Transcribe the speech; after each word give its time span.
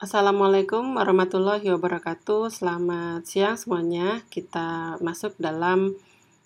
Assalamualaikum 0.00 0.96
warahmatullahi 0.96 1.76
wabarakatuh. 1.76 2.48
Selamat 2.48 3.20
siang 3.28 3.60
semuanya. 3.60 4.24
Kita 4.32 4.96
masuk 4.96 5.36
dalam 5.36 5.92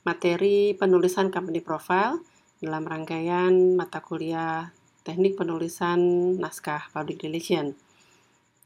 materi 0.03 0.75
penulisan 0.75 1.31
company 1.31 1.63
profile 1.63 2.19
dalam 2.59 2.83
rangkaian 2.83 3.79
mata 3.79 4.03
kuliah 4.03 4.75
Teknik 5.07 5.39
Penulisan 5.39 6.35
Naskah 6.35 6.91
Public 6.91 7.23
Relation. 7.23 7.79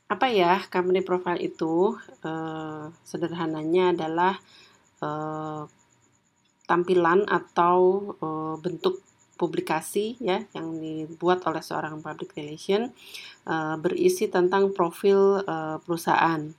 Apa 0.09 0.33
ya 0.33 0.57
company 0.73 1.05
profile 1.05 1.45
itu? 1.45 1.93
Eh, 2.25 2.89
sederhananya 3.05 3.93
adalah 3.93 4.41
eh, 5.05 5.69
tampilan 6.65 7.29
atau 7.29 8.09
eh, 8.25 8.57
bentuk 8.57 9.05
publikasi 9.39 10.19
ya 10.19 10.43
yang 10.53 10.83
dibuat 10.83 11.47
oleh 11.47 11.63
seorang 11.63 12.03
public 12.03 12.35
relation 12.35 12.91
uh, 13.47 13.79
berisi 13.79 14.27
tentang 14.27 14.75
profil 14.75 15.47
uh, 15.47 15.79
perusahaan. 15.79 16.51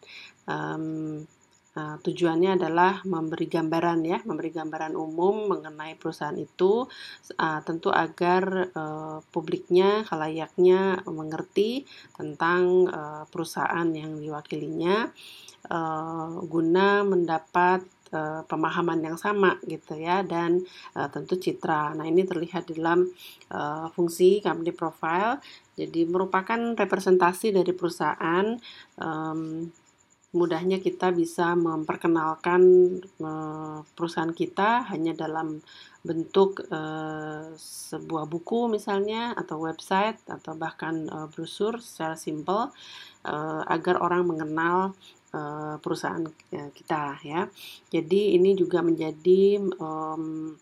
Um, 0.47 1.27
uh, 1.75 1.95
tujuannya 2.01 2.57
adalah 2.57 3.03
memberi 3.05 3.45
gambaran 3.45 3.99
ya, 4.07 4.17
memberi 4.23 4.49
gambaran 4.55 4.95
umum 4.95 5.51
mengenai 5.51 5.99
perusahaan 5.99 6.39
itu, 6.39 6.87
uh, 7.37 7.59
tentu 7.67 7.91
agar 7.91 8.71
uh, 8.73 9.19
publiknya, 9.29 10.07
kalayaknya 10.07 11.03
mengerti 11.05 11.85
tentang 12.15 12.89
uh, 12.89 13.23
perusahaan 13.29 13.85
yang 13.91 14.17
diwakilinya, 14.17 15.11
uh, 15.69 16.41
guna 16.47 17.03
mendapat 17.05 17.83
uh, 18.13 18.41
pemahaman 18.45 18.99
yang 19.01 19.17
sama 19.17 19.57
gitu 19.65 19.97
ya 19.97 20.21
dan 20.25 20.63
uh, 20.97 21.09
tentu 21.09 21.37
citra. 21.37 21.93
Nah, 21.97 22.05
ini 22.05 22.25
terlihat 22.25 22.69
dalam 22.69 23.09
uh, 23.53 23.87
fungsi 23.93 24.41
company 24.41 24.73
profile. 24.73 25.41
Jadi 25.79 26.03
merupakan 26.05 26.75
representasi 26.75 27.55
dari 27.55 27.71
perusahaan 27.71 28.57
um, 28.99 29.71
mudahnya 30.29 30.77
kita 30.77 31.09
bisa 31.09 31.57
memperkenalkan 31.57 32.61
uh, 33.17 33.81
perusahaan 33.97 34.29
kita 34.29 34.85
hanya 34.93 35.17
dalam 35.17 35.57
bentuk 36.05 36.61
uh, 36.69 37.49
sebuah 37.57 38.29
buku 38.29 38.69
misalnya 38.69 39.33
atau 39.33 39.57
website 39.65 40.21
atau 40.29 40.53
bahkan 40.53 41.09
uh, 41.09 41.27
brosur 41.33 41.81
secara 41.81 42.13
simple 42.13 42.69
uh, 43.25 43.61
agar 43.65 43.97
orang 44.05 44.29
mengenal 44.29 44.93
uh, 45.33 45.75
perusahaan 45.81 46.23
uh, 46.23 46.69
kita 46.73 47.19
ya. 47.25 47.45
Jadi 47.89 48.37
ini 48.37 48.55
juga 48.57 48.81
menjadi 48.85 49.61
um, 49.79 50.53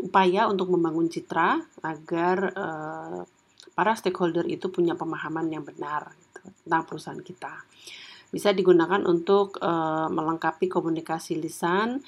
upaya 0.00 0.48
untuk 0.48 0.72
membangun 0.72 1.12
citra 1.12 1.60
agar 1.84 2.36
uh, 2.56 3.20
para 3.76 3.92
stakeholder 3.94 4.48
itu 4.48 4.72
punya 4.72 4.96
pemahaman 4.96 5.52
yang 5.52 5.62
benar 5.62 6.10
gitu, 6.18 6.40
tentang 6.64 6.82
perusahaan 6.88 7.20
kita. 7.20 7.68
Bisa 8.28 8.52
digunakan 8.52 9.00
untuk 9.08 9.56
uh, 9.60 10.08
melengkapi 10.12 10.68
komunikasi 10.68 11.40
lisan 11.40 12.04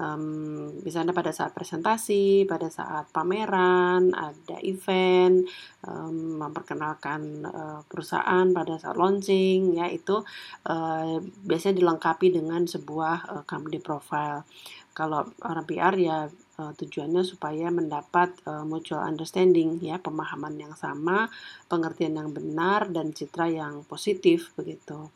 um, 0.00 0.72
misalnya 0.80 1.12
pada 1.12 1.28
saat 1.28 1.52
presentasi, 1.52 2.48
pada 2.48 2.72
saat 2.72 3.12
pameran, 3.12 4.16
ada 4.16 4.56
event, 4.64 5.44
um, 5.84 6.40
memperkenalkan 6.40 7.44
uh, 7.44 7.80
perusahaan 7.84 8.48
pada 8.56 8.80
saat 8.80 8.96
launching, 8.96 9.76
ya 9.76 9.92
itu 9.92 10.24
uh, 10.64 11.20
biasanya 11.44 11.84
dilengkapi 11.84 12.32
dengan 12.32 12.64
sebuah 12.64 13.16
uh, 13.28 13.44
company 13.44 13.76
profile. 13.78 14.48
Kalau 14.90 15.28
orang 15.46 15.64
PR 15.68 15.94
ya 15.94 16.18
tujuannya 16.60 17.24
supaya 17.24 17.72
mendapat 17.72 18.36
uh, 18.44 18.68
mutual 18.68 19.00
understanding 19.00 19.80
ya 19.80 19.96
pemahaman 19.96 20.60
yang 20.60 20.74
sama, 20.76 21.32
pengertian 21.72 22.20
yang 22.20 22.30
benar 22.36 22.92
dan 22.92 23.16
citra 23.16 23.48
yang 23.48 23.80
positif 23.88 24.52
begitu. 24.60 25.08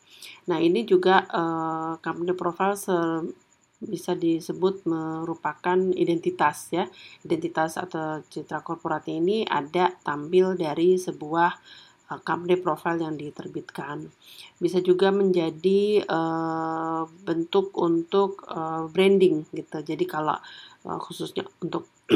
Nah 0.49 0.57
ini 0.57 0.87
juga 0.89 1.27
uh, 1.29 2.01
company 2.01 2.33
profile 2.33 2.73
bisa 3.79 4.15
disebut 4.15 4.87
merupakan 4.87 5.77
identitas 5.95 6.71
ya. 6.71 6.87
Identitas 7.23 7.75
atau 7.75 8.23
citra 8.25 8.63
korporat 8.63 9.07
ini 9.11 9.43
ada 9.43 9.91
tampil 10.03 10.55
dari 10.55 10.95
sebuah 10.95 11.51
uh, 12.11 12.19
company 12.23 12.55
profile 12.59 13.03
yang 13.03 13.15
diterbitkan. 13.19 14.07
Bisa 14.57 14.79
juga 14.79 15.11
menjadi 15.11 16.03
uh, 16.07 17.03
bentuk 17.27 17.75
untuk 17.75 18.47
uh, 18.47 18.87
branding 18.87 19.43
gitu. 19.51 19.83
Jadi 19.83 20.05
kalau 20.07 20.37
uh, 20.87 20.99
khususnya 21.01 21.43
untuk 21.59 21.91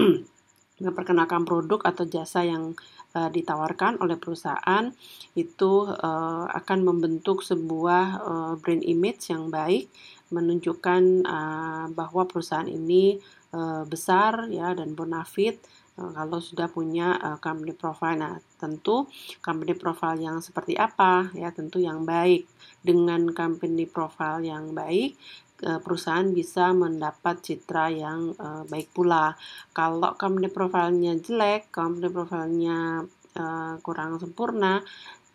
memperkenalkan 0.80 1.44
produk 1.44 1.84
atau 1.84 2.08
jasa 2.08 2.48
yang 2.48 2.72
uh, 3.14 3.30
ditawarkan 3.30 4.00
oleh 4.00 4.16
perusahaan 4.16 4.96
itu 5.36 5.72
uh, 5.92 6.46
akan 6.48 6.80
membentuk 6.88 7.44
sebuah 7.44 8.06
uh, 8.24 8.54
brand 8.64 8.84
image 8.88 9.28
yang 9.28 9.52
baik 9.52 9.92
menunjukkan 10.30 11.26
uh, 11.26 11.86
bahwa 11.94 12.26
perusahaan 12.30 12.70
ini 12.70 13.18
uh, 13.54 13.84
besar 13.86 14.50
ya 14.50 14.74
dan 14.78 14.94
bonafit 14.94 15.62
uh, 15.98 16.14
kalau 16.14 16.40
sudah 16.42 16.70
punya 16.70 17.18
uh, 17.18 17.38
company 17.42 17.74
profile. 17.74 18.18
Nah, 18.18 18.36
tentu 18.58 19.10
company 19.42 19.74
profile 19.74 20.18
yang 20.22 20.38
seperti 20.42 20.78
apa 20.78 21.34
ya 21.34 21.50
tentu 21.54 21.82
yang 21.82 22.06
baik. 22.06 22.46
Dengan 22.80 23.36
company 23.36 23.84
profile 23.90 24.40
yang 24.46 24.72
baik 24.72 25.20
perusahaan 25.60 26.32
bisa 26.32 26.72
mendapat 26.72 27.44
citra 27.44 27.92
yang 27.92 28.32
uh, 28.40 28.64
baik 28.64 28.96
pula. 28.96 29.36
Kalau 29.76 30.16
company 30.16 30.48
profile-nya 30.48 31.20
jelek, 31.20 31.68
company 31.68 32.08
profile-nya 32.08 33.04
uh, 33.36 33.76
kurang 33.84 34.18
sempurna, 34.18 34.82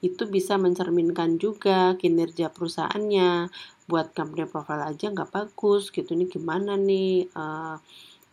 itu 0.05 0.29
bisa 0.29 0.61
mencerminkan 0.61 1.41
juga 1.41 1.97
kinerja 1.97 2.53
perusahaannya. 2.53 3.49
Buat 3.89 4.13
company 4.13 4.45
profile 4.45 4.85
aja 4.85 5.09
nggak 5.09 5.33
bagus 5.33 5.89
gitu. 5.89 6.13
Ini 6.13 6.29
gimana 6.29 6.77
nih 6.77 7.29
uh, 7.33 7.77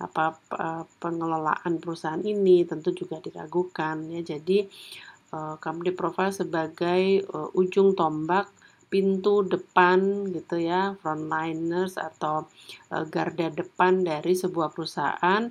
apa 0.03 0.25
uh, 0.55 0.83
pengelolaan 0.99 1.79
perusahaan 1.79 2.19
ini? 2.19 2.67
Tentu 2.67 2.91
juga 2.91 3.23
diragukan 3.23 3.95
ya. 4.11 4.19
Jadi 4.19 4.67
uh, 5.31 5.55
company 5.63 5.95
profile 5.95 6.35
sebagai 6.35 7.23
uh, 7.31 7.49
ujung 7.55 7.95
tombak 7.95 8.51
pintu 8.91 9.47
depan 9.47 10.27
gitu 10.35 10.59
ya. 10.59 10.99
Frontliners 10.99 11.95
atau 11.95 12.47
uh, 12.91 13.03
garda 13.07 13.47
depan 13.47 14.03
dari 14.03 14.35
sebuah 14.35 14.75
perusahaan 14.75 15.47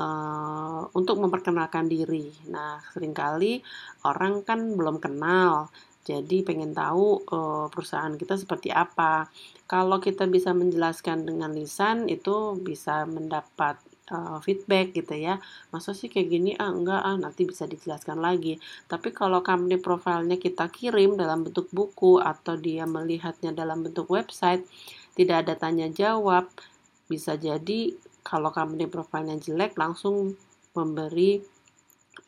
uh, 0.00 0.88
untuk 0.96 1.20
memperkenalkan 1.20 1.84
diri. 1.86 2.32
Nah, 2.48 2.80
sering 2.96 3.12
kali 3.12 3.60
orang 4.08 4.40
kan 4.40 4.72
belum 4.72 4.96
kenal, 4.96 5.68
jadi 6.00 6.40
pengen 6.42 6.72
tahu 6.72 7.20
uh, 7.28 7.66
perusahaan 7.68 8.16
kita 8.16 8.40
seperti 8.40 8.72
apa. 8.72 9.28
Kalau 9.68 10.00
kita 10.00 10.24
bisa 10.26 10.56
menjelaskan 10.56 11.28
dengan 11.28 11.52
lisan, 11.52 12.08
itu 12.08 12.56
bisa 12.58 13.04
mendapat 13.04 13.76
uh, 14.10 14.40
feedback 14.42 14.96
gitu 14.96 15.14
ya. 15.14 15.38
Masa 15.70 15.92
sih 15.92 16.08
kayak 16.08 16.28
gini? 16.32 16.50
Ah, 16.56 16.72
enggak, 16.72 17.00
ah 17.04 17.16
nanti 17.20 17.46
bisa 17.46 17.68
dijelaskan 17.68 18.18
lagi. 18.18 18.58
Tapi 18.88 19.12
kalau 19.12 19.44
company 19.44 19.76
profilnya 19.78 20.40
kita 20.40 20.72
kirim 20.72 21.14
dalam 21.20 21.46
bentuk 21.46 21.68
buku 21.70 22.18
atau 22.18 22.56
dia 22.56 22.88
melihatnya 22.88 23.52
dalam 23.54 23.86
bentuk 23.86 24.10
website, 24.10 24.64
tidak 25.14 25.46
ada 25.46 25.54
tanya 25.54 25.86
jawab, 25.92 26.48
bisa 27.06 27.36
jadi 27.36 27.94
kalau 28.30 28.54
company 28.54 28.86
profilnya 28.86 29.34
jelek 29.34 29.74
langsung 29.74 30.38
memberi 30.78 31.42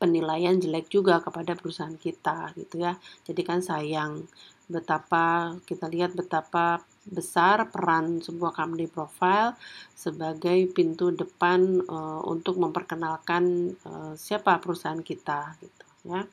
penilaian 0.02 0.58
jelek 0.58 0.90
juga 0.90 1.22
kepada 1.22 1.54
perusahaan 1.54 1.94
kita 1.94 2.50
gitu 2.58 2.82
ya. 2.82 2.98
Jadi 3.22 3.40
kan 3.46 3.62
sayang 3.62 4.26
betapa 4.66 5.54
kita 5.62 5.86
lihat 5.86 6.18
betapa 6.18 6.82
besar 7.06 7.70
peran 7.70 8.22
sebuah 8.22 8.54
company 8.54 8.86
profile 8.90 9.54
sebagai 9.94 10.70
pintu 10.70 11.14
depan 11.14 11.82
uh, 11.86 12.22
untuk 12.26 12.58
memperkenalkan 12.58 13.74
uh, 13.86 14.14
siapa 14.19 14.58
perusahaan 14.58 15.02
kita 15.02 15.54
gitu 15.62 15.86
ya. 16.10 16.26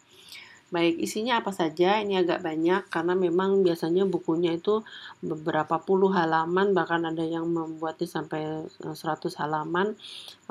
Baik, 0.70 1.02
isinya 1.02 1.42
apa 1.42 1.50
saja? 1.50 1.98
Ini 1.98 2.22
agak 2.22 2.46
banyak 2.46 2.94
karena 2.94 3.14
memang 3.18 3.66
biasanya 3.66 4.06
bukunya 4.06 4.54
itu 4.54 4.86
beberapa 5.18 5.82
puluh 5.82 6.14
halaman, 6.14 6.78
bahkan 6.78 7.02
ada 7.10 7.26
yang 7.26 7.50
membuatnya 7.50 8.06
sampai 8.06 8.70
100 8.78 9.34
eh, 9.34 9.38
halaman. 9.42 9.88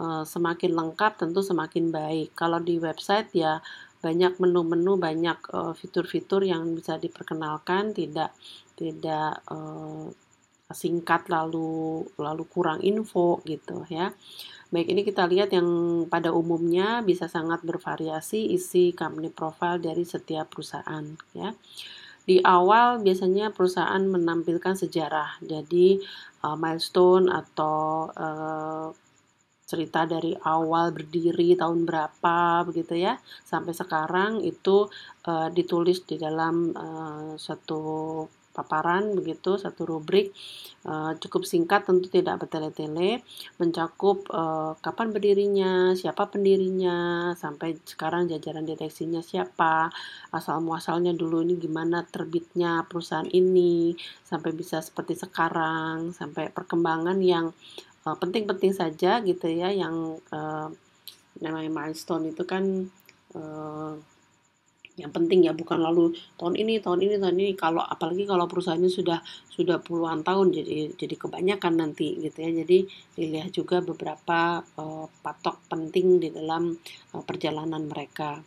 Eh, 0.02 0.24
semakin 0.26 0.72
lengkap 0.74 1.12
tentu 1.22 1.40
semakin 1.46 1.94
baik. 1.94 2.34
Kalau 2.34 2.58
di 2.58 2.82
website 2.82 3.30
ya 3.30 3.62
banyak 4.02 4.42
menu-menu, 4.42 4.98
banyak 4.98 5.38
eh, 5.54 5.72
fitur-fitur 5.78 6.42
yang 6.42 6.66
bisa 6.74 6.98
diperkenalkan, 6.98 7.94
tidak 7.94 8.34
tidak 8.74 9.42
singkat 10.68 11.22
lalu 11.32 12.04
lalu 12.20 12.44
kurang 12.54 12.80
info 12.84 13.40
gitu 13.46 13.86
ya. 13.88 14.12
Baik, 14.68 14.92
ini 14.92 15.00
kita 15.00 15.24
lihat 15.24 15.48
yang 15.56 15.68
pada 16.12 16.28
umumnya 16.28 17.00
bisa 17.00 17.24
sangat 17.24 17.64
bervariasi 17.64 18.52
isi 18.52 18.92
company 18.92 19.32
profile 19.32 19.80
dari 19.80 20.04
setiap 20.04 20.52
perusahaan 20.52 21.08
ya. 21.32 21.56
Di 22.28 22.44
awal 22.44 23.00
biasanya 23.00 23.48
perusahaan 23.48 24.04
menampilkan 24.04 24.76
sejarah. 24.76 25.40
Jadi 25.40 25.96
uh, 26.44 26.52
milestone 26.60 27.32
atau 27.32 28.12
uh, 28.12 28.92
cerita 29.64 30.04
dari 30.04 30.36
awal 30.44 30.92
berdiri 30.92 31.56
tahun 31.56 31.84
berapa 31.84 32.64
begitu 32.64 32.96
ya 33.04 33.20
sampai 33.44 33.76
sekarang 33.76 34.40
itu 34.40 34.88
uh, 35.28 35.48
ditulis 35.52 36.08
di 36.08 36.16
dalam 36.16 36.72
uh, 36.72 37.36
satu 37.36 37.80
paparan 38.58 39.14
begitu 39.14 39.54
satu 39.54 39.86
rubrik 39.86 40.34
uh, 40.82 41.14
cukup 41.22 41.46
singkat 41.46 41.86
tentu 41.86 42.10
tidak 42.10 42.42
bertele-tele 42.42 43.22
mencakup 43.62 44.26
uh, 44.34 44.74
kapan 44.82 45.14
berdirinya 45.14 45.94
siapa 45.94 46.26
pendirinya 46.26 47.30
sampai 47.38 47.78
sekarang 47.86 48.26
jajaran 48.26 48.66
direksinya 48.66 49.22
siapa 49.22 49.94
asal 50.34 50.58
muasalnya 50.58 51.14
dulu 51.14 51.46
ini 51.46 51.54
gimana 51.54 52.02
terbitnya 52.02 52.82
perusahaan 52.90 53.30
ini 53.30 53.94
sampai 54.26 54.50
bisa 54.50 54.82
seperti 54.82 55.14
sekarang 55.14 56.10
sampai 56.10 56.50
perkembangan 56.52 57.16
yang 57.22 57.54
eh, 58.04 58.16
penting-penting 58.18 58.76
saja 58.76 59.22
gitu 59.24 59.46
ya 59.48 59.72
yang 59.72 60.20
uh, 60.34 60.68
namanya 61.40 61.70
milestone 61.70 62.34
itu 62.34 62.42
kan 62.44 62.90
uh, 63.38 63.94
yang 64.98 65.14
penting 65.14 65.46
ya 65.46 65.54
bukan 65.54 65.78
lalu 65.78 66.10
tahun 66.34 66.58
ini 66.58 66.82
tahun 66.82 67.06
ini 67.06 67.14
tahun 67.22 67.36
ini. 67.38 67.52
Kalau 67.54 67.80
apalagi 67.80 68.26
kalau 68.26 68.50
perusahaannya 68.50 68.90
sudah 68.90 69.22
sudah 69.46 69.78
puluhan 69.78 70.26
tahun 70.26 70.50
jadi 70.50 70.92
jadi 70.98 71.14
kebanyakan 71.14 71.78
nanti 71.78 72.18
gitu 72.18 72.38
ya. 72.42 72.50
Jadi 72.50 72.78
dilihat 73.14 73.54
juga 73.54 73.78
beberapa 73.78 74.66
uh, 74.76 75.06
patok 75.22 75.62
penting 75.70 76.18
di 76.18 76.34
dalam 76.34 76.74
uh, 77.14 77.22
perjalanan 77.22 77.86
mereka. 77.86 78.42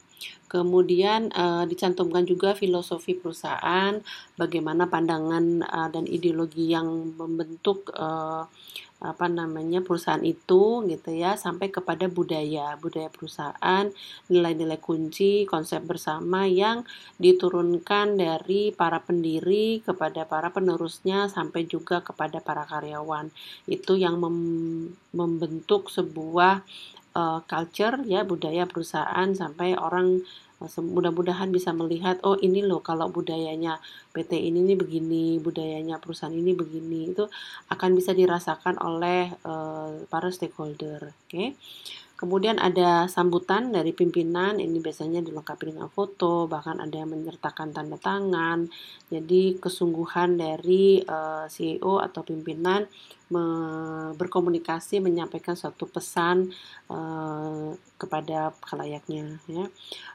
Kemudian 0.52 1.32
uh, 1.34 1.64
dicantumkan 1.66 2.28
juga 2.28 2.54
filosofi 2.54 3.18
perusahaan, 3.18 3.98
bagaimana 4.36 4.86
pandangan 4.86 5.64
uh, 5.66 5.90
dan 5.90 6.06
ideologi 6.06 6.70
yang 6.76 7.16
membentuk 7.16 7.90
uh, 7.96 8.46
apa 9.02 9.26
namanya 9.26 9.82
perusahaan 9.82 10.22
itu 10.22 10.86
gitu 10.86 11.10
ya 11.10 11.34
sampai 11.34 11.74
kepada 11.74 12.06
budaya. 12.06 12.78
Budaya 12.78 13.10
perusahaan 13.10 13.90
nilai-nilai 14.30 14.78
kunci 14.78 15.50
konsep 15.50 15.82
bersama 15.82 16.46
yang 16.46 16.86
diturunkan 17.18 18.22
dari 18.22 18.70
para 18.78 19.02
pendiri 19.02 19.82
kepada 19.82 20.30
para 20.30 20.54
penerusnya 20.54 21.26
sampai 21.34 21.66
juga 21.66 22.06
kepada 22.06 22.38
para 22.46 22.70
karyawan. 22.70 23.34
Itu 23.66 23.98
yang 23.98 24.22
mem 24.22 24.38
membentuk 25.12 25.90
sebuah 25.90 26.62
uh, 27.18 27.40
culture 27.50 28.00
ya 28.06 28.22
budaya 28.24 28.70
perusahaan 28.70 29.28
sampai 29.34 29.76
orang 29.76 30.22
mudah-mudahan 30.62 31.50
bisa 31.50 31.74
melihat 31.74 32.22
oh 32.22 32.38
ini 32.38 32.62
loh 32.62 32.86
kalau 32.86 33.10
budayanya 33.10 33.82
PT 34.12 34.38
ini 34.38 34.60
nih 34.62 34.78
begini 34.78 35.26
budayanya 35.40 35.98
perusahaan 35.98 36.36
ini 36.36 36.52
begini 36.52 37.16
itu 37.16 37.26
akan 37.72 37.96
bisa 37.96 38.12
dirasakan 38.12 38.78
oleh 38.84 39.32
uh, 39.48 40.04
para 40.12 40.30
stakeholder 40.30 41.16
oke 41.16 41.28
okay? 41.28 41.56
Kemudian 42.22 42.62
ada 42.62 43.10
sambutan 43.10 43.74
dari 43.74 43.98
pimpinan, 43.98 44.62
ini 44.62 44.78
biasanya 44.78 45.26
dilengkapi 45.26 45.74
dengan 45.74 45.90
foto, 45.90 46.46
bahkan 46.46 46.78
ada 46.78 46.94
yang 46.94 47.10
menyertakan 47.10 47.74
tanda 47.74 47.98
tangan. 47.98 48.70
Jadi 49.10 49.58
kesungguhan 49.58 50.38
dari 50.38 51.02
eh, 51.02 51.46
CEO 51.50 51.98
atau 51.98 52.22
pimpinan 52.22 52.86
berkomunikasi 54.20 55.00
menyampaikan 55.00 55.56
suatu 55.56 55.88
pesan 55.88 56.52
uh, 56.92 57.72
kepada 57.96 58.52
kelayaknya 58.66 59.40
ya. 59.48 59.70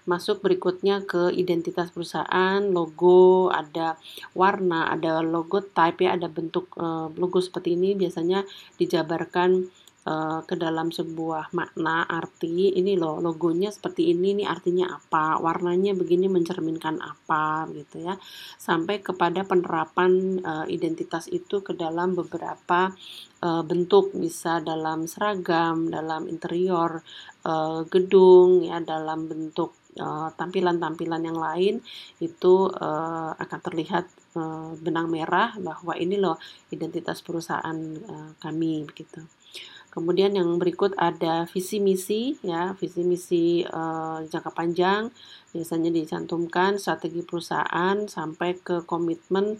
Masuk 0.04 0.42
berikutnya 0.42 1.06
ke 1.06 1.30
identitas 1.32 1.94
perusahaan, 1.94 2.60
logo, 2.66 3.48
ada 3.48 3.85
warna, 4.34 4.90
ada 4.90 5.22
logo 5.22 5.62
type 5.62 6.02
ya, 6.02 6.18
ada 6.18 6.26
bentuk 6.26 6.74
uh, 6.80 7.06
logo 7.14 7.38
seperti 7.38 7.78
ini 7.78 7.94
biasanya 7.94 8.42
dijabarkan 8.80 9.70
uh, 10.06 10.40
ke 10.46 10.54
dalam 10.56 10.88
sebuah 10.94 11.50
makna 11.52 12.06
arti. 12.06 12.72
Ini 12.72 12.94
loh 12.96 13.18
logonya 13.18 13.74
seperti 13.74 14.14
ini 14.14 14.38
ini 14.38 14.44
artinya 14.46 14.94
apa 14.94 15.42
warnanya 15.42 15.92
begini 15.98 16.30
mencerminkan 16.30 17.02
apa 17.02 17.66
gitu 17.74 18.06
ya. 18.06 18.14
Sampai 18.56 19.02
kepada 19.02 19.42
penerapan 19.42 20.40
uh, 20.40 20.66
identitas 20.70 21.26
itu 21.28 21.60
ke 21.60 21.74
dalam 21.74 22.14
beberapa 22.14 22.94
uh, 23.42 23.62
bentuk. 23.66 24.14
Bisa 24.16 24.62
dalam 24.62 25.10
seragam 25.10 25.90
dalam 25.90 26.30
interior 26.30 27.02
uh, 27.44 27.82
gedung 27.90 28.62
ya 28.62 28.78
dalam 28.80 29.26
bentuk 29.26 29.74
tampilan-tampilan 30.36 31.22
uh, 31.22 31.26
yang 31.26 31.38
lain 31.38 31.74
itu 32.20 32.68
uh, 32.68 33.32
akan 33.36 33.60
terlihat 33.64 34.04
uh, 34.36 34.76
benang 34.78 35.08
merah 35.08 35.56
bahwa 35.56 35.96
ini 35.96 36.20
loh 36.20 36.36
identitas 36.68 37.24
perusahaan 37.24 37.76
uh, 38.06 38.30
kami 38.38 38.84
begitu. 38.84 39.24
Kemudian 39.96 40.36
yang 40.36 40.60
berikut 40.60 40.92
ada 41.00 41.48
visi 41.48 41.80
misi 41.80 42.36
ya, 42.44 42.76
visi 42.76 43.00
misi 43.00 43.64
uh, 43.64 44.20
jangka 44.28 44.52
panjang 44.52 45.08
biasanya 45.56 45.88
dicantumkan 45.88 46.76
strategi 46.76 47.24
perusahaan 47.24 48.04
sampai 48.04 48.60
ke 48.60 48.84
komitmen 48.84 49.56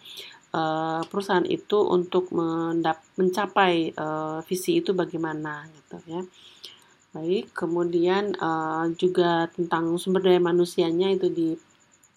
uh, 0.53 1.01
perusahaan 1.09 1.49
itu 1.49 1.81
untuk 1.81 2.29
mencapai 3.17 3.97
uh, 3.97 4.45
visi 4.45 4.85
itu 4.85 4.93
bagaimana 4.93 5.73
gitu 5.73 5.97
ya. 6.05 6.21
Baik, 7.17 7.57
kemudian 7.57 8.37
uh, 8.37 8.93
juga 9.01 9.49
tentang 9.57 9.97
sumber 9.97 10.21
daya 10.21 10.37
manusianya 10.37 11.09
itu 11.17 11.33
di 11.33 11.49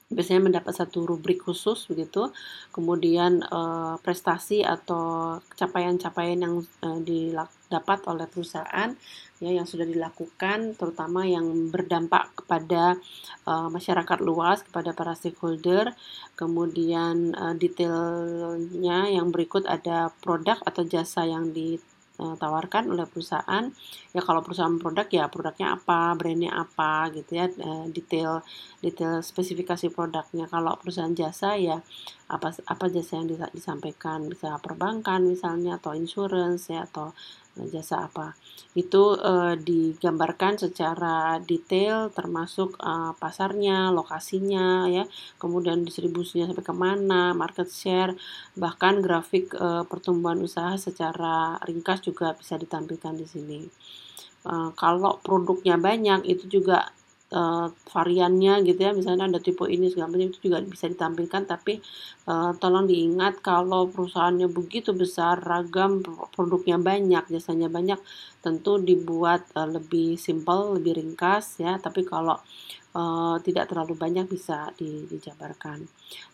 biasanya 0.09 0.49
mendapat 0.49 0.73
satu 0.75 1.07
rubrik 1.07 1.39
khusus 1.45 1.87
begitu. 1.87 2.33
Kemudian 2.75 3.45
uh, 3.47 3.95
prestasi 4.03 4.59
atau 4.65 5.37
capaian-capaian 5.55 6.43
yang 6.43 6.55
uh, 6.83 6.99
didapat 6.99 8.03
oleh 8.11 8.27
perusahaan 8.27 8.91
ya 9.39 9.55
yang 9.55 9.63
sudah 9.63 9.87
dilakukan 9.87 10.75
terutama 10.75 11.23
yang 11.23 11.71
berdampak 11.71 12.35
kepada 12.35 12.99
uh, 13.47 13.71
masyarakat 13.71 14.19
luas 14.19 14.67
kepada 14.67 14.91
para 14.91 15.15
stakeholder. 15.15 15.95
Kemudian 16.35 17.39
uh, 17.39 17.55
detailnya 17.55 19.07
yang 19.07 19.31
berikut 19.31 19.63
ada 19.63 20.11
produk 20.19 20.59
atau 20.67 20.83
jasa 20.83 21.23
yang 21.23 21.55
di 21.55 21.79
ditawarkan 22.19 22.91
oleh 22.91 23.07
perusahaan 23.07 23.71
ya 24.11 24.21
kalau 24.21 24.43
perusahaan 24.43 24.75
produk 24.75 25.07
ya 25.07 25.25
produknya 25.31 25.79
apa 25.79 26.13
brandnya 26.19 26.51
apa 26.51 27.07
gitu 27.15 27.31
ya 27.39 27.47
detail 27.87 28.43
detail 28.83 29.23
spesifikasi 29.23 29.87
produknya. 29.95 30.51
Kalau 30.51 30.75
perusahaan 30.75 31.15
jasa 31.15 31.55
ya 31.55 31.79
apa 32.27 32.51
apa 32.67 32.85
jasa 32.91 33.23
yang 33.23 33.31
disampaikan 33.55 34.27
bisa 34.27 34.59
perbankan 34.59 35.23
misalnya 35.23 35.79
atau 35.79 35.95
insurance 35.95 36.67
ya 36.67 36.83
atau 36.85 37.15
jasa 37.57 38.07
apa? 38.07 38.37
Itu 38.77 39.17
uh, 39.17 39.57
digambarkan 39.57 40.61
secara 40.61 41.41
detail 41.41 42.13
termasuk 42.13 42.77
uh, 42.79 43.17
pasarnya 43.17 43.89
lokasinya 43.89 44.87
ya. 44.87 45.03
Kemudian 45.41 45.83
distribusinya 45.83 46.53
sampai 46.53 46.65
ke 46.65 46.75
mana 46.75 47.33
market 47.33 47.67
share 47.67 48.13
bahkan 48.55 49.01
grafik 49.01 49.51
uh, 49.57 49.83
pertumbuhan 49.89 50.39
usaha 50.39 50.77
secara 50.77 51.59
ringkas 51.65 52.05
juga 52.05 52.37
bisa 52.37 52.55
ditampilkan 52.55 53.15
di 53.17 53.25
sini. 53.27 53.59
Uh, 54.47 54.71
kalau 54.77 55.19
produknya 55.19 55.75
banyak 55.75 56.23
itu 56.23 56.61
juga 56.61 56.95
uh, 57.33 57.67
variannya 57.89 58.65
gitu 58.65 58.79
ya. 58.79 58.91
Misalnya 58.93 59.29
ada 59.29 59.39
tipe 59.41 59.65
ini 59.69 59.89
segala 59.89 60.13
macam 60.13 60.29
itu 60.29 60.39
juga 60.49 60.61
bisa 60.65 60.85
ditampilkan. 60.89 61.41
Tapi 61.45 61.81
uh, 62.29 62.51
tolong 62.57 62.89
diingat 62.89 63.41
kalau 63.41 63.89
perusahaannya 63.89 64.49
begitu 64.49 64.93
besar 64.93 65.41
ragam 65.41 66.01
produknya 66.33 66.77
banyak 66.81 67.29
jasanya 67.29 67.69
banyak 67.69 67.99
tentu 68.41 68.79
dibuat 68.81 69.45
uh, 69.53 69.69
lebih 69.69 70.17
simpel 70.17 70.77
lebih 70.77 70.97
ringkas 70.97 71.61
ya. 71.61 71.77
Tapi 71.77 72.05
kalau 72.05 72.37
uh, 72.97 73.35
tidak 73.45 73.69
terlalu 73.69 73.93
banyak 73.97 74.25
bisa 74.25 74.73
di, 74.77 75.05
dijabarkan. 75.09 75.85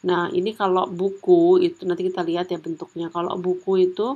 Nah 0.08 0.32
ini 0.32 0.56
kalau 0.56 0.88
buku 0.88 1.60
itu 1.64 1.84
nanti 1.84 2.08
kita 2.08 2.24
lihat 2.24 2.52
ya 2.52 2.60
bentuknya. 2.60 3.12
Kalau 3.12 3.36
buku 3.36 3.92
itu 3.92 4.16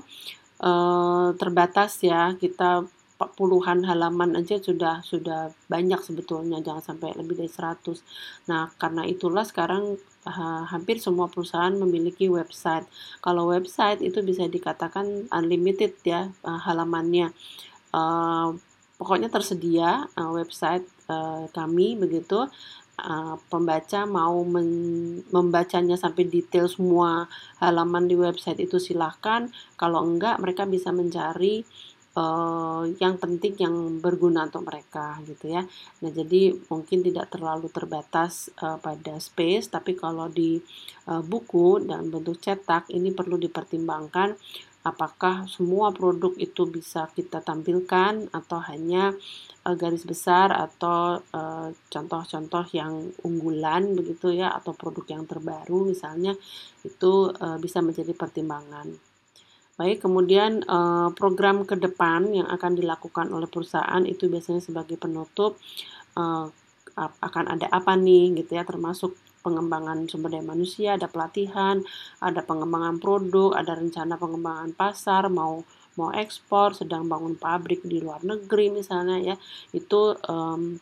uh, 0.63 1.27
terbatas 1.35 1.99
ya. 2.03 2.35
Kita 2.39 2.98
puluhan 3.19 3.83
halaman 3.83 4.39
aja 4.39 4.63
sudah 4.63 5.03
sudah 5.03 5.51
banyak 5.67 5.99
sebetulnya 5.99 6.63
jangan 6.63 6.95
sampai 6.95 7.11
lebih 7.19 7.35
dari 7.35 7.51
100 7.51 8.47
nah 8.47 8.71
karena 8.79 9.03
itulah 9.03 9.43
sekarang 9.43 9.99
uh, 10.25 10.63
hampir 10.67 10.99
semua 10.99 11.31
perusahaan 11.31 11.71
memiliki 11.71 12.27
website. 12.27 12.85
Kalau 13.23 13.49
website 13.53 14.03
itu 14.03 14.19
bisa 14.25 14.49
dikatakan 14.49 15.29
unlimited 15.31 15.95
ya 16.03 16.27
halamannya. 16.43 17.31
Uh, 17.89 18.57
pokoknya 18.99 19.31
tersedia 19.31 20.05
uh, 20.19 20.31
website 20.35 20.83
uh, 21.07 21.47
kami 21.55 21.95
begitu. 21.95 22.49
Uh, 22.99 23.39
pembaca 23.47 24.03
mau 24.03 24.43
membacanya 25.31 25.95
sampai 25.95 26.27
detail 26.27 26.67
semua 26.67 27.31
halaman 27.63 28.11
di 28.11 28.19
website 28.19 28.59
itu 28.59 28.75
silahkan 28.75 29.47
kalau 29.79 30.03
enggak 30.03 30.35
mereka 30.43 30.67
bisa 30.67 30.91
mencari 30.91 31.63
uh, 32.19 32.83
yang 32.99 33.15
penting 33.15 33.55
yang 33.55 33.75
berguna 34.03 34.51
untuk 34.51 34.67
mereka 34.67 35.23
gitu 35.23 35.55
ya. 35.55 35.63
Nah, 36.03 36.11
jadi 36.11 36.51
mungkin 36.67 36.99
tidak 36.99 37.31
terlalu 37.31 37.71
terbatas 37.71 38.51
uh, 38.59 38.75
pada 38.75 39.15
space, 39.23 39.71
tapi 39.71 39.95
kalau 39.95 40.27
di 40.27 40.59
uh, 41.07 41.23
buku 41.23 41.87
dalam 41.87 42.11
bentuk 42.11 42.43
cetak 42.43 42.91
ini 42.91 43.15
perlu 43.15 43.39
dipertimbangkan 43.39 44.35
apakah 44.79 45.43
semua 45.51 45.91
produk 45.91 46.31
itu 46.39 46.63
bisa 46.63 47.11
kita 47.11 47.43
tampilkan 47.43 48.31
atau 48.31 48.63
hanya 48.63 49.11
uh, 49.67 49.75
garis 49.75 50.07
besar 50.07 50.55
atau 50.55 51.19
contoh-contoh 51.91 52.63
uh, 52.63 52.71
yang 52.71 53.11
unggulan 53.27 53.91
begitu 53.91 54.39
ya 54.39 54.55
atau 54.55 54.71
produk 54.71 55.19
yang 55.19 55.23
terbaru 55.27 55.83
misalnya 55.91 56.31
itu 56.87 57.11
uh, 57.27 57.59
bisa 57.59 57.83
menjadi 57.83 58.15
pertimbangan. 58.15 59.08
Baik, 59.79 60.03
kemudian 60.03 60.59
uh, 60.67 61.07
program 61.15 61.63
ke 61.63 61.79
depan 61.79 62.27
yang 62.35 62.51
akan 62.51 62.75
dilakukan 62.75 63.31
oleh 63.31 63.47
perusahaan 63.47 64.03
itu 64.03 64.27
biasanya 64.27 64.59
sebagai 64.59 64.99
penutup 64.99 65.55
uh, 66.19 66.51
akan 66.99 67.45
ada 67.47 67.71
apa 67.71 67.95
nih 67.95 68.43
gitu 68.43 68.59
ya 68.59 68.67
termasuk 68.67 69.15
pengembangan 69.39 70.03
sumber 70.11 70.35
daya 70.35 70.43
manusia, 70.43 70.99
ada 70.99 71.07
pelatihan, 71.07 71.79
ada 72.19 72.43
pengembangan 72.43 72.99
produk, 72.99 73.55
ada 73.55 73.79
rencana 73.79 74.19
pengembangan 74.19 74.75
pasar, 74.75 75.31
mau 75.31 75.63
mau 75.95 76.11
ekspor, 76.11 76.75
sedang 76.75 77.07
bangun 77.07 77.39
pabrik 77.39 77.79
di 77.87 78.03
luar 78.03 78.19
negeri 78.19 78.83
misalnya 78.83 79.15
ya, 79.23 79.35
itu 79.71 80.11
um, 80.27 80.75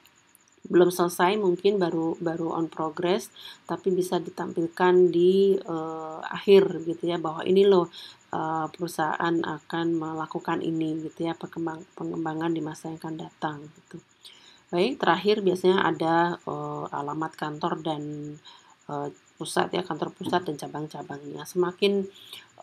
belum 0.67 0.91
selesai 0.91 1.39
mungkin 1.39 1.79
baru 1.79 2.19
baru 2.19 2.51
on 2.51 2.67
progress 2.67 3.31
tapi 3.63 3.95
bisa 3.95 4.19
ditampilkan 4.19 5.07
di 5.07 5.55
uh, 5.55 6.19
akhir 6.27 6.83
gitu 6.83 7.07
ya 7.07 7.17
bahwa 7.17 7.47
ini 7.47 7.63
loh 7.63 7.87
uh, 8.33 8.67
perusahaan 8.71 9.35
akan 9.43 9.85
melakukan 9.95 10.59
ini 10.63 11.07
gitu 11.07 11.27
ya 11.27 11.33
pengembangan 11.37 11.85
pengembangan 11.95 12.51
di 12.51 12.61
masa 12.63 12.91
yang 12.91 12.99
akan 12.99 13.15
datang 13.15 13.57
gitu. 13.63 13.97
Baik, 14.67 14.99
terakhir 14.99 15.39
biasanya 15.39 15.79
ada 15.79 16.15
uh, 16.43 16.91
alamat 16.91 17.39
kantor 17.39 17.79
dan 17.79 18.03
uh, 18.91 19.07
pusat 19.39 19.71
ya, 19.71 19.79
kantor 19.79 20.11
pusat 20.11 20.43
dan 20.43 20.59
cabang-cabangnya. 20.59 21.47
Semakin 21.47 22.03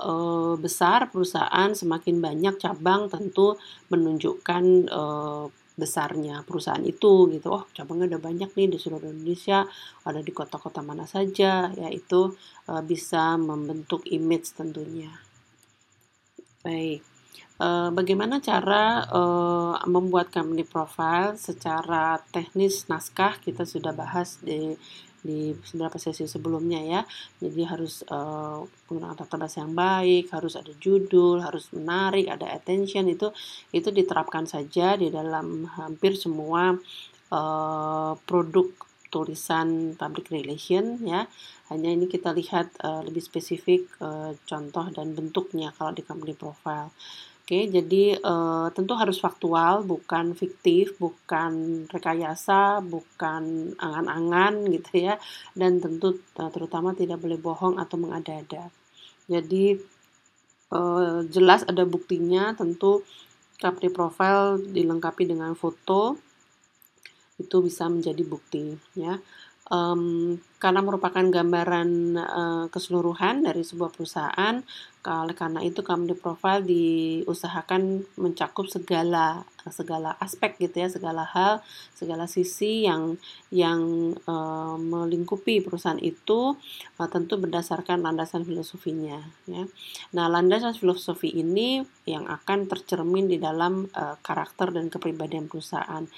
uh, 0.04 0.52
besar 0.60 1.08
perusahaan, 1.08 1.72
semakin 1.72 2.20
banyak 2.20 2.60
cabang 2.60 3.08
tentu 3.08 3.56
menunjukkan 3.88 4.92
uh, 4.92 5.48
besarnya 5.80 6.44
perusahaan 6.44 6.84
itu 6.84 7.32
gitu. 7.32 7.48
Oh, 7.48 7.64
cabangnya 7.72 8.12
udah 8.12 8.20
banyak 8.20 8.52
nih 8.52 8.68
di 8.68 8.78
seluruh 8.78 9.08
Indonesia, 9.08 9.64
ada 10.04 10.20
di 10.20 10.28
kota-kota 10.28 10.84
mana 10.84 11.08
saja, 11.08 11.72
ya 11.72 11.88
itu 11.88 12.36
uh, 12.68 12.82
bisa 12.84 13.40
membentuk 13.40 14.04
image 14.12 14.52
tentunya. 14.52 15.23
Baik. 16.64 17.04
Eh, 17.54 17.90
bagaimana 17.94 18.42
cara 18.42 19.06
uh, 19.14 19.78
membuat 19.86 20.34
company 20.34 20.66
profile 20.66 21.38
secara 21.38 22.18
teknis 22.34 22.90
naskah 22.90 23.38
kita 23.38 23.62
sudah 23.62 23.94
bahas 23.94 24.42
di 24.42 24.74
di 25.22 25.54
beberapa 25.54 25.94
sesi 26.02 26.26
sebelumnya 26.26 26.82
ya. 26.82 27.00
Jadi 27.38 27.62
harus 27.62 28.02
uh, 28.10 28.66
penggunaan 28.90 29.14
tata 29.14 29.38
bahasa 29.38 29.62
yang 29.62 29.70
baik, 29.70 30.34
harus 30.34 30.58
ada 30.58 30.74
judul, 30.82 31.46
harus 31.46 31.70
menarik, 31.70 32.26
ada 32.26 32.50
attention 32.50 33.06
itu 33.06 33.30
itu 33.70 33.88
diterapkan 33.94 34.50
saja 34.50 34.98
di 34.98 35.14
dalam 35.14 35.70
hampir 35.78 36.18
semua 36.18 36.74
uh, 37.30 38.12
produk 38.26 38.66
tulisan 39.14 39.94
public 39.94 40.34
relation 40.34 40.98
ya. 41.06 41.30
Hanya 41.70 41.94
ini 41.94 42.10
kita 42.10 42.34
lihat 42.34 42.74
uh, 42.82 43.06
lebih 43.06 43.22
spesifik 43.22 43.86
uh, 44.02 44.34
contoh 44.42 44.90
dan 44.90 45.14
bentuknya 45.14 45.70
kalau 45.78 45.94
di 45.94 46.02
company 46.02 46.34
profile. 46.34 46.90
Oke, 47.44 47.68
jadi 47.68 48.16
uh, 48.24 48.72
tentu 48.72 48.96
harus 48.96 49.20
faktual, 49.20 49.84
bukan 49.84 50.32
fiktif, 50.32 50.96
bukan 50.96 51.84
rekayasa, 51.92 52.80
bukan 52.80 53.76
angan-angan 53.76 54.64
gitu 54.74 55.12
ya, 55.12 55.20
dan 55.52 55.76
tentu 55.76 56.18
terutama 56.32 56.96
tidak 56.96 57.20
boleh 57.20 57.36
bohong 57.36 57.76
atau 57.76 58.00
mengada-ada. 58.00 58.72
Jadi 59.28 59.76
uh, 60.72 61.20
jelas 61.28 61.68
ada 61.68 61.84
buktinya, 61.84 62.56
tentu 62.56 63.04
company 63.60 63.92
profile 63.92 64.56
dilengkapi 64.56 65.28
dengan 65.28 65.52
foto 65.52 66.16
itu 67.38 67.56
bisa 67.62 67.90
menjadi 67.90 68.22
bukti 68.22 68.78
ya 68.94 69.18
um, 69.72 70.36
karena 70.60 70.80
merupakan 70.80 71.24
gambaran 71.24 71.90
uh, 72.16 72.66
keseluruhan 72.72 73.44
dari 73.44 73.64
sebuah 73.64 73.92
perusahaan. 73.92 74.64
Oleh 75.04 75.36
karena 75.36 75.60
itu 75.60 75.84
company 75.84 76.16
profile 76.16 76.64
diusahakan 76.64 78.08
mencakup 78.16 78.64
segala 78.72 79.44
segala 79.68 80.16
aspek 80.16 80.56
gitu 80.56 80.80
ya, 80.80 80.88
segala 80.88 81.28
hal, 81.28 81.60
segala 81.92 82.24
sisi 82.24 82.88
yang 82.88 83.20
yang 83.52 84.16
uh, 84.24 84.80
melingkupi 84.80 85.60
perusahaan 85.60 86.00
itu 86.00 86.56
uh, 86.96 87.08
tentu 87.12 87.36
berdasarkan 87.36 88.00
landasan 88.00 88.48
filosofinya 88.48 89.20
ya. 89.44 89.68
Nah, 90.16 90.32
landasan 90.32 90.72
filosofi 90.72 91.36
ini 91.36 91.84
yang 92.08 92.24
akan 92.24 92.64
tercermin 92.64 93.28
di 93.28 93.36
dalam 93.36 93.84
uh, 93.92 94.16
karakter 94.24 94.72
dan 94.72 94.88
kepribadian 94.88 95.52
perusahaan. 95.52 96.08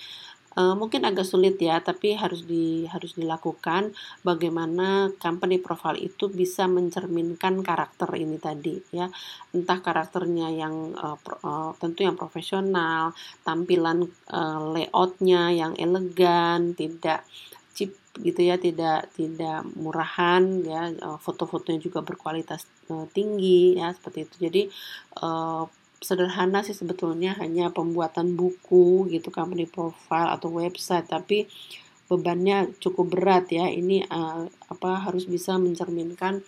Uh, 0.56 0.72
mungkin 0.72 1.04
agak 1.04 1.28
sulit 1.28 1.60
ya, 1.60 1.84
tapi 1.84 2.16
harus 2.16 2.48
di 2.48 2.88
harus 2.88 3.12
dilakukan 3.12 3.92
bagaimana 4.24 5.12
company 5.20 5.60
profile 5.60 6.00
itu 6.00 6.32
bisa 6.32 6.64
mencerminkan 6.64 7.60
karakter 7.60 8.08
ini 8.16 8.40
tadi 8.40 8.80
ya. 8.88 9.12
Entah 9.52 9.84
karakternya 9.84 10.48
yang 10.48 10.96
uh, 10.96 11.20
pro, 11.20 11.36
uh, 11.44 11.70
tentu 11.76 12.08
yang 12.08 12.16
profesional, 12.16 13.12
tampilan 13.44 14.08
uh, 14.32 14.72
layoutnya 14.72 15.52
yang 15.52 15.76
elegan, 15.76 16.72
tidak 16.72 17.28
cheap 17.76 17.92
gitu 18.16 18.40
ya, 18.40 18.56
tidak 18.56 19.12
tidak 19.12 19.60
murahan 19.76 20.64
ya, 20.64 20.88
foto-fotonya 21.20 21.84
juga 21.84 22.00
berkualitas 22.00 22.64
uh, 22.88 23.04
tinggi 23.12 23.76
ya 23.76 23.92
seperti 23.92 24.24
itu. 24.24 24.36
Jadi 24.48 24.62
uh, 25.20 25.68
sederhana 26.00 26.60
sih 26.60 26.76
sebetulnya 26.76 27.34
hanya 27.40 27.72
pembuatan 27.72 28.36
buku 28.36 29.08
gitu 29.08 29.32
company 29.32 29.64
profile 29.64 30.32
atau 30.36 30.52
website 30.52 31.08
tapi 31.08 31.48
bebannya 32.06 32.70
cukup 32.78 33.16
berat 33.18 33.50
ya 33.50 33.66
ini 33.66 34.04
uh, 34.06 34.46
apa 34.46 34.90
harus 35.08 35.26
bisa 35.26 35.58
mencerminkan 35.58 36.44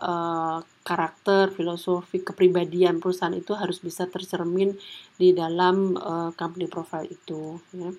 uh, 0.00 0.64
karakter 0.84 1.52
filosofi 1.52 2.24
kepribadian 2.24 2.98
perusahaan 3.02 3.34
itu 3.36 3.52
harus 3.52 3.84
bisa 3.84 4.08
tercermin 4.08 4.72
di 5.20 5.36
dalam 5.36 5.98
uh, 5.98 6.30
company 6.32 6.70
profile 6.70 7.08
itu 7.08 7.60
ya. 7.76 7.92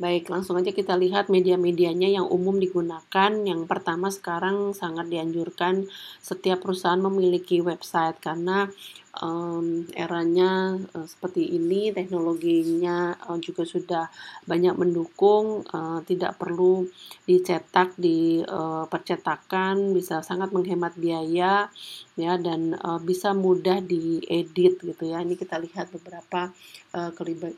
Baik, 0.00 0.32
langsung 0.32 0.56
aja 0.56 0.72
kita 0.72 0.96
lihat 0.96 1.28
media-medianya 1.28 2.08
yang 2.08 2.24
umum 2.24 2.56
digunakan. 2.56 3.30
Yang 3.36 3.68
pertama 3.68 4.08
sekarang 4.08 4.72
sangat 4.72 5.12
dianjurkan 5.12 5.92
setiap 6.24 6.64
perusahaan 6.64 6.96
memiliki 6.96 7.60
website 7.60 8.16
karena 8.16 8.72
um, 9.18 9.86
eranya 9.96 10.78
uh, 10.94 11.06
seperti 11.06 11.56
ini 11.56 11.90
teknologinya 11.90 13.18
uh, 13.26 13.38
juga 13.42 13.66
sudah 13.66 14.06
banyak 14.46 14.74
mendukung 14.78 15.66
uh, 15.70 16.00
tidak 16.06 16.38
perlu 16.38 16.86
dicetak 17.26 17.94
di 17.98 18.42
uh, 18.46 18.86
percetakan 18.86 19.90
bisa 19.90 20.22
sangat 20.22 20.54
menghemat 20.54 20.94
biaya 20.94 21.70
ya 22.14 22.36
dan 22.36 22.76
uh, 22.76 23.00
bisa 23.00 23.32
mudah 23.32 23.80
diedit 23.80 24.76
gitu 24.78 25.04
ya. 25.08 25.24
Ini 25.24 25.34
kita 25.34 25.56
lihat 25.56 25.90
beberapa 25.94 26.52
uh, 26.92 27.10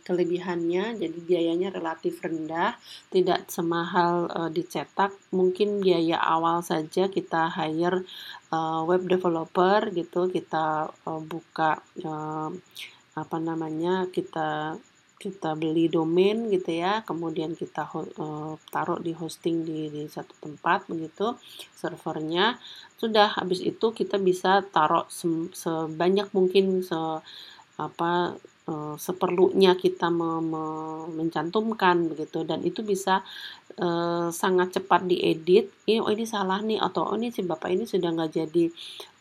kelebihannya. 0.06 1.00
Jadi 1.00 1.18
biayanya 1.25 1.75
relatif 1.75 2.23
rendah 2.23 2.76
tidak 3.11 3.49
semahal 3.50 4.30
uh, 4.30 4.50
dicetak. 4.52 5.12
Mungkin 5.35 5.82
biaya 5.82 6.21
awal 6.21 6.62
saja 6.62 7.09
kita 7.11 7.50
hire 7.52 8.06
uh, 8.52 8.85
web 8.85 9.09
developer 9.09 9.88
gitu 9.90 10.28
kita 10.28 10.92
uh, 11.09 11.21
buka 11.25 11.80
uh, 12.04 12.52
apa 13.12 13.37
namanya 13.40 14.06
kita 14.12 14.76
kita 15.23 15.54
beli 15.54 15.87
domain 15.87 16.50
gitu 16.50 16.82
ya 16.82 17.06
kemudian 17.06 17.54
kita 17.54 17.87
uh, 17.94 18.59
taruh 18.75 18.99
di 18.99 19.14
hosting 19.14 19.62
di, 19.62 19.87
di 19.87 20.02
satu 20.11 20.35
tempat 20.42 20.90
begitu 20.90 21.38
servernya. 21.78 22.59
Sudah 22.99 23.30
habis 23.38 23.62
itu 23.62 23.94
kita 23.94 24.18
bisa 24.18 24.66
taruh 24.75 25.06
se, 25.06 25.30
sebanyak 25.54 26.26
mungkin 26.35 26.82
se 26.82 26.99
apa 27.78 28.35
uh, 28.69 28.95
seperlunya 28.99 29.75
kita 29.75 30.11
me, 30.11 30.38
me, 30.42 30.64
mencantumkan 31.11 32.11
begitu. 32.11 32.47
Dan 32.47 32.62
itu 32.62 32.87
bisa 32.87 33.25
uh, 33.78 34.28
sangat 34.31 34.78
cepat 34.81 35.07
diedit. 35.09 35.71
Ini 35.88 36.02
oh 36.02 36.11
ini 36.12 36.26
salah 36.28 36.61
nih 36.62 36.78
atau 36.78 37.09
oh 37.09 37.16
ini 37.19 37.35
si 37.35 37.42
bapak 37.42 37.73
ini 37.75 37.85
sudah 37.88 38.11
nggak 38.14 38.33
jadi 38.33 38.64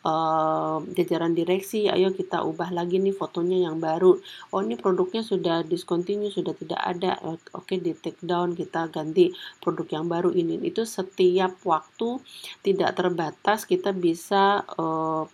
uh, 0.05 0.83
jajaran 0.93 1.33
direksi. 1.33 1.89
Ayo 1.89 2.13
kita 2.13 2.45
ubah 2.45 2.69
lagi 2.69 3.01
nih 3.01 3.15
fotonya 3.15 3.69
yang 3.69 3.81
baru. 3.81 4.17
Oh 4.53 4.61
ini 4.61 4.77
produknya 4.77 5.25
sudah 5.25 5.65
discontinue 5.65 6.29
sudah 6.29 6.53
tidak 6.57 6.81
ada. 6.81 7.17
Oke 7.21 7.41
okay, 7.53 7.77
di 7.81 7.97
take 7.97 8.21
down 8.21 8.53
kita 8.53 8.91
ganti 8.93 9.33
produk 9.61 10.01
yang 10.01 10.05
baru 10.09 10.29
ini. 10.33 10.61
Itu 10.61 10.85
setiap 10.85 11.61
waktu 11.65 12.21
tidak 12.61 12.97
terbatas 12.97 13.65
kita 13.65 13.95
bisa 13.95 14.61
uh, 14.77 15.25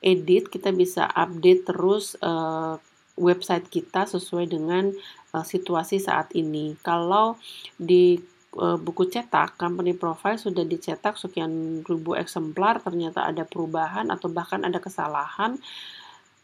edit 0.00 0.48
kita 0.48 0.72
bisa 0.72 1.04
update 1.04 1.68
terus 1.68 2.16
uh, 2.24 2.80
website 3.18 3.66
kita 3.70 4.06
sesuai 4.06 4.50
dengan 4.50 4.90
uh, 5.34 5.44
situasi 5.46 6.02
saat 6.02 6.30
ini. 6.34 6.74
Kalau 6.82 7.38
di 7.78 8.18
uh, 8.58 8.78
buku 8.78 9.06
cetak, 9.10 9.58
company 9.58 9.94
profile 9.94 10.38
sudah 10.38 10.66
dicetak 10.66 11.18
sekian 11.18 11.82
ribu 11.86 12.18
eksemplar, 12.18 12.82
ternyata 12.82 13.26
ada 13.26 13.46
perubahan 13.46 14.10
atau 14.10 14.30
bahkan 14.30 14.62
ada 14.66 14.78
kesalahan, 14.82 15.58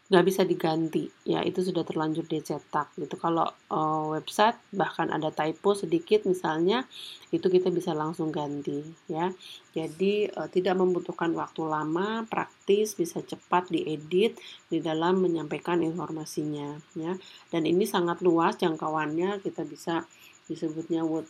nggak 0.07 0.23
bisa 0.23 0.41
diganti. 0.47 1.11
Ya 1.27 1.43
itu 1.43 1.59
sudah 1.59 1.83
terlanjur 1.83 2.23
dicetak 2.23 2.95
gitu. 2.95 3.19
Kalau 3.19 3.43
uh, 3.67 4.15
website 4.15 4.55
bahkan 4.71 5.11
ada 5.11 5.35
typo 5.35 5.75
sedikit 5.75 6.23
misalnya 6.23 6.87
itu 7.35 7.43
kita 7.51 7.67
bisa 7.67 7.91
langsung 7.91 8.31
ganti 8.31 8.79
ya. 9.11 9.35
Jadi 9.75 10.31
uh, 10.31 10.47
tidak 10.47 10.79
membutuhkan 10.79 11.35
waktu 11.35 11.67
lama 11.67 12.23
praktis 12.31 12.95
bisa 12.95 13.19
cepat 13.19 13.67
diedit 13.67 14.39
di 14.71 14.79
dalam 14.79 15.19
menyampaikan 15.19 15.83
informasinya 15.83 16.79
ya. 16.95 17.19
Dan 17.51 17.67
ini 17.67 17.83
sangat 17.83 18.23
luas 18.23 18.55
jangkauannya 18.55 19.43
kita 19.43 19.67
bisa 19.67 20.07
disebutnya 20.47 21.03
word 21.03 21.27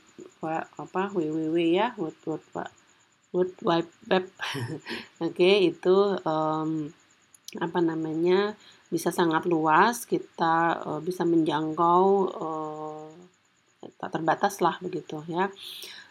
apa 0.77 1.09
www 1.09 1.57
ya 1.57 1.97
word 1.97 2.13
word 2.29 2.45
word 3.33 3.51
wide 3.65 3.89
web. 4.05 4.25
Oke 5.25 5.33
okay, 5.33 5.55
itu 5.73 5.97
um, 6.21 6.93
apa 7.59 7.79
namanya 7.81 8.55
bisa 8.87 9.11
sangat 9.11 9.43
luas 9.45 10.07
kita 10.07 10.79
uh, 10.83 11.01
bisa 11.03 11.27
menjangkau 11.27 12.05
uh, 12.39 13.07
tak 13.99 14.09
terbatas 14.13 14.63
lah 14.63 14.79
begitu 14.79 15.21
ya. 15.27 15.51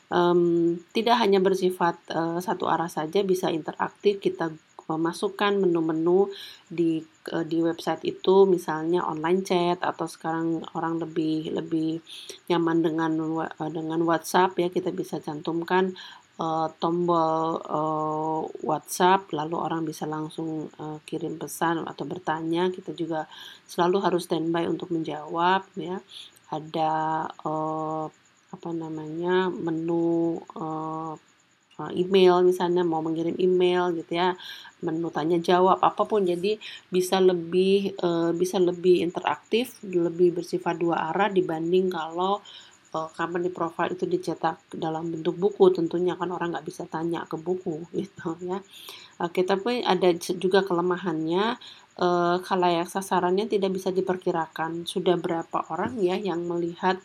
Um, 0.06 0.78
tidak 0.94 1.18
hanya 1.18 1.42
bersifat 1.42 1.98
uh, 2.14 2.38
satu 2.38 2.70
arah 2.70 2.86
saja 2.86 3.26
bisa 3.26 3.50
interaktif 3.50 4.22
kita 4.22 4.54
memasukkan 4.86 5.58
menu-menu 5.58 6.30
di 6.70 7.02
uh, 7.34 7.42
di 7.42 7.58
website 7.58 8.06
itu 8.06 8.46
misalnya 8.46 9.02
online 9.02 9.42
chat 9.42 9.82
atau 9.82 10.06
sekarang 10.06 10.62
orang 10.78 11.02
lebih 11.02 11.50
lebih 11.50 11.98
nyaman 12.46 12.86
dengan 12.86 13.10
dengan 13.74 14.00
WhatsApp 14.06 14.54
ya 14.62 14.70
kita 14.70 14.94
bisa 14.94 15.18
cantumkan 15.18 15.98
uh, 16.40 16.68
tombol 16.80 17.60
uh, 17.64 18.40
WhatsApp, 18.64 19.32
lalu 19.32 19.56
orang 19.56 19.82
bisa 19.84 20.04
langsung 20.04 20.68
uh, 20.80 20.98
kirim 21.08 21.40
pesan 21.40 21.84
atau 21.84 22.04
bertanya. 22.04 22.68
Kita 22.72 22.92
juga 22.92 23.28
selalu 23.68 23.96
harus 24.04 24.28
standby 24.28 24.68
untuk 24.68 24.92
menjawab, 24.92 25.66
ya. 25.76 26.00
Ada 26.52 27.26
uh, 27.42 28.06
apa 28.46 28.70
namanya 28.70 29.50
menu 29.50 30.38
uh, 30.54 31.18
email 31.92 32.40
misalnya 32.40 32.80
mau 32.80 33.04
mengirim 33.04 33.36
email 33.36 33.92
gitu 33.92 34.16
ya 34.16 34.32
menu 34.80 35.12
tanya 35.12 35.36
jawab 35.36 35.80
apa 35.84 36.08
pun 36.08 36.24
jadi 36.24 36.56
bisa 36.88 37.20
lebih 37.20 37.92
uh, 38.00 38.32
bisa 38.32 38.56
lebih 38.56 39.04
interaktif 39.04 39.76
lebih 39.84 40.40
bersifat 40.40 40.80
dua 40.80 41.12
arah 41.12 41.28
dibanding 41.28 41.92
kalau 41.92 42.40
uh, 42.94 43.08
company 43.14 43.50
profile 43.50 43.94
itu 43.94 44.04
dicetak 44.06 44.60
dalam 44.70 45.10
bentuk 45.10 45.34
buku 45.34 45.72
tentunya 45.74 46.14
kan 46.14 46.30
orang 46.30 46.54
nggak 46.54 46.66
bisa 46.66 46.84
tanya 46.86 47.24
ke 47.26 47.34
buku 47.40 47.86
gitu 47.98 48.36
ya. 48.44 48.60
Uh, 49.16 49.30
kita 49.32 49.56
pun 49.56 49.80
ada 49.82 50.12
juga 50.16 50.62
kelemahannya 50.62 51.56
uh, 51.96 52.36
khalayak 52.44 52.88
sasarannya 52.88 53.48
tidak 53.48 53.76
bisa 53.76 53.88
diperkirakan. 53.92 54.84
Sudah 54.84 55.16
berapa 55.16 55.64
orang 55.72 55.96
ya 56.00 56.16
yang 56.16 56.44
melihat 56.44 57.00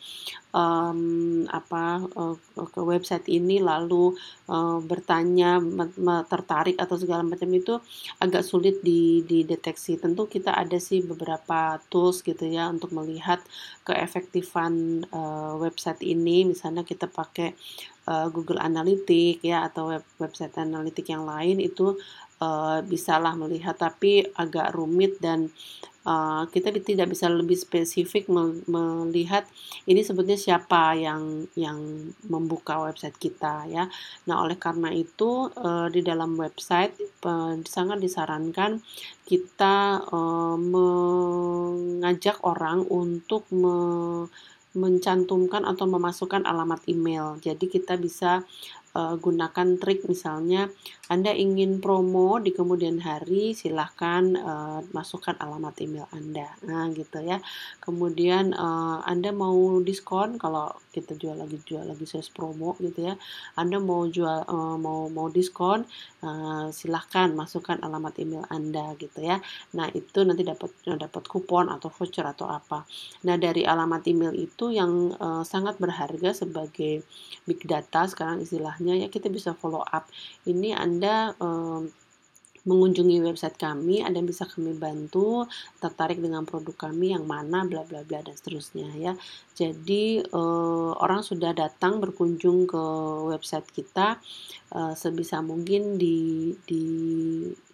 um, 0.52 1.44
apa 1.48 2.04
uh, 2.16 2.36
ke 2.56 2.82
website 2.84 3.28
ini 3.32 3.64
lalu 3.64 4.16
uh, 4.52 4.84
bertanya 4.84 5.64
tertarik 6.28 6.76
atau 6.78 6.96
segala 7.00 7.24
macam 7.24 7.48
itu 7.56 7.80
agak 8.20 8.44
sulit 8.44 8.84
dideteksi. 8.84 9.96
Tentu 10.00 10.28
kita 10.28 10.52
ada 10.52 10.78
sih 10.78 11.04
beberapa 11.04 11.80
tools 11.88 12.24
gitu 12.24 12.44
ya 12.48 12.68
untuk 12.68 12.92
melihat 12.92 13.40
keefektifan 13.88 15.08
uh, 15.12 15.56
website 15.56 16.04
ini. 16.04 16.44
Misalnya 16.48 16.84
kita 16.84 17.08
pakai 17.08 17.56
Google 18.34 18.58
Analytics 18.58 19.46
ya 19.46 19.70
atau 19.70 19.94
web 19.94 20.02
website 20.18 20.58
analitik 20.58 21.06
yang 21.14 21.22
lain 21.22 21.62
itu 21.62 21.96
uh, 22.42 22.82
bisalah 22.82 23.38
melihat 23.38 23.78
tapi 23.78 24.26
agak 24.36 24.74
rumit 24.74 25.22
dan 25.22 25.54
uh, 26.06 26.44
kita 26.50 26.74
tidak 26.82 27.14
bisa 27.14 27.30
lebih 27.30 27.58
spesifik 27.58 28.26
melihat 28.66 29.46
ini 29.86 30.02
sebetulnya 30.02 30.40
siapa 30.40 30.98
yang 30.98 31.46
yang 31.54 31.78
membuka 32.26 32.82
website 32.82 33.18
kita 33.22 33.70
ya. 33.70 33.86
Nah, 34.26 34.36
oleh 34.42 34.58
karena 34.58 34.90
itu 34.94 35.50
uh, 35.54 35.88
di 35.94 36.02
dalam 36.02 36.38
website 36.38 36.98
uh, 37.26 37.58
sangat 37.66 38.02
disarankan 38.02 38.82
kita 39.26 40.02
uh, 40.10 40.58
mengajak 40.58 42.38
orang 42.42 42.86
untuk 42.90 43.46
me 43.54 43.78
mencantumkan 44.72 45.68
atau 45.68 45.84
memasukkan 45.84 46.48
alamat 46.48 46.80
email. 46.88 47.36
Jadi 47.44 47.68
kita 47.68 48.00
bisa 48.00 48.48
uh, 48.96 49.16
gunakan 49.18 49.80
trik 49.80 50.08
misalnya 50.08 50.68
Anda 51.12 51.36
ingin 51.36 51.84
promo 51.84 52.40
di 52.40 52.56
kemudian 52.56 53.04
hari 53.04 53.52
silahkan 53.52 54.32
uh, 54.40 54.80
masukkan 54.96 55.36
alamat 55.40 55.76
email 55.84 56.08
Anda. 56.16 56.48
Nah 56.64 56.88
gitu 56.96 57.20
ya. 57.20 57.44
Kemudian 57.84 58.56
uh, 58.56 59.04
Anda 59.04 59.36
mau 59.36 59.80
diskon 59.84 60.40
kalau 60.40 60.72
kita 60.92 61.16
jual 61.20 61.36
lagi 61.36 61.60
jual 61.68 61.84
lagi 61.84 62.08
sales 62.08 62.32
promo 62.32 62.80
gitu 62.80 63.12
ya. 63.12 63.16
Anda 63.60 63.80
mau 63.80 64.08
jual 64.08 64.48
uh, 64.48 64.78
mau 64.80 65.12
mau 65.12 65.28
diskon 65.28 65.84
uh, 66.24 66.72
silahkan 66.72 67.32
masukkan 67.36 67.80
alamat 67.84 68.16
email 68.24 68.48
Anda 68.48 68.96
gitu 68.96 69.20
ya. 69.20 69.44
Nah 69.76 69.92
itu 69.92 70.24
nanti 70.24 70.48
dapat 70.48 70.72
dapat 70.84 71.24
kupon 71.28 71.68
atau 71.68 71.92
voucher 71.92 72.24
atau 72.24 72.48
apa. 72.48 72.88
Nah 73.28 73.36
dari 73.36 73.68
alamat 73.68 74.08
email 74.08 74.32
itu 74.36 74.72
yang 74.72 75.12
uh, 75.20 75.44
sangat 75.44 75.76
berharga 75.76 76.32
sebagai 76.32 77.04
big 77.44 77.68
data 77.68 78.08
sekarang 78.08 78.44
istilahnya 78.44 78.81
ya 78.86 79.08
kita 79.08 79.30
bisa 79.30 79.54
follow 79.54 79.86
up 79.86 80.10
ini 80.50 80.74
Anda 80.74 81.36
um, 81.38 81.90
mengunjungi 82.62 83.26
website 83.26 83.58
kami, 83.58 84.06
Anda 84.06 84.22
bisa 84.22 84.46
kami 84.46 84.78
bantu, 84.78 85.50
tertarik 85.82 86.22
dengan 86.22 86.46
produk 86.46 86.90
kami 86.90 87.14
yang 87.18 87.26
mana, 87.26 87.66
bla 87.66 87.82
bla 87.82 88.06
bla 88.06 88.22
dan 88.22 88.38
seterusnya 88.38 88.90
ya. 89.02 89.14
Jadi 89.58 90.22
uh, 90.22 90.94
orang 91.02 91.26
sudah 91.26 91.58
datang 91.58 91.98
berkunjung 91.98 92.70
ke 92.70 92.84
website 93.34 93.66
kita 93.74 94.22
uh, 94.72 94.94
sebisa 94.96 95.40
mungkin 95.44 96.00
di 96.00 96.52
di 96.66 96.84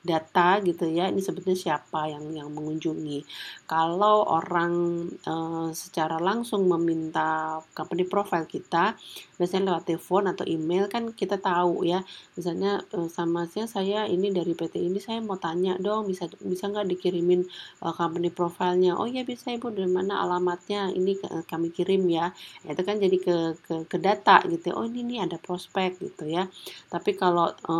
data 0.07 0.63
gitu 0.63 0.87
ya 0.87 1.11
ini 1.11 1.19
sebetulnya 1.19 1.59
siapa 1.59 2.07
yang 2.07 2.31
yang 2.31 2.47
mengunjungi. 2.55 3.27
Kalau 3.67 4.23
orang 4.23 4.73
e, 5.19 5.33
secara 5.75 6.15
langsung 6.23 6.63
meminta 6.71 7.59
company 7.75 8.07
profile 8.07 8.47
kita 8.47 8.95
biasanya 9.35 9.75
lewat 9.75 9.83
telepon 9.91 10.23
atau 10.31 10.47
email 10.47 10.87
kan 10.87 11.11
kita 11.11 11.35
tahu 11.35 11.83
ya. 11.83 11.99
Misalnya 12.39 12.87
e, 12.95 13.11
sama 13.11 13.43
saya 13.51 13.67
saya 13.67 13.99
ini 14.07 14.31
dari 14.31 14.55
PT 14.55 14.79
ini 14.79 15.03
saya 15.03 15.19
mau 15.19 15.35
tanya 15.35 15.75
dong 15.75 16.07
bisa 16.07 16.31
bisa 16.39 16.71
nggak 16.71 16.87
dikirimin 16.87 17.43
e, 17.83 17.85
company 17.91 18.31
profilenya? 18.31 18.95
Oh 18.95 19.05
iya 19.11 19.27
bisa 19.27 19.51
ibu 19.51 19.67
dari 19.67 19.91
mana 19.91 20.23
alamatnya? 20.23 20.95
Ini 20.95 21.43
kami 21.43 21.75
kirim 21.75 22.07
ya. 22.07 22.31
Itu 22.63 22.81
kan 22.87 23.03
jadi 23.03 23.17
ke 23.19 23.35
ke, 23.59 23.75
ke 23.91 23.97
data 23.99 24.39
gitu. 24.47 24.71
Oh 24.71 24.87
ini 24.87 25.03
nih 25.03 25.27
ada 25.27 25.35
prospek 25.35 25.99
gitu 25.99 26.31
ya 26.31 26.47
tapi 26.87 27.19
kalau 27.19 27.51
e, 27.51 27.75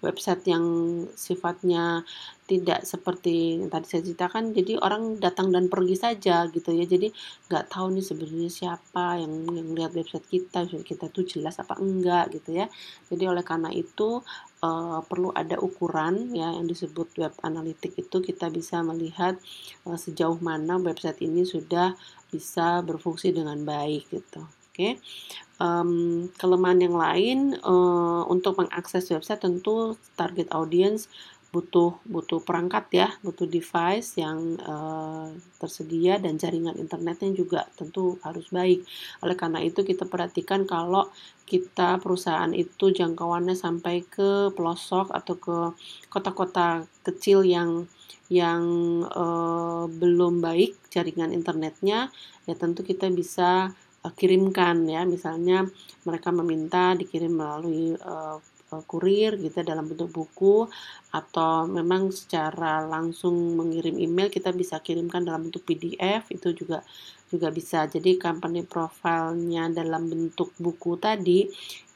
website 0.00 0.48
yang 0.48 0.64
sifatnya 1.12 2.00
tidak 2.48 2.84
seperti 2.88 3.60
yang 3.60 3.68
tadi 3.68 3.86
saya 3.88 4.02
ceritakan 4.04 4.56
jadi 4.56 4.80
orang 4.80 5.20
datang 5.20 5.52
dan 5.52 5.68
pergi 5.68 5.96
saja 5.96 6.48
gitu 6.48 6.72
ya. 6.72 6.84
Jadi 6.88 7.12
nggak 7.48 7.68
tahu 7.68 7.92
nih 7.96 8.04
sebenarnya 8.04 8.50
siapa 8.50 9.20
yang 9.20 9.32
yang 9.52 9.68
lihat 9.76 9.92
website 9.92 10.26
kita 10.28 10.64
website 10.64 10.84
kita 10.84 11.06
tuh 11.12 11.24
jelas 11.28 11.60
apa 11.60 11.76
enggak 11.76 12.32
gitu 12.32 12.56
ya. 12.56 12.66
Jadi 13.12 13.24
oleh 13.28 13.44
karena 13.44 13.68
itu 13.68 14.24
uh, 14.64 15.00
perlu 15.04 15.28
ada 15.36 15.60
ukuran 15.60 16.32
ya 16.32 16.56
yang 16.56 16.64
disebut 16.64 17.12
web 17.20 17.34
analitik 17.44 17.92
itu 18.00 18.16
kita 18.24 18.48
bisa 18.48 18.80
melihat 18.80 19.36
uh, 19.84 19.96
sejauh 19.96 20.40
mana 20.40 20.80
website 20.80 21.20
ini 21.20 21.44
sudah 21.44 21.92
bisa 22.32 22.80
berfungsi 22.80 23.36
dengan 23.36 23.60
baik 23.60 24.08
gitu. 24.08 24.44
Oke? 24.72 24.96
Um, 25.62 26.26
kelemahan 26.34 26.82
yang 26.82 26.96
lain 26.98 27.38
uh, 27.62 28.26
untuk 28.26 28.58
mengakses 28.58 29.06
website 29.14 29.38
tentu 29.38 29.94
target 30.18 30.50
audience 30.50 31.06
butuh 31.52 32.00
butuh 32.08 32.40
perangkat 32.40 32.84
ya, 32.96 33.08
butuh 33.20 33.44
device 33.44 34.16
yang 34.16 34.56
uh, 34.64 35.28
tersedia 35.60 36.16
dan 36.16 36.40
jaringan 36.40 36.80
internetnya 36.80 37.28
juga 37.36 37.68
tentu 37.76 38.16
harus 38.24 38.48
baik. 38.48 38.88
Oleh 39.20 39.36
karena 39.36 39.60
itu 39.60 39.84
kita 39.84 40.08
perhatikan 40.08 40.64
kalau 40.64 41.12
kita 41.44 42.00
perusahaan 42.00 42.48
itu 42.56 42.88
jangkauannya 42.96 43.52
sampai 43.52 44.00
ke 44.00 44.48
pelosok 44.56 45.12
atau 45.12 45.34
ke 45.36 45.56
kota-kota 46.08 46.88
kecil 47.04 47.44
yang 47.44 47.84
yang 48.32 48.64
uh, 49.12 49.84
belum 49.92 50.40
baik 50.40 50.88
jaringan 50.88 51.36
internetnya, 51.36 52.08
ya 52.48 52.54
tentu 52.56 52.80
kita 52.80 53.12
bisa 53.12 53.76
kirimkan 54.10 54.82
ya. 54.90 55.06
Misalnya 55.06 55.62
mereka 56.02 56.34
meminta 56.34 56.98
dikirim 56.98 57.30
melalui 57.30 57.94
uh, 57.94 58.42
kurir 58.88 59.36
gitu 59.36 59.60
dalam 59.60 59.84
bentuk 59.84 60.08
buku 60.08 60.64
atau 61.12 61.68
memang 61.68 62.08
secara 62.08 62.80
langsung 62.88 63.52
mengirim 63.52 64.00
email 64.00 64.32
kita 64.32 64.48
bisa 64.48 64.80
kirimkan 64.80 65.28
dalam 65.28 65.44
bentuk 65.44 65.68
PDF 65.68 66.32
itu 66.32 66.56
juga 66.56 66.80
juga 67.28 67.52
bisa. 67.52 67.84
Jadi 67.84 68.16
company 68.16 68.64
profilnya 68.64 69.68
dalam 69.68 70.08
bentuk 70.08 70.56
buku 70.56 70.96
tadi 70.96 71.44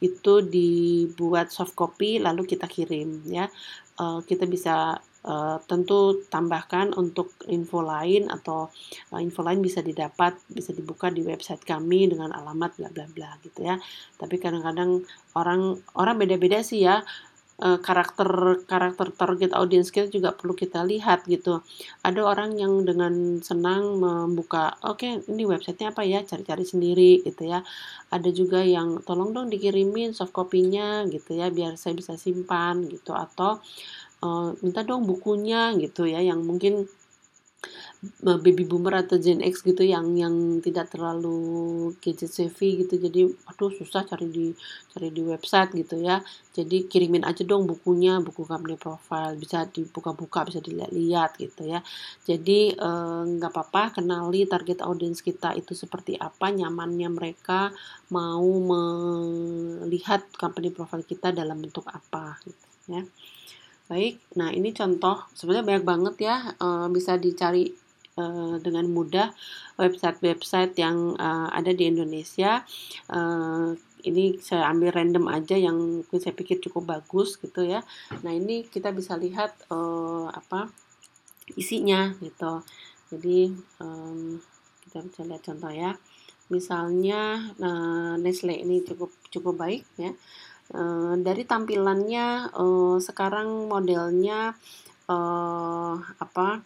itu 0.05 0.35
dibuat 0.45 1.49
soft 1.49 1.73
copy 1.73 2.21
lalu 2.21 2.45
kita 2.45 2.69
kirim 2.69 3.25
ya. 3.25 3.49
Kita 3.97 4.45
bisa 4.45 5.01
uh, 5.27 5.59
tentu 5.67 6.25
tambahkan 6.31 6.95
untuk 6.95 7.35
info 7.51 7.83
lain 7.83 8.31
atau 8.31 8.71
uh, 9.12 9.21
info 9.21 9.43
lain 9.43 9.61
bisa 9.61 9.83
didapat 9.83 10.39
bisa 10.49 10.73
dibuka 10.73 11.11
di 11.11 11.27
website 11.27 11.67
kami 11.67 12.07
dengan 12.09 12.33
alamat 12.33 12.79
bla 12.79 12.89
bla 12.89 13.07
bla 13.11 13.31
gitu 13.43 13.67
ya 13.67 13.77
tapi 14.17 14.39
kadang-kadang 14.39 15.03
orang 15.37 15.77
orang 15.99 16.17
beda-beda 16.17 16.62
sih 16.62 16.87
ya 16.87 17.03
uh, 17.62 17.79
karakter 17.81 18.29
karakter 18.69 19.09
target 19.17 19.53
audience 19.57 19.89
kita 19.89 20.09
juga 20.12 20.33
perlu 20.37 20.53
kita 20.53 20.85
lihat 20.85 21.25
gitu. 21.29 21.65
Ada 22.05 22.21
orang 22.21 22.57
yang 22.61 22.85
dengan 22.85 23.41
senang 23.41 24.01
membuka, 24.01 24.77
oke 24.85 25.01
okay, 25.01 25.12
ini 25.29 25.49
websitenya 25.49 25.93
apa 25.93 26.03
ya, 26.05 26.21
cari-cari 26.25 26.65
sendiri 26.67 27.25
gitu 27.25 27.49
ya. 27.49 27.65
Ada 28.12 28.31
juga 28.33 28.61
yang 28.62 29.01
tolong 29.03 29.33
dong 29.33 29.49
dikirimin 29.49 30.12
soft 30.12 30.33
copy-nya 30.37 31.09
gitu 31.09 31.37
ya, 31.37 31.49
biar 31.53 31.81
saya 31.81 31.97
bisa 31.97 32.15
simpan 32.21 32.85
gitu 32.89 33.17
atau 33.17 33.61
uh, 34.22 34.55
minta 34.62 34.81
dong 34.87 35.05
bukunya 35.05 35.74
gitu 35.81 36.07
ya, 36.07 36.20
yang 36.22 36.44
mungkin 36.44 36.87
baby 38.22 38.68
boomer 38.68 39.02
atau 39.02 39.16
Gen 39.18 39.40
X 39.42 39.64
gitu 39.64 39.83
yang 39.83 40.14
yang 40.14 40.61
tidak 40.61 40.92
terlalu 40.92 41.38
gadget 41.98 42.31
savvy 42.31 42.85
gitu. 42.85 43.00
Jadi 43.00 43.20
aduh 43.48 43.72
susah 43.72 44.05
cari 44.07 44.29
di 44.29 44.46
cari 44.92 45.09
di 45.11 45.22
website 45.24 45.74
gitu 45.74 45.98
ya. 45.98 46.20
Jadi 46.52 46.87
kirimin 46.87 47.24
aja 47.26 47.42
dong 47.42 47.66
bukunya 47.66 48.20
buku 48.22 48.44
company 48.44 48.76
profile 48.79 49.35
bisa 49.40 49.66
dibuka-buka 49.68 50.46
bisa 50.48 50.61
dilihat-lihat 50.62 51.40
gitu 51.40 51.62
ya. 51.66 51.81
Jadi 52.29 52.76
eh, 52.76 53.22
nggak 53.37 53.50
eh, 53.50 53.55
apa-apa 53.55 54.00
kenali 54.00 54.44
target 54.46 54.85
audience 54.85 55.20
kita 55.24 55.57
itu 55.57 55.72
seperti 55.72 56.14
apa 56.20 56.52
nyamannya 56.52 57.09
mereka 57.11 57.72
mau 58.12 58.46
melihat 58.70 60.22
company 60.37 60.70
profile 60.70 61.05
kita 61.05 61.33
dalam 61.35 61.59
bentuk 61.59 61.88
apa 61.90 62.38
gitu 62.44 62.66
ya 62.87 63.02
Baik, 63.87 64.18
nah 64.35 64.51
ini 64.51 64.75
contoh 64.75 65.31
sebenarnya 65.31 65.62
banyak 65.62 65.87
banget 65.87 66.14
ya 66.27 66.37
uh, 66.59 66.90
bisa 66.90 67.14
dicari 67.14 67.70
uh, 68.18 68.59
dengan 68.59 68.90
mudah 68.90 69.31
website-website 69.79 70.75
yang 70.75 71.14
uh, 71.14 71.46
ada 71.55 71.70
di 71.70 71.87
Indonesia. 71.87 72.66
Uh, 73.07 73.79
ini 74.03 74.42
saya 74.42 74.66
ambil 74.75 74.90
random 74.90 75.31
aja 75.31 75.55
yang 75.55 76.03
saya 76.11 76.35
pikir 76.35 76.59
cukup 76.59 76.99
bagus 76.99 77.38
gitu 77.38 77.62
ya. 77.62 77.87
Nah 78.27 78.35
ini 78.35 78.66
kita 78.66 78.90
bisa 78.90 79.14
lihat 79.14 79.55
uh, 79.70 80.35
apa 80.35 80.66
isinya 81.55 82.11
gitu. 82.18 82.66
Jadi 83.14 83.55
um, 83.79 84.42
kita 84.83 84.99
bisa 85.07 85.22
lihat 85.31 85.46
contoh 85.46 85.70
ya. 85.70 85.94
Misalnya 86.51 87.55
uh, 87.62 88.18
Nestle 88.18 88.59
ini 88.59 88.83
cukup 88.83 89.14
cukup 89.31 89.55
baik 89.62 89.87
ya 89.94 90.11
Uh, 90.66 91.14
dari 91.22 91.46
tampilannya 91.46 92.50
uh, 92.50 92.98
sekarang 92.98 93.70
modelnya 93.70 94.50
uh, 95.07 95.94
apa 96.18 96.59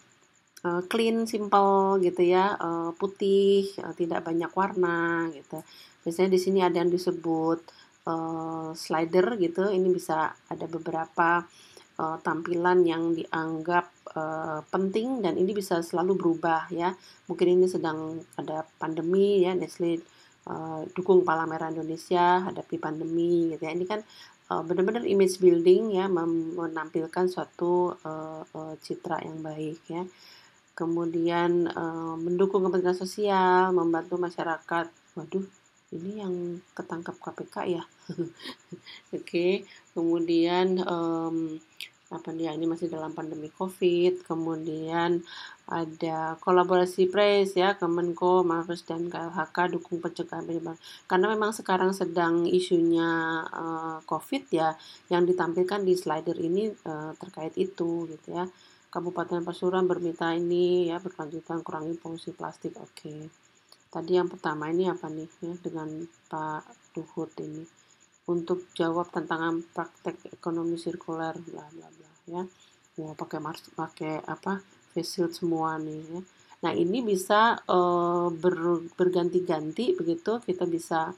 uh, 0.65 0.81
clean, 0.89 1.29
simple 1.29 2.01
gitu 2.01 2.25
ya, 2.25 2.57
uh, 2.57 2.89
putih, 2.97 3.69
uh, 3.81 3.93
tidak 3.93 4.25
banyak 4.25 4.49
warna 4.57 5.29
gitu. 5.33 5.61
Biasanya 6.01 6.29
di 6.33 6.39
sini 6.41 6.59
ada 6.65 6.81
yang 6.81 6.89
disebut 6.89 7.61
uh, 8.09 8.73
slider 8.73 9.37
gitu. 9.37 9.69
Ini 9.69 9.85
bisa 9.93 10.33
ada 10.49 10.65
beberapa 10.65 11.45
uh, 12.01 12.17
tampilan 12.25 12.81
yang 12.81 13.13
dianggap 13.13 13.85
uh, 14.17 14.65
penting 14.73 15.21
dan 15.21 15.37
ini 15.37 15.53
bisa 15.53 15.85
selalu 15.85 16.17
berubah 16.17 16.73
ya. 16.73 16.97
Mungkin 17.29 17.47
ini 17.61 17.69
sedang 17.69 18.17
ada 18.33 18.65
pandemi 18.81 19.45
ya, 19.45 19.53
Nestle 19.53 20.01
uh, 20.47 20.81
dukung 20.95 21.21
Palang 21.27 21.49
Merah 21.49 21.69
Indonesia 21.69 22.41
hadapi 22.47 22.79
pandemi 22.81 23.53
gitu 23.53 23.61
ya. 23.61 23.71
Ini 23.73 23.85
kan 23.85 23.99
uh, 24.49 24.61
benar-benar 24.65 25.05
image 25.05 25.37
building 25.37 25.95
ya 25.95 26.09
menampilkan 26.09 27.25
suatu 27.29 27.95
uh, 28.01 28.41
uh, 28.43 28.73
citra 28.81 29.21
yang 29.21 29.39
baik 29.43 29.81
ya. 29.87 30.03
Kemudian 30.71 31.67
uh, 31.69 32.15
mendukung 32.17 32.63
kepentingan 32.65 32.97
sosial, 32.97 33.75
membantu 33.75 34.15
masyarakat. 34.17 34.87
Waduh, 35.19 35.45
ini 35.91 36.23
yang 36.23 36.33
ketangkap 36.71 37.19
KPK 37.19 37.55
ya. 37.67 37.83
Oke, 38.15 38.31
okay. 39.11 39.51
kemudian 39.91 40.79
um, 40.87 41.59
apa 42.11 42.31
dia 42.35 42.55
ini 42.55 42.67
masih 42.67 42.87
dalam 42.91 43.11
pandemi 43.11 43.51
COVID, 43.51 44.27
kemudian 44.27 45.23
ada 45.71 46.35
kolaborasi 46.43 47.07
press 47.07 47.55
ya 47.55 47.79
Kemenko, 47.79 48.43
Mabes 48.43 48.83
dan 48.83 49.07
KLHK 49.07 49.71
dukung 49.71 50.03
pencegahan 50.03 50.43
penyebaran. 50.43 50.75
Karena 51.07 51.31
memang 51.31 51.55
sekarang 51.55 51.95
sedang 51.95 52.43
isunya 52.43 53.39
uh, 53.47 54.03
COVID 54.03 54.51
ya, 54.51 54.75
yang 55.07 55.23
ditampilkan 55.23 55.87
di 55.87 55.95
slider 55.95 56.35
ini 56.35 56.67
uh, 56.83 57.15
terkait 57.15 57.55
itu 57.55 58.11
gitu 58.11 58.27
ya. 58.35 58.43
Kabupaten 58.91 59.39
Pasuruan 59.47 59.87
berminta 59.87 60.35
ini 60.35 60.91
ya 60.91 60.99
berkelanjutan 60.99 61.63
kurangi 61.63 61.95
polusi 61.95 62.35
plastik. 62.35 62.75
Oke. 62.75 62.91
Okay. 62.91 63.21
Tadi 63.87 64.19
yang 64.19 64.27
pertama 64.27 64.67
ini 64.67 64.91
apa 64.91 65.07
nih 65.07 65.31
ya 65.39 65.55
dengan 65.63 65.87
Pak 66.27 66.91
Duhut 66.91 67.31
ini 67.39 67.63
untuk 68.27 68.67
jawab 68.75 69.07
tantangan 69.11 69.63
praktek 69.71 70.35
ekonomi 70.35 70.75
sirkuler 70.75 71.35
bla 71.39 71.63
bla 71.71 71.87
bla 71.87 72.11
ya. 72.27 72.43
Mau 72.99 73.15
pakai 73.15 73.39
pakai 73.71 74.19
apa 74.27 74.59
face 74.91 75.17
shield 75.17 75.33
semua 75.33 75.79
nih 75.79 76.03
ya. 76.03 76.19
Nah 76.61 76.73
ini 76.77 77.01
bisa 77.01 77.57
uh, 77.65 78.29
ber, 78.29 78.85
berganti-ganti 78.93 79.97
begitu 79.97 80.37
kita 80.45 80.69
bisa 80.69 81.09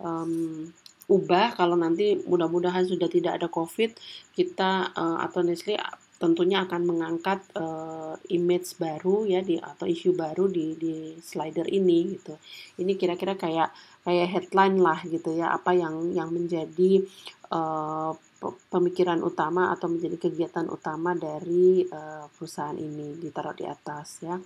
um, 0.00 0.64
ubah 1.06 1.54
kalau 1.54 1.78
nanti 1.78 2.18
mudah-mudahan 2.26 2.88
sudah 2.88 3.06
tidak 3.06 3.38
ada 3.38 3.48
COVID 3.52 3.94
kita 4.34 4.90
uh, 4.96 5.22
atau 5.22 5.44
Nestle 5.44 5.76
tentunya 6.16 6.64
akan 6.64 6.82
mengangkat 6.88 7.44
uh, 7.60 8.16
image 8.32 8.80
baru 8.80 9.28
ya 9.28 9.44
di 9.44 9.60
atau 9.60 9.84
isu 9.84 10.16
baru 10.16 10.48
di 10.48 10.72
di 10.80 10.94
slider 11.20 11.68
ini 11.68 12.16
gitu. 12.16 12.40
Ini 12.80 12.96
kira-kira 12.96 13.36
kayak 13.36 13.68
kayak 14.00 14.28
headline 14.32 14.80
lah 14.80 14.96
gitu 15.04 15.36
ya 15.36 15.52
apa 15.52 15.76
yang 15.76 16.16
yang 16.16 16.32
menjadi 16.32 17.04
uh, 17.52 18.16
pemikiran 18.42 19.20
utama 19.24 19.72
atau 19.72 19.88
menjadi 19.88 20.28
kegiatan 20.28 20.68
utama 20.68 21.16
dari 21.16 21.84
uh, 21.88 22.28
perusahaan 22.30 22.76
ini 22.76 23.16
ditaruh 23.16 23.56
di 23.56 23.64
atas 23.64 24.20
ya. 24.22 24.36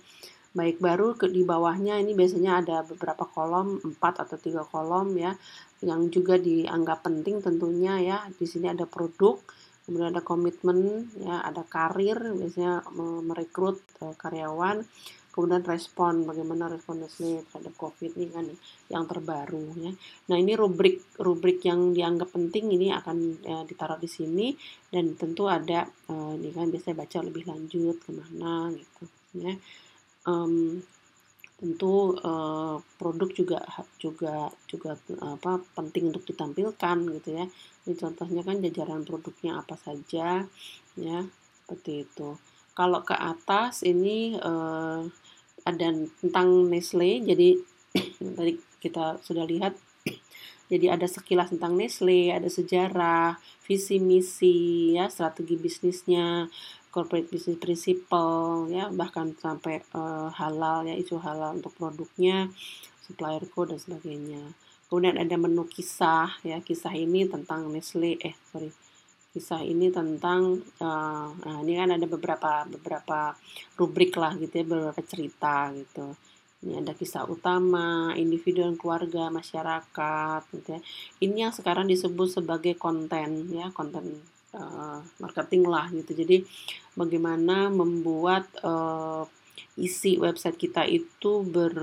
Baik 0.51 0.83
baru 0.83 1.15
ke 1.15 1.31
di 1.31 1.47
bawahnya 1.47 1.95
ini 2.03 2.11
biasanya 2.11 2.59
ada 2.59 2.83
beberapa 2.83 3.23
kolom, 3.23 3.79
empat 3.79 4.19
atau 4.27 4.35
tiga 4.35 4.67
kolom 4.67 5.15
ya, 5.15 5.31
yang 5.79 6.11
juga 6.11 6.35
dianggap 6.35 7.07
penting 7.07 7.39
tentunya 7.39 8.03
ya. 8.03 8.17
Di 8.35 8.43
sini 8.43 8.67
ada 8.67 8.83
produk, 8.83 9.39
kemudian 9.87 10.11
ada 10.11 10.19
komitmen, 10.19 11.07
ya 11.23 11.39
ada 11.39 11.63
karir, 11.63 12.19
biasanya 12.35 12.83
merekrut 13.23 13.79
uh, 14.03 14.11
karyawan, 14.19 14.83
kemudian 15.31 15.63
respon 15.63 16.27
bagaimana 16.27 16.67
respon 16.67 16.99
Nestle 16.99 17.47
terhadap 17.47 17.73
COVID 17.79 18.11
ini 18.19 18.27
kan 18.29 18.45
yang 18.91 19.03
terbaru 19.07 19.71
ya. 19.79 19.91
Nah 20.27 20.37
ini 20.37 20.53
rubrik 20.59 21.15
rubrik 21.23 21.63
yang 21.63 21.95
dianggap 21.95 22.35
penting 22.35 22.75
ini 22.75 22.91
akan 22.91 23.17
ya, 23.41 23.63
ditaruh 23.63 23.97
di 23.97 24.11
sini 24.11 24.51
dan 24.91 25.15
tentu 25.15 25.47
ada 25.47 25.87
uh, 26.11 26.35
ini 26.35 26.51
kan 26.51 26.67
biasanya 26.67 26.95
baca 26.99 27.17
lebih 27.23 27.43
lanjut 27.47 27.97
ke 28.03 28.11
mana 28.11 28.75
gitu 28.75 29.03
ya. 29.39 29.55
Um, 30.27 30.83
tentu 31.61 32.17
uh, 32.25 32.81
produk 32.97 33.29
juga 33.31 33.61
juga 34.01 34.49
juga 34.65 34.97
apa 35.21 35.61
penting 35.77 36.09
untuk 36.09 36.25
ditampilkan 36.25 36.97
gitu 37.21 37.29
ya. 37.37 37.45
Ini 37.87 37.93
contohnya 37.95 38.41
kan 38.41 38.59
jajaran 38.59 39.05
produknya 39.07 39.61
apa 39.61 39.77
saja 39.77 40.43
ya 40.99 41.17
seperti 41.61 42.03
itu. 42.03 42.35
Kalau 42.73 43.05
ke 43.05 43.13
atas 43.13 43.85
ini 43.85 44.33
uh, 44.41 45.05
ada 45.65 45.93
tentang 46.19 46.67
Nestle 46.67 47.21
jadi 47.23 47.59
tadi 48.37 48.57
kita 48.81 49.19
sudah 49.21 49.45
lihat 49.45 49.77
jadi 50.71 50.97
ada 50.97 51.05
sekilas 51.05 51.51
tentang 51.53 51.77
Nestle 51.77 52.33
ada 52.33 52.47
sejarah 52.47 53.37
visi 53.65 54.01
misi 54.01 54.93
ya 54.97 55.07
strategi 55.07 55.55
bisnisnya 55.55 56.49
corporate 56.91 57.31
business 57.31 57.57
principle 57.57 58.67
ya 58.67 58.91
bahkan 58.91 59.31
sampai 59.39 59.79
uh, 59.95 60.27
halal 60.35 60.83
ya 60.83 60.93
isu 60.93 61.17
halal 61.23 61.55
untuk 61.55 61.71
produknya 61.79 62.51
supplier 63.01 63.47
code 63.47 63.73
dan 63.73 63.79
sebagainya. 63.79 64.43
Kemudian 64.91 65.15
ada 65.15 65.39
menu 65.39 65.63
kisah 65.71 66.35
ya 66.43 66.59
kisah 66.59 66.91
ini 66.91 67.23
tentang 67.23 67.71
Nestle 67.71 68.19
eh 68.19 68.35
sorry 68.51 68.80
kisah 69.31 69.63
ini 69.63 69.87
tentang 69.87 70.59
uh, 70.83 71.27
nah 71.31 71.57
ini 71.63 71.79
kan 71.79 71.95
ada 71.95 72.03
beberapa 72.03 72.67
beberapa 72.67 73.31
rubrik 73.79 74.19
lah 74.19 74.35
gitu 74.35 74.61
ya 74.61 74.65
beberapa 74.67 75.01
cerita 75.07 75.71
gitu. 75.71 76.15
Ini 76.61 76.85
ada 76.85 76.93
kisah 76.93 77.25
utama 77.25 78.13
individu 78.13 78.61
dan 78.61 78.77
keluarga 78.77 79.33
masyarakat 79.33 80.41
gitu 80.53 80.67
ya. 80.77 80.79
Ini 81.23 81.35
yang 81.49 81.53
sekarang 81.55 81.89
disebut 81.89 82.37
sebagai 82.37 82.77
konten 82.77 83.49
ya 83.49 83.73
konten 83.73 84.21
uh, 84.53 84.99
marketing 85.17 85.63
lah 85.65 85.89
gitu. 85.89 86.11
Jadi 86.13 86.45
bagaimana 86.93 87.71
membuat 87.71 88.45
uh, 88.61 89.25
isi 89.79 90.19
website 90.19 90.59
kita 90.59 90.83
itu 90.83 91.47
ber, 91.47 91.73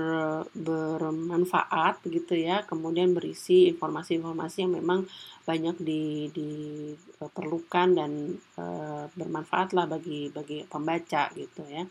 bermanfaat 0.53 2.05
begitu 2.05 2.37
ya, 2.37 2.61
kemudian 2.63 3.17
berisi 3.17 3.65
informasi-informasi 3.73 4.57
yang 4.61 4.73
memang 4.77 5.09
banyak 5.43 5.75
di, 5.81 6.29
diperlukan 6.29 7.87
dan 7.97 8.37
e, 8.37 8.65
bermanfaat 9.09 9.73
lah 9.73 9.89
bagi 9.89 10.29
bagi 10.29 10.61
pembaca 10.69 11.33
gitu 11.33 11.65
ya. 11.65 11.81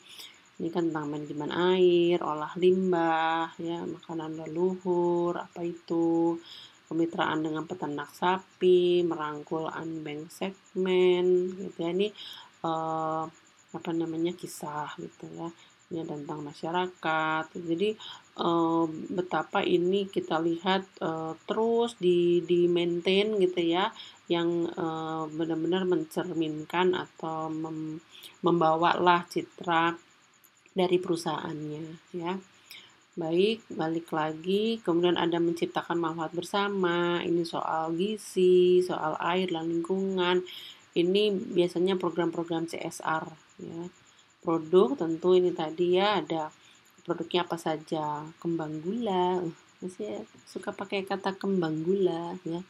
Ini 0.58 0.68
kan 0.74 0.90
tentang 0.90 1.06
manajemen 1.06 1.50
air, 1.54 2.18
olah 2.22 2.50
limbah, 2.58 3.54
ya 3.62 3.82
makanan 3.86 4.42
leluhur, 4.42 5.38
apa 5.38 5.62
itu, 5.62 6.34
kemitraan 6.90 7.46
dengan 7.46 7.62
peternak 7.62 8.10
sapi, 8.10 9.06
merangkul 9.06 9.70
unbank 9.70 10.26
segmen, 10.34 11.54
gitu 11.62 11.78
ya. 11.78 11.90
Ini 11.94 12.08
uh, 12.66 13.22
apa 13.68 13.90
namanya 13.92 14.32
kisah 14.32 14.96
gitu 14.96 15.28
ya 15.36 15.52
ini 15.88 16.04
tentang 16.04 16.44
masyarakat. 16.44 17.44
Jadi 17.56 17.96
uh, 18.36 18.84
betapa 19.08 19.64
ini 19.64 20.04
kita 20.04 20.36
lihat 20.36 20.84
uh, 21.00 21.32
terus 21.48 21.96
di 21.96 22.44
di 22.44 22.68
maintain 22.68 23.32
gitu 23.40 23.60
ya 23.64 23.88
yang 24.28 24.68
uh, 24.76 25.24
benar-benar 25.32 25.88
mencerminkan 25.88 26.92
atau 26.92 27.48
mem, 27.48 28.04
membawa 28.44 29.00
lah 29.00 29.24
citra 29.32 29.96
dari 30.76 30.96
perusahaannya 31.00 31.84
ya. 32.12 32.36
Baik 33.18 33.66
balik 33.72 34.12
lagi 34.14 34.78
kemudian 34.84 35.16
ada 35.16 35.40
menciptakan 35.40 35.96
manfaat 35.96 36.36
bersama. 36.36 37.24
Ini 37.24 37.42
soal 37.48 37.96
gizi 37.96 38.84
soal 38.84 39.16
air 39.24 39.48
dan 39.48 39.72
lingkungan. 39.72 40.44
Ini 40.92 41.32
biasanya 41.32 41.96
program-program 41.96 42.68
CSR 42.68 43.24
ya 43.64 44.07
produk 44.42 44.94
tentu 44.94 45.34
ini 45.34 45.50
tadi 45.50 45.98
ya 45.98 46.22
ada 46.22 46.52
produknya 47.08 47.48
apa 47.48 47.56
saja 47.56 48.28
kembang 48.36 48.84
gula. 48.84 49.40
Masih 49.80 50.28
suka 50.44 50.76
pakai 50.76 51.08
kata 51.08 51.32
kembang 51.40 51.80
gula 51.80 52.36
ya. 52.44 52.60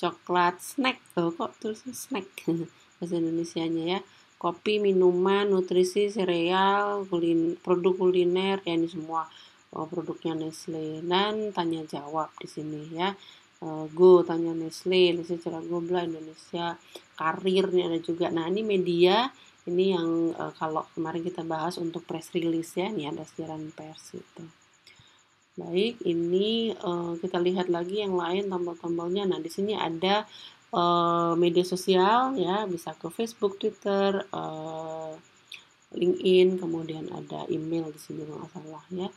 Coklat 0.00 0.58
snack. 0.64 0.98
Oh, 1.20 1.28
kok 1.30 1.52
terus 1.60 1.84
snack? 1.92 2.26
Bahasa 2.96 3.14
Indonesia 3.20 3.62
nya 3.68 3.84
ya. 3.98 4.00
Kopi 4.40 4.82
minuman 4.82 5.46
nutrisi 5.46 6.10
sereal 6.10 7.06
kulin, 7.06 7.54
produk 7.62 7.94
kuliner 7.94 8.58
ya 8.66 8.74
ini 8.74 8.88
semua. 8.90 9.28
Oh, 9.72 9.86
produknya 9.86 10.34
Nestle. 10.34 11.04
Dan 11.04 11.54
tanya 11.54 11.84
jawab 11.86 12.32
di 12.40 12.48
sini 12.50 12.96
ya. 12.96 13.14
Uh, 13.62 13.86
Go 13.94 14.26
tanya 14.26 14.50
Nestle. 14.56 15.14
Nestle 15.14 15.38
cara 15.38 15.62
Gobla 15.62 16.02
Indonesia. 16.02 16.74
Karir 17.14 17.70
nih 17.70 17.86
ada 17.86 17.98
juga. 18.02 18.32
Nah 18.34 18.50
ini 18.50 18.66
media 18.66 19.30
ini 19.62 19.94
yang 19.94 20.34
uh, 20.34 20.50
kalau 20.58 20.82
kemarin 20.94 21.22
kita 21.22 21.46
bahas 21.46 21.78
untuk 21.78 22.02
press 22.02 22.34
release 22.34 22.74
ya, 22.74 22.90
ini 22.90 23.06
ada 23.06 23.22
siaran 23.22 23.70
pers 23.70 24.18
itu. 24.18 24.44
Baik, 25.54 26.00
ini 26.02 26.72
uh, 26.80 27.14
kita 27.20 27.38
lihat 27.38 27.68
lagi 27.68 28.02
yang 28.02 28.16
lain 28.16 28.48
tombol-tombolnya. 28.48 29.28
Nah, 29.28 29.38
di 29.38 29.52
sini 29.52 29.78
ada 29.78 30.24
uh, 30.74 31.36
media 31.38 31.62
sosial 31.62 32.34
ya, 32.40 32.66
bisa 32.66 32.96
ke 32.98 33.06
Facebook, 33.12 33.60
Twitter, 33.60 34.26
uh, 34.34 35.14
LinkedIn, 35.92 36.56
kemudian 36.56 37.06
ada 37.12 37.44
email 37.52 37.92
di 37.92 38.00
sini 38.00 38.24
kalau 38.24 38.48
salah 38.50 38.84
ya. 38.90 39.08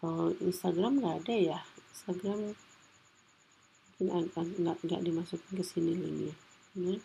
Uh, 0.00 0.30
Instagram 0.40 1.02
nggak 1.02 1.14
ada 1.26 1.34
ya, 1.34 1.58
Instagram 1.92 2.54
nggak 3.96 4.76
nggak 4.84 5.00
dimasukin 5.02 5.52
ke 5.56 5.64
sini 5.66 5.92
linknya. 5.98 6.34
Ya. 6.76 6.96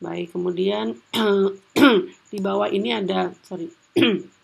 Baik, 0.00 0.32
kemudian 0.32 0.96
di 2.32 2.38
bawah 2.40 2.72
ini 2.72 2.96
ada 2.96 3.36
sorry 3.44 3.68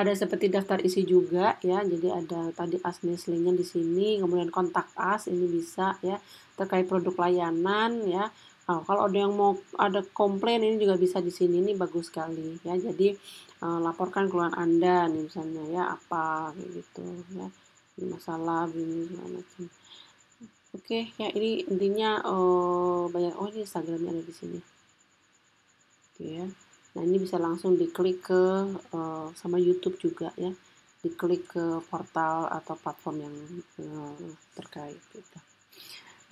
ada 0.00 0.12
seperti 0.12 0.52
daftar 0.52 0.76
isi 0.84 1.08
juga 1.08 1.56
ya. 1.64 1.80
Jadi 1.80 2.08
ada 2.12 2.52
tadi 2.52 2.76
as 2.84 3.00
nya 3.00 3.16
di 3.52 3.64
sini, 3.64 4.20
kemudian 4.20 4.52
kontak 4.52 4.92
as 4.92 5.28
ini 5.32 5.48
bisa 5.48 5.96
ya 6.04 6.20
terkait 6.56 6.84
produk 6.84 7.16
layanan 7.16 8.04
ya. 8.04 8.28
Nah, 8.62 8.80
kalau 8.86 9.10
ada 9.10 9.18
yang 9.18 9.34
mau 9.34 9.58
ada 9.74 10.04
komplain 10.14 10.62
ini 10.62 10.76
juga 10.78 11.00
bisa 11.00 11.18
di 11.18 11.32
sini 11.32 11.64
ini 11.64 11.72
bagus 11.72 12.12
sekali 12.12 12.60
ya. 12.60 12.76
Jadi 12.76 13.12
uh, 13.64 13.80
laporkan 13.80 14.28
keluhan 14.28 14.52
Anda 14.52 15.08
nih 15.08 15.32
misalnya 15.32 15.64
ya 15.68 15.82
apa 15.96 16.52
gitu 16.60 17.04
ya. 17.36 17.48
Masalah 18.04 18.68
ini 18.72 19.08
segala 19.08 19.28
macam. 19.40 19.64
Oke, 20.72 21.12
ya 21.20 21.28
ini 21.36 21.68
intinya 21.68 22.24
uh, 22.24 23.04
banyak 23.12 23.36
oh 23.36 23.44
ini 23.52 23.60
Instagramnya 23.60 24.08
ada 24.08 24.24
di 24.24 24.32
sini. 24.32 24.60
Oke 26.08 26.24
ya. 26.24 26.48
Nah 26.96 27.02
ini 27.04 27.20
bisa 27.20 27.36
langsung 27.36 27.76
diklik 27.76 28.24
ke 28.24 28.42
uh, 28.96 29.28
sama 29.36 29.60
YouTube 29.60 30.00
juga 30.00 30.32
ya, 30.32 30.48
diklik 31.04 31.44
ke 31.52 31.80
portal 31.92 32.48
atau 32.48 32.72
platform 32.80 33.16
yang 33.20 33.36
uh, 33.84 34.16
terkait 34.56 35.00
gitu. 35.12 35.38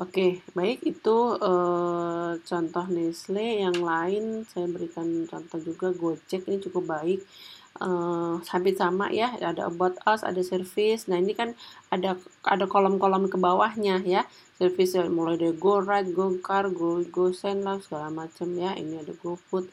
Oke, 0.00 0.40
baik 0.56 0.80
itu 0.88 1.16
uh, 1.36 2.32
contoh 2.40 2.84
Nestle. 2.88 3.60
Yang 3.60 3.76
lain 3.84 4.24
saya 4.48 4.64
berikan 4.72 5.28
contoh 5.28 5.60
juga 5.60 5.92
Gojek 5.92 6.48
ini 6.48 6.64
cukup 6.64 6.96
baik 6.96 7.20
uh, 7.78 8.42
sama 8.42 9.06
ya 9.14 9.30
ada 9.38 9.70
about 9.70 9.94
us 10.08 10.26
ada 10.26 10.42
service. 10.42 11.06
Nah 11.06 11.22
ini 11.22 11.36
kan 11.38 11.54
ada 11.94 12.18
ada 12.42 12.64
kolom-kolom 12.66 13.30
ke 13.30 13.38
bawahnya 13.38 14.02
ya. 14.02 14.26
Service 14.58 14.98
mulai 15.08 15.38
dari 15.38 15.54
go 15.54 15.78
ride 15.78 16.10
go 16.10 16.34
car 16.42 16.66
go 16.74 16.98
go 17.06 17.30
send 17.30 17.62
lah 17.62 17.78
segala 17.78 18.10
macam 18.10 18.50
ya. 18.58 18.74
Ini 18.74 19.06
ada 19.06 19.14
go 19.14 19.38
food 19.38 19.70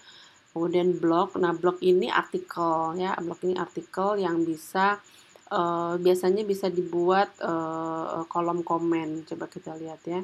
kemudian 0.53 1.01
blog. 1.01 1.33
Nah 1.41 1.57
blog 1.57 1.81
ini 1.81 2.13
artikel 2.13 2.93
ya. 3.01 3.17
Blog 3.17 3.41
ini 3.41 3.57
artikel 3.57 4.21
yang 4.21 4.45
bisa 4.45 5.01
uh, 5.49 5.97
biasanya 5.97 6.45
bisa 6.45 6.69
dibuat 6.69 7.33
uh, 7.41 8.21
kolom 8.29 8.62
komen. 8.62 9.25
Coba 9.25 9.49
kita 9.49 9.73
lihat 9.73 10.05
ya 10.05 10.21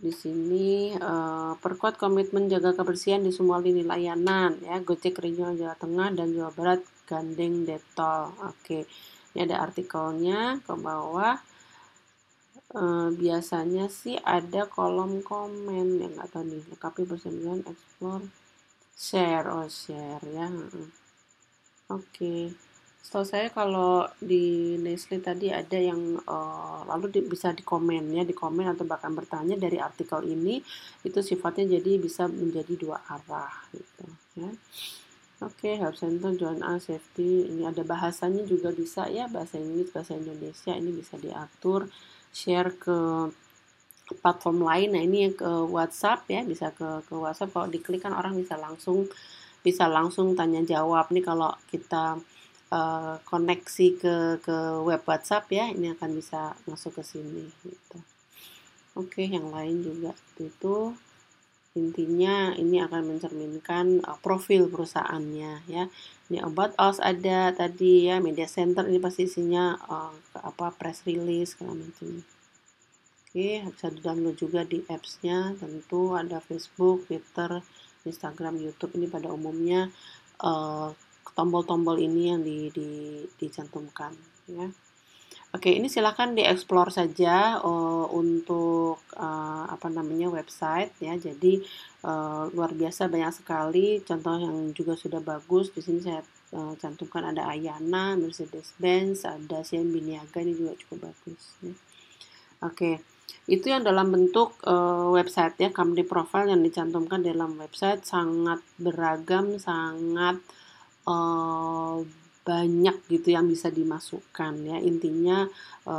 di 0.00 0.08
sini 0.08 0.96
uh, 0.96 1.52
perkuat 1.60 2.00
komitmen 2.00 2.48
jaga 2.48 2.72
kebersihan 2.72 3.20
di 3.20 3.28
semua 3.28 3.60
lini 3.60 3.84
layanan 3.84 4.56
ya 4.64 4.80
Gojek 4.80 5.20
Regional 5.20 5.60
Jawa 5.60 5.76
Tengah 5.76 6.08
dan 6.16 6.32
Jawa 6.32 6.50
Barat 6.56 6.80
gandeng 7.04 7.68
Detol. 7.68 8.32
Oke. 8.48 8.88
Ini 9.36 9.46
ada 9.46 9.62
artikelnya 9.68 10.64
ke 10.64 10.72
bawah. 10.72 11.36
Uh, 12.70 13.10
biasanya 13.12 13.90
sih 13.90 14.14
ada 14.22 14.64
kolom 14.70 15.20
komen 15.26 16.00
yang 16.00 16.14
nggak 16.14 16.30
tahu 16.30 16.46
nih 16.46 16.62
lengkapi 16.70 17.02
bersama 17.02 17.58
explore 17.66 18.30
share 18.94 19.50
oh 19.50 19.66
share 19.66 20.22
ya 20.30 20.46
oke 21.90 21.98
okay. 21.98 22.54
Setahu 23.00 23.24
saya 23.24 23.48
kalau 23.48 24.06
di 24.20 24.76
Nestle 24.76 25.18
tadi 25.24 25.48
ada 25.48 25.74
yang 25.74 26.20
uh, 26.28 26.84
lalu 26.84 27.10
di, 27.10 27.20
bisa 27.24 27.50
di 27.50 27.64
komen 27.64 28.12
ya, 28.12 28.22
di 28.22 28.36
komen 28.36 28.70
atau 28.70 28.84
bahkan 28.84 29.10
bertanya 29.16 29.56
dari 29.56 29.80
artikel 29.80 30.20
ini 30.28 30.60
itu 31.02 31.18
sifatnya 31.24 31.80
jadi 31.80 31.96
bisa 31.96 32.28
menjadi 32.28 32.76
dua 32.76 33.00
arah 33.08 33.50
gitu 33.72 34.04
ya. 34.36 34.52
Oke, 35.40 35.72
okay, 35.72 35.74
Help 35.80 35.96
Center, 35.96 36.36
Join 36.36 36.60
Us, 36.60 36.92
Safety, 36.92 37.48
ini 37.48 37.64
ada 37.64 37.80
bahasanya 37.80 38.44
juga 38.44 38.76
bisa 38.76 39.08
ya, 39.08 39.24
bahasa 39.24 39.56
Inggris, 39.56 39.88
bahasa 39.88 40.12
Indonesia, 40.12 40.76
ini 40.76 40.92
bisa 40.92 41.16
diatur, 41.16 41.88
share 42.28 42.76
ke 42.76 43.24
platform 44.20 44.68
lain, 44.68 44.92
nah 44.92 45.00
ini 45.00 45.32
ke 45.32 45.48
WhatsApp 45.48 46.28
ya, 46.28 46.44
bisa 46.44 46.76
ke, 46.76 47.00
ke 47.08 47.14
WhatsApp, 47.16 47.56
kalau 47.56 47.72
diklik 47.72 48.04
kan 48.04 48.12
orang 48.12 48.36
bisa 48.36 48.60
langsung 48.60 49.08
bisa 49.64 49.88
langsung 49.88 50.36
tanya 50.36 50.60
jawab. 50.60 51.08
Nih 51.08 51.24
kalau 51.24 51.52
kita 51.72 52.20
uh, 52.70 53.18
koneksi 53.26 53.86
ke 53.98 54.14
ke 54.42 54.56
web 54.86 55.02
WhatsApp 55.04 55.50
ya 55.50 55.68
ini 55.70 55.92
akan 55.94 56.10
bisa 56.16 56.54
masuk 56.66 56.98
ke 56.98 57.02
sini 57.04 57.50
gitu. 57.66 57.98
Oke, 58.98 59.22
yang 59.26 59.54
lain 59.54 59.86
juga 59.86 60.10
itu 60.42 60.94
intinya 61.78 62.50
ini 62.58 62.82
akan 62.82 63.14
mencerminkan 63.14 64.02
uh, 64.02 64.18
profil 64.18 64.66
perusahaannya 64.66 65.66
ya. 65.70 65.86
Ini 66.30 66.42
about 66.42 66.74
us 66.78 66.98
ada 66.98 67.54
tadi 67.54 68.10
ya, 68.10 68.18
media 68.18 68.46
center 68.50 68.86
ini 68.90 68.98
pasti 68.98 69.30
isinya 69.30 69.78
uh, 69.86 70.14
apa 70.42 70.74
press 70.74 71.06
release 71.06 71.54
segala 71.54 71.78
macam. 71.78 72.22
Oke, 73.30 73.62
bisa 73.62 73.86
di-download 73.94 74.34
juga 74.34 74.66
di 74.66 74.82
apps-nya. 74.90 75.54
Tentu 75.54 76.18
ada 76.18 76.42
Facebook, 76.42 77.06
Twitter, 77.06 77.62
Instagram, 78.02 78.58
YouTube 78.58 78.98
ini 78.98 79.06
pada 79.06 79.30
umumnya 79.30 79.86
uh, 80.42 80.90
tombol-tombol 81.34 81.96
ini 82.00 82.32
yang 82.34 82.40
di, 82.42 82.68
di, 82.72 82.88
dicantumkan 83.38 84.12
ya. 84.50 84.68
Oke, 85.50 85.74
ini 85.74 85.90
silahkan 85.90 86.30
dieksplor 86.30 86.94
saja 86.94 87.58
uh, 87.58 88.06
untuk 88.14 89.02
uh, 89.18 89.66
apa 89.66 89.90
namanya 89.90 90.30
website 90.30 90.94
ya. 91.02 91.18
Jadi 91.18 91.58
uh, 92.06 92.46
luar 92.54 92.70
biasa 92.70 93.10
banyak 93.10 93.34
sekali 93.34 93.98
contoh 94.06 94.38
yang 94.38 94.70
juga 94.70 94.94
sudah 94.94 95.18
bagus. 95.18 95.74
Di 95.74 95.82
sini 95.82 96.06
saya 96.06 96.22
uh, 96.54 96.78
cantumkan 96.78 97.34
ada 97.34 97.50
Ayana, 97.50 98.14
Mercedes-Benz, 98.14 99.26
ada 99.26 99.66
CMB 99.66 99.94
Niaga 99.98 100.38
ini 100.38 100.54
juga 100.54 100.78
cukup 100.78 101.10
bagus. 101.10 101.42
Ya. 101.66 101.74
Oke, 102.62 103.02
itu 103.50 103.74
yang 103.74 103.82
dalam 103.82 104.14
bentuk 104.14 104.54
uh, 104.62 105.10
website 105.10 105.58
ya, 105.58 105.74
company 105.74 106.06
profile 106.06 106.54
yang 106.54 106.62
dicantumkan 106.62 107.26
dalam 107.26 107.58
website 107.58 108.06
sangat 108.06 108.62
beragam, 108.78 109.58
sangat 109.58 110.38
banyak 112.40 112.96
gitu 113.06 113.28
yang 113.36 113.46
bisa 113.46 113.68
dimasukkan 113.68 114.52
ya 114.64 114.76
intinya 114.80 115.44
e, 115.84 115.94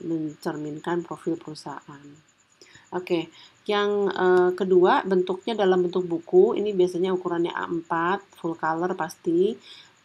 mencerminkan 0.00 1.02
profil 1.02 1.34
perusahaan. 1.34 2.06
Oke, 2.94 3.30
yang 3.66 4.08
e, 4.10 4.26
kedua 4.54 5.02
bentuknya 5.02 5.58
dalam 5.58 5.84
bentuk 5.86 6.06
buku 6.06 6.56
ini 6.56 6.70
biasanya 6.72 7.12
ukurannya 7.14 7.52
A4 7.52 7.92
full 8.38 8.54
color 8.54 8.94
pasti 8.94 9.54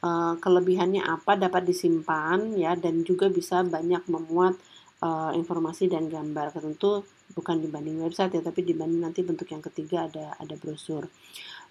e, 0.01 0.09
kelebihannya 0.41 1.05
apa 1.05 1.37
dapat 1.37 1.69
disimpan 1.69 2.57
ya 2.57 2.73
dan 2.73 3.05
juga 3.05 3.29
bisa 3.29 3.61
banyak 3.61 4.09
memuat 4.09 4.57
e, 4.99 5.09
informasi 5.37 5.85
dan 5.87 6.09
gambar 6.09 6.49
tentu 6.59 7.05
bukan 7.37 7.57
dibanding 7.61 8.01
website 8.01 8.37
ya 8.37 8.41
tapi 8.41 8.61
dibanding 8.65 9.01
nanti 9.01 9.21
bentuk 9.21 9.49
yang 9.53 9.61
ketiga 9.61 10.09
ada 10.09 10.33
ada 10.41 10.55
brosur. 10.57 11.07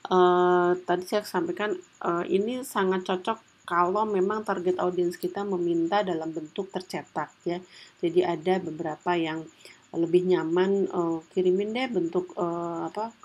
Uh, 0.05 0.77
tadi 0.85 1.09
saya 1.09 1.25
sampaikan 1.25 1.73
uh, 2.05 2.21
ini 2.29 2.61
sangat 2.61 3.09
cocok 3.09 3.65
kalau 3.65 4.05
memang 4.05 4.45
target 4.45 4.77
audiens 4.77 5.17
kita 5.17 5.41
meminta 5.49 6.05
dalam 6.05 6.29
bentuk 6.29 6.69
tercetak 6.69 7.33
ya. 7.49 7.57
Jadi 8.05 8.21
ada 8.21 8.61
beberapa 8.61 9.17
yang 9.17 9.49
lebih 9.97 10.29
nyaman 10.29 10.91
uh, 10.93 11.25
kirimin 11.33 11.73
deh 11.73 11.89
bentuk 11.89 12.37
uh, 12.37 12.91
apa 12.91 13.17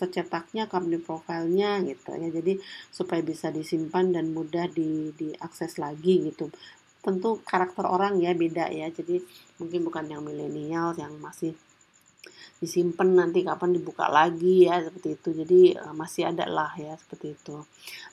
tercetaknya 0.00 0.64
company 0.64 0.96
profilnya 0.96 1.84
gitu 1.84 2.16
ya. 2.16 2.32
Jadi 2.32 2.64
supaya 2.88 3.20
bisa 3.20 3.52
disimpan 3.52 4.16
dan 4.16 4.32
mudah 4.32 4.72
di 4.72 5.12
diakses 5.12 5.76
lagi 5.76 6.32
gitu. 6.32 6.48
Tentu 7.04 7.44
karakter 7.44 7.84
orang 7.84 8.16
ya 8.24 8.32
beda 8.32 8.72
ya. 8.72 8.88
Jadi 8.88 9.20
mungkin 9.60 9.84
bukan 9.84 10.08
yang 10.08 10.24
milenial 10.24 10.96
yang 10.96 11.12
masih 11.20 11.52
disimpan 12.56 13.12
nanti 13.12 13.44
kapan 13.44 13.76
dibuka 13.76 14.08
lagi 14.08 14.64
ya 14.64 14.80
seperti 14.80 15.08
itu. 15.20 15.28
Jadi 15.44 15.60
uh, 15.76 15.92
masih 15.92 16.32
ada 16.32 16.48
lah 16.48 16.72
ya 16.76 16.96
seperti 16.96 17.36
itu. 17.36 17.56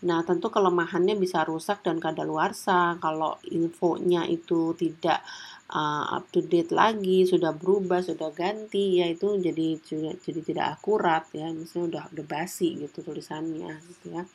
Nah 0.03 0.19
tentu 0.27 0.51
kelemahannya 0.51 1.15
bisa 1.15 1.47
rusak 1.47 1.79
dan 1.85 2.03
kadaluarsa. 2.03 2.99
Kalau 2.99 3.39
infonya 3.47 4.27
itu 4.27 4.75
tidak 4.75 5.23
uh, 5.71 6.19
up 6.19 6.27
to 6.35 6.43
date 6.43 6.75
lagi 6.75 7.23
sudah 7.23 7.55
berubah 7.55 8.03
sudah 8.03 8.35
ganti 8.35 8.99
ya 8.99 9.07
itu 9.07 9.39
jadi 9.39 9.79
jadi 10.19 10.39
tidak 10.43 10.65
akurat 10.79 11.23
ya. 11.31 11.47
Misalnya 11.55 11.85
udah 11.87 12.03
udah 12.11 12.25
basi 12.27 12.75
gitu 12.83 12.99
tulisannya 12.99 13.79
gitu 13.79 14.05
ya. 14.11 14.27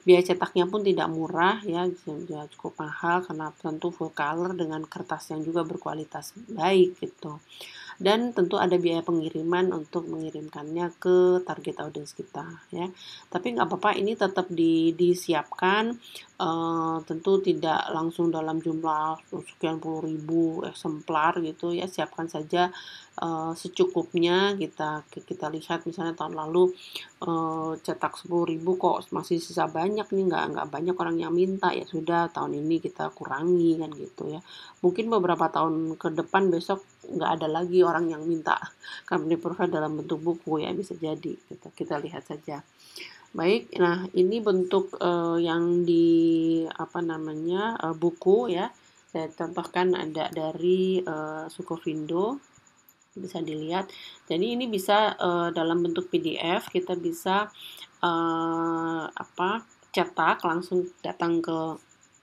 Biaya 0.00 0.24
cetaknya 0.32 0.64
pun 0.64 0.80
tidak 0.80 1.12
murah 1.12 1.60
ya 1.60 1.84
sudah 1.84 2.48
cukup 2.56 2.80
mahal 2.80 3.20
karena 3.20 3.52
tentu 3.60 3.92
full 3.92 4.08
color 4.16 4.56
dengan 4.56 4.80
kertas 4.88 5.28
yang 5.28 5.44
juga 5.44 5.60
berkualitas 5.60 6.32
baik 6.48 6.96
gitu 7.04 7.36
dan 8.00 8.32
tentu 8.32 8.56
ada 8.56 8.80
biaya 8.80 9.04
pengiriman 9.04 9.76
untuk 9.76 10.08
mengirimkannya 10.08 10.88
ke 10.96 11.44
target 11.44 11.76
audience 11.84 12.16
kita 12.16 12.48
ya. 12.72 12.88
Tapi 13.28 13.46
nggak 13.52 13.68
apa-apa 13.68 14.00
ini 14.00 14.16
tetap 14.16 14.48
di, 14.48 14.96
disiapkan. 14.96 15.94
Uh, 16.40 17.04
tentu 17.04 17.44
tidak 17.44 17.92
langsung 17.92 18.32
dalam 18.32 18.64
jumlah 18.64 19.20
sekian 19.28 19.76
puluh 19.76 20.08
ribu 20.08 20.64
eksemplar 20.64 21.36
gitu 21.44 21.76
ya. 21.76 21.84
Siapkan 21.84 22.32
saja 22.32 22.72
uh, 23.20 23.52
secukupnya 23.52 24.56
kita 24.56 25.04
kita 25.12 25.52
lihat. 25.52 25.84
Misalnya 25.84 26.16
tahun 26.16 26.40
lalu 26.40 26.72
uh, 27.28 27.76
cetak 27.84 28.24
ribu 28.24 28.80
kok 28.80 29.12
masih 29.12 29.36
sisa 29.36 29.68
banyak 29.68 30.08
nih. 30.08 30.24
Nggak 30.32 30.44
nggak 30.56 30.68
banyak 30.72 30.96
orang 30.96 31.16
yang 31.20 31.36
minta. 31.36 31.76
Ya 31.76 31.84
sudah 31.84 32.32
tahun 32.32 32.56
ini 32.56 32.80
kita 32.80 33.12
kurangi 33.12 33.76
kan 33.76 33.92
gitu 33.92 34.32
ya. 34.32 34.40
Mungkin 34.80 35.12
beberapa 35.12 35.52
tahun 35.52 36.00
ke 36.00 36.16
depan 36.24 36.48
besok 36.48 36.80
nggak 37.06 37.30
ada 37.40 37.48
lagi 37.48 37.80
orang 37.80 38.12
yang 38.12 38.22
minta 38.28 38.60
company 39.08 39.40
profile 39.40 39.72
dalam 39.72 39.96
bentuk 39.96 40.20
buku 40.20 40.60
ya 40.60 40.70
bisa 40.76 40.92
jadi 40.98 41.32
kita 41.48 41.72
kita 41.72 41.94
lihat 42.02 42.28
saja. 42.28 42.60
Baik 43.30 43.78
nah 43.78 44.04
ini 44.12 44.42
bentuk 44.42 44.98
uh, 44.98 45.38
yang 45.38 45.86
di 45.86 46.66
apa 46.66 47.00
namanya 47.00 47.78
uh, 47.80 47.94
buku 47.96 48.52
ya. 48.52 48.68
Saya 49.10 49.26
contohkan 49.34 49.96
ada 49.98 50.30
dari 50.30 51.02
uh, 51.02 51.50
Sukovindo 51.50 52.38
bisa 53.18 53.42
dilihat. 53.42 53.90
Jadi 54.30 54.54
ini 54.54 54.70
bisa 54.70 55.18
uh, 55.18 55.50
dalam 55.50 55.82
bentuk 55.82 56.06
PDF 56.10 56.70
kita 56.70 56.94
bisa 56.94 57.50
uh, 58.04 59.04
apa 59.10 59.66
cetak 59.90 60.46
langsung 60.46 60.86
datang 61.02 61.42
ke 61.42 61.58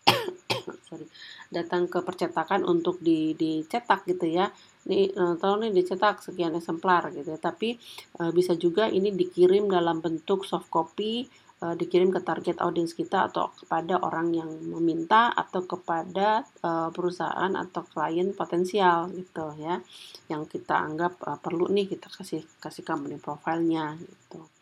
sorry 0.87 1.07
datang 1.49 1.87
ke 1.87 2.03
percetakan 2.03 2.67
untuk 2.67 2.99
di 2.99 3.33
dicetak 3.35 4.03
gitu 4.07 4.27
ya 4.27 4.51
ini 4.87 5.11
uh, 5.11 5.35
tolong 5.35 5.67
nih 5.67 5.83
dicetak 5.83 6.23
sekian 6.23 6.55
eksemplar 6.55 7.11
gitu 7.11 7.35
ya. 7.35 7.39
Tapi 7.39 7.75
uh, 8.23 8.31
bisa 8.31 8.55
juga 8.55 8.87
ini 8.87 9.11
dikirim 9.11 9.67
dalam 9.67 9.99
bentuk 9.99 10.47
soft 10.47 10.71
copy 10.71 11.27
uh, 11.61 11.75
dikirim 11.75 12.09
ke 12.09 12.23
target 12.23 12.57
audience 12.63 12.95
kita 12.95 13.27
atau 13.27 13.51
kepada 13.51 13.99
orang 13.99 14.31
yang 14.31 14.49
meminta 14.63 15.35
atau 15.35 15.67
kepada 15.67 16.47
uh, 16.63 16.89
perusahaan 16.95 17.51
atau 17.51 17.83
klien 17.83 18.31
potensial 18.31 19.11
gitu 19.11 19.51
ya 19.59 19.83
yang 20.31 20.47
kita 20.47 20.79
anggap 20.79 21.19
uh, 21.27 21.37
perlu 21.37 21.67
nih 21.67 21.91
kita 21.91 22.07
kasih 22.07 22.41
kasih 22.63 22.87
company 22.87 23.19
profilnya 23.19 23.99
gitu. 23.99 24.56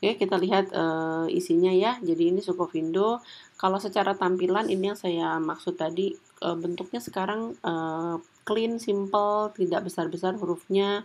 Oke, 0.00 0.16
kita 0.16 0.40
lihat 0.40 0.72
uh, 0.72 1.28
isinya 1.28 1.68
ya. 1.68 2.00
Jadi 2.00 2.32
ini 2.32 2.40
Sukovindo. 2.40 3.20
Kalau 3.60 3.76
secara 3.76 4.16
tampilan 4.16 4.72
ini 4.72 4.88
yang 4.88 4.96
saya 4.96 5.36
maksud 5.36 5.76
tadi 5.76 6.16
uh, 6.40 6.56
bentuknya 6.56 7.04
sekarang 7.04 7.52
uh, 7.60 8.16
clean, 8.48 8.80
simple, 8.80 9.52
tidak 9.52 9.84
besar-besar 9.84 10.40
hurufnya, 10.40 11.04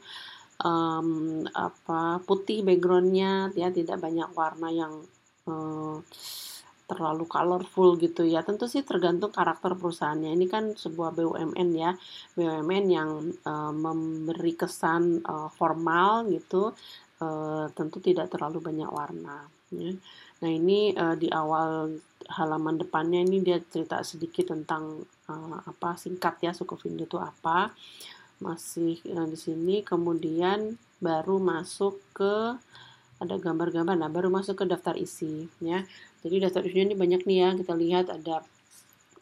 um, 0.63 1.43
apa 1.51 2.23
putih 2.23 2.63
backgroundnya, 2.63 3.51
ya 3.51 3.67
tidak 3.67 3.99
banyak 3.99 4.31
warna 4.31 4.71
yang 4.71 5.03
uh, 5.43 5.99
terlalu 6.87 7.27
colorful 7.27 7.99
gitu 7.99 8.23
ya. 8.23 8.47
Tentu 8.47 8.71
sih 8.71 8.87
tergantung 8.87 9.35
karakter 9.35 9.75
perusahaannya. 9.75 10.31
Ini 10.39 10.45
kan 10.47 10.71
sebuah 10.71 11.11
BUMN 11.19 11.69
ya, 11.75 11.91
BUMN 12.39 12.85
yang 12.87 13.09
uh, 13.43 13.75
memberi 13.75 14.55
kesan 14.55 15.19
uh, 15.27 15.51
formal 15.51 16.31
gitu, 16.31 16.71
uh, 17.21 17.65
tentu 17.71 18.01
tidak 18.03 18.31
terlalu 18.31 18.59
banyak 18.59 18.89
warna. 18.89 19.47
Ya. 19.71 19.91
Nah 20.43 20.51
ini 20.51 20.91
uh, 20.95 21.15
di 21.15 21.31
awal 21.31 21.95
halaman 22.31 22.81
depannya 22.81 23.21
ini 23.21 23.41
dia 23.45 23.61
cerita 23.61 24.01
sedikit 24.01 24.49
tentang 24.49 25.05
uh, 25.29 25.57
apa 25.61 25.93
singkat 25.95 26.41
ya 26.41 26.51
suku 26.51 26.75
itu 26.89 27.17
apa 27.21 27.69
masih 28.41 28.99
uh, 29.13 29.29
di 29.29 29.37
sini 29.37 29.85
kemudian 29.85 30.75
baru 30.99 31.37
masuk 31.37 32.01
ke 32.11 32.57
ada 33.21 33.35
gambar-gambar 33.39 33.95
nah 33.95 34.11
baru 34.11 34.27
masuk 34.27 34.63
ke 34.63 34.65
daftar 34.67 34.97
isi 34.99 35.47
ya 35.63 35.87
jadi 36.25 36.49
daftar 36.49 36.67
isinya 36.67 36.91
ini 36.91 36.97
banyak 36.97 37.21
nih 37.23 37.37
ya 37.39 37.49
kita 37.55 37.73
lihat 37.77 38.05
ada 38.11 38.43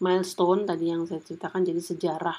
milestone 0.01 0.65
tadi 0.65 0.89
yang 0.89 1.05
saya 1.05 1.21
ceritakan 1.21 1.61
jadi 1.61 1.81
sejarah 1.81 2.37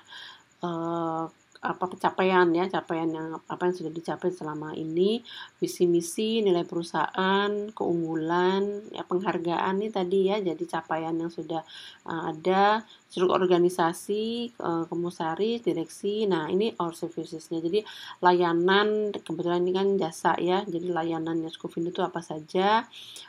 uh, 0.67 1.25
apa 1.65 1.89
pencapaian 1.89 2.45
ya 2.53 2.69
capaian 2.69 3.09
yang 3.09 3.29
apa 3.49 3.63
yang 3.65 3.75
sudah 3.75 3.93
dicapai 3.93 4.29
selama 4.29 4.77
ini 4.77 5.25
visi 5.57 5.89
misi 5.89 6.45
nilai 6.45 6.69
perusahaan 6.69 7.73
keunggulan 7.73 8.93
ya 8.93 9.09
penghargaan 9.09 9.81
nih 9.81 9.91
tadi 9.91 10.21
ya 10.29 10.37
jadi 10.45 10.65
capaian 10.69 11.17
yang 11.17 11.33
sudah 11.33 11.65
uh, 12.05 12.29
ada 12.29 12.85
struktur 13.09 13.41
organisasi 13.41 14.53
uh, 14.61 14.85
komisaris 14.91 15.65
direksi 15.65 16.27
nah 16.27 16.51
ini 16.51 16.75
our 16.83 16.93
servicesnya. 16.93 17.63
Jadi 17.63 17.81
layanan 18.21 19.15
kebetulan 19.15 19.63
ini 19.65 19.73
kan 19.73 19.89
jasa 19.97 20.37
ya 20.37 20.67
jadi 20.69 20.93
layanannya 20.93 21.49
Scofindo 21.49 21.95
itu 21.95 22.03
apa 22.03 22.21
saja 22.21 22.85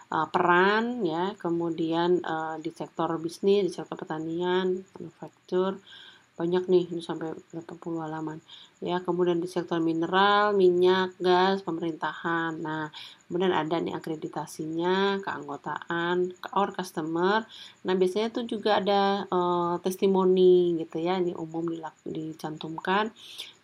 uh, 0.09 0.27
peran 0.27 1.05
ya 1.05 1.37
kemudian 1.37 2.19
uh, 2.25 2.57
di 2.57 2.73
sektor 2.73 3.13
bisnis 3.21 3.69
di 3.69 3.71
sektor 3.71 3.95
pertanian 3.95 4.83
manufaktur 4.97 5.79
banyak 6.35 6.67
nih 6.67 6.83
ini 6.91 6.99
sampai 6.99 7.31
berapa 7.49 7.73
puluh 7.79 8.03
halaman. 8.03 8.43
Ya 8.83 8.99
kemudian 8.99 9.39
di 9.39 9.47
sektor 9.47 9.79
mineral 9.79 10.51
minyak 10.51 11.15
gas 11.17 11.63
pemerintahan. 11.63 12.59
Nah 12.59 12.91
kemudian 13.25 13.55
ada 13.55 13.79
nih 13.79 13.95
akreditasinya 13.95 15.23
keanggotaan 15.23 16.35
or 16.51 16.75
customer. 16.75 17.47
Nah 17.87 17.93
biasanya 17.95 18.35
tuh 18.35 18.43
juga 18.43 18.83
ada 18.83 19.23
uh, 19.31 19.79
testimoni 19.79 20.75
gitu 20.83 20.99
ya 20.99 21.17
ini 21.17 21.31
umum 21.31 21.71
dicantumkan. 22.03 23.15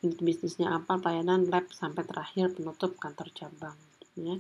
Bisnisnya 0.02 0.74
apa 0.74 0.98
pelayanan 0.98 1.46
lab 1.52 1.70
sampai 1.70 2.02
terakhir 2.08 2.56
penutup 2.58 2.98
kantor 2.98 3.30
cabang 3.38 3.91
ya. 4.20 4.36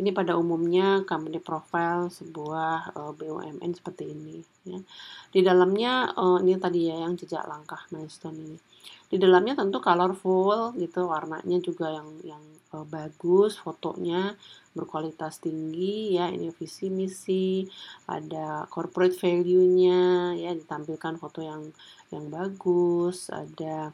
Ini 0.00 0.10
pada 0.16 0.36
umumnya 0.40 1.04
company 1.04 1.40
profile 1.42 2.08
sebuah 2.08 2.96
uh, 2.96 3.10
eh, 3.10 3.12
BUMN 3.16 3.70
seperti 3.76 4.12
ini 4.12 4.40
ya. 4.64 4.78
Di 5.28 5.40
dalamnya 5.44 6.12
uh, 6.16 6.40
ini 6.40 6.56
tadi 6.56 6.88
ya 6.88 7.04
yang 7.04 7.16
jejak 7.16 7.44
langkah 7.44 7.84
milestone 7.92 8.38
ini. 8.40 8.58
Di 9.10 9.18
dalamnya 9.18 9.58
tentu 9.58 9.82
colorful 9.82 10.72
gitu, 10.78 11.10
warnanya 11.10 11.58
juga 11.58 11.90
yang 11.90 12.08
yang 12.22 12.42
uh, 12.70 12.86
bagus, 12.86 13.58
fotonya 13.58 14.38
berkualitas 14.72 15.42
tinggi 15.42 16.14
ya. 16.14 16.30
Ini 16.30 16.54
visi 16.54 16.88
misi, 16.88 17.66
ada 18.06 18.64
corporate 18.70 19.18
value-nya 19.18 20.32
ya 20.38 20.54
ditampilkan 20.54 21.18
foto 21.18 21.42
yang 21.42 21.74
yang 22.14 22.30
bagus, 22.30 23.28
ada 23.34 23.90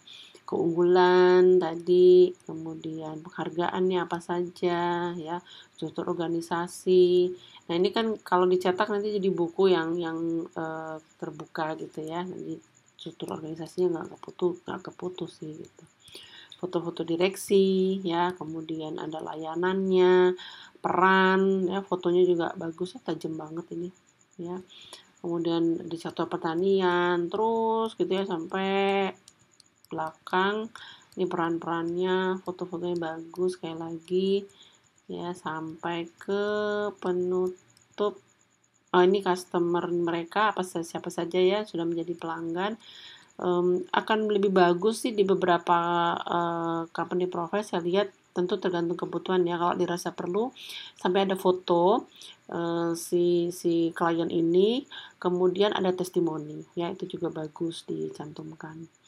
keunggulan 0.46 1.58
tadi, 1.58 2.30
kemudian 2.46 3.18
penghargaannya 3.18 4.06
apa 4.06 4.22
saja, 4.22 5.10
ya, 5.18 5.36
struktur 5.74 6.06
organisasi. 6.06 7.34
Nah 7.66 7.74
ini 7.74 7.90
kan 7.90 8.14
kalau 8.22 8.46
dicetak 8.46 8.86
nanti 8.86 9.18
jadi 9.18 9.26
buku 9.34 9.74
yang 9.74 9.98
yang 9.98 10.46
uh, 10.54 11.02
terbuka 11.18 11.74
gitu 11.82 12.06
ya, 12.06 12.22
nanti 12.22 12.62
struktur 12.94 13.34
organisasinya 13.34 13.98
nggak 13.98 14.08
keputus 14.14 14.54
nggak 14.62 14.82
keputus 14.86 15.30
sih 15.42 15.50
gitu. 15.50 15.84
Foto-foto 16.56 17.02
direksi 17.02 17.98
ya, 18.06 18.32
kemudian 18.38 19.02
ada 19.02 19.18
layanannya, 19.18 20.38
peran 20.78 21.66
ya, 21.68 21.82
fotonya 21.82 22.22
juga 22.22 22.54
bagus 22.54 22.94
ya, 22.94 23.02
tajam 23.02 23.34
banget 23.34 23.66
ini 23.74 23.90
ya. 24.38 24.62
Kemudian 25.20 25.90
di 25.90 25.98
satu 25.98 26.30
pertanian 26.30 27.26
terus 27.26 27.98
gitu 27.98 28.14
ya 28.14 28.22
sampai 28.22 29.10
belakang 29.88 30.70
ini 31.16 31.24
peran-perannya 31.24 32.44
foto-fotonya 32.44 32.96
bagus 33.00 33.56
sekali 33.56 33.76
lagi 33.76 34.30
ya 35.08 35.32
sampai 35.32 36.10
ke 36.20 36.44
penutup. 37.00 38.20
Oh 38.94 39.02
ini 39.02 39.24
customer 39.24 39.88
mereka 39.90 40.52
apa 40.52 40.62
siapa 40.62 41.08
saja 41.08 41.40
ya 41.40 41.64
sudah 41.64 41.88
menjadi 41.88 42.12
pelanggan. 42.16 42.76
Um, 43.36 43.84
akan 43.92 44.32
lebih 44.32 44.48
bagus 44.52 45.04
sih 45.04 45.12
di 45.12 45.20
beberapa 45.24 45.78
uh, 46.16 46.88
company 46.92 47.28
profile 47.28 47.64
saya 47.64 47.84
lihat 47.84 48.08
tentu 48.32 48.60
tergantung 48.60 48.96
kebutuhan 48.96 49.44
ya. 49.48 49.56
Kalau 49.56 49.76
dirasa 49.76 50.12
perlu 50.12 50.52
sampai 51.00 51.24
ada 51.24 51.36
foto 51.36 52.08
uh, 52.52 52.92
si 52.92 53.48
si 53.52 53.90
klien 53.96 54.28
ini 54.28 54.84
kemudian 55.16 55.72
ada 55.72 55.92
testimoni 55.96 56.62
ya 56.76 56.92
itu 56.92 57.18
juga 57.18 57.32
bagus 57.32 57.88
dicantumkan 57.88 59.05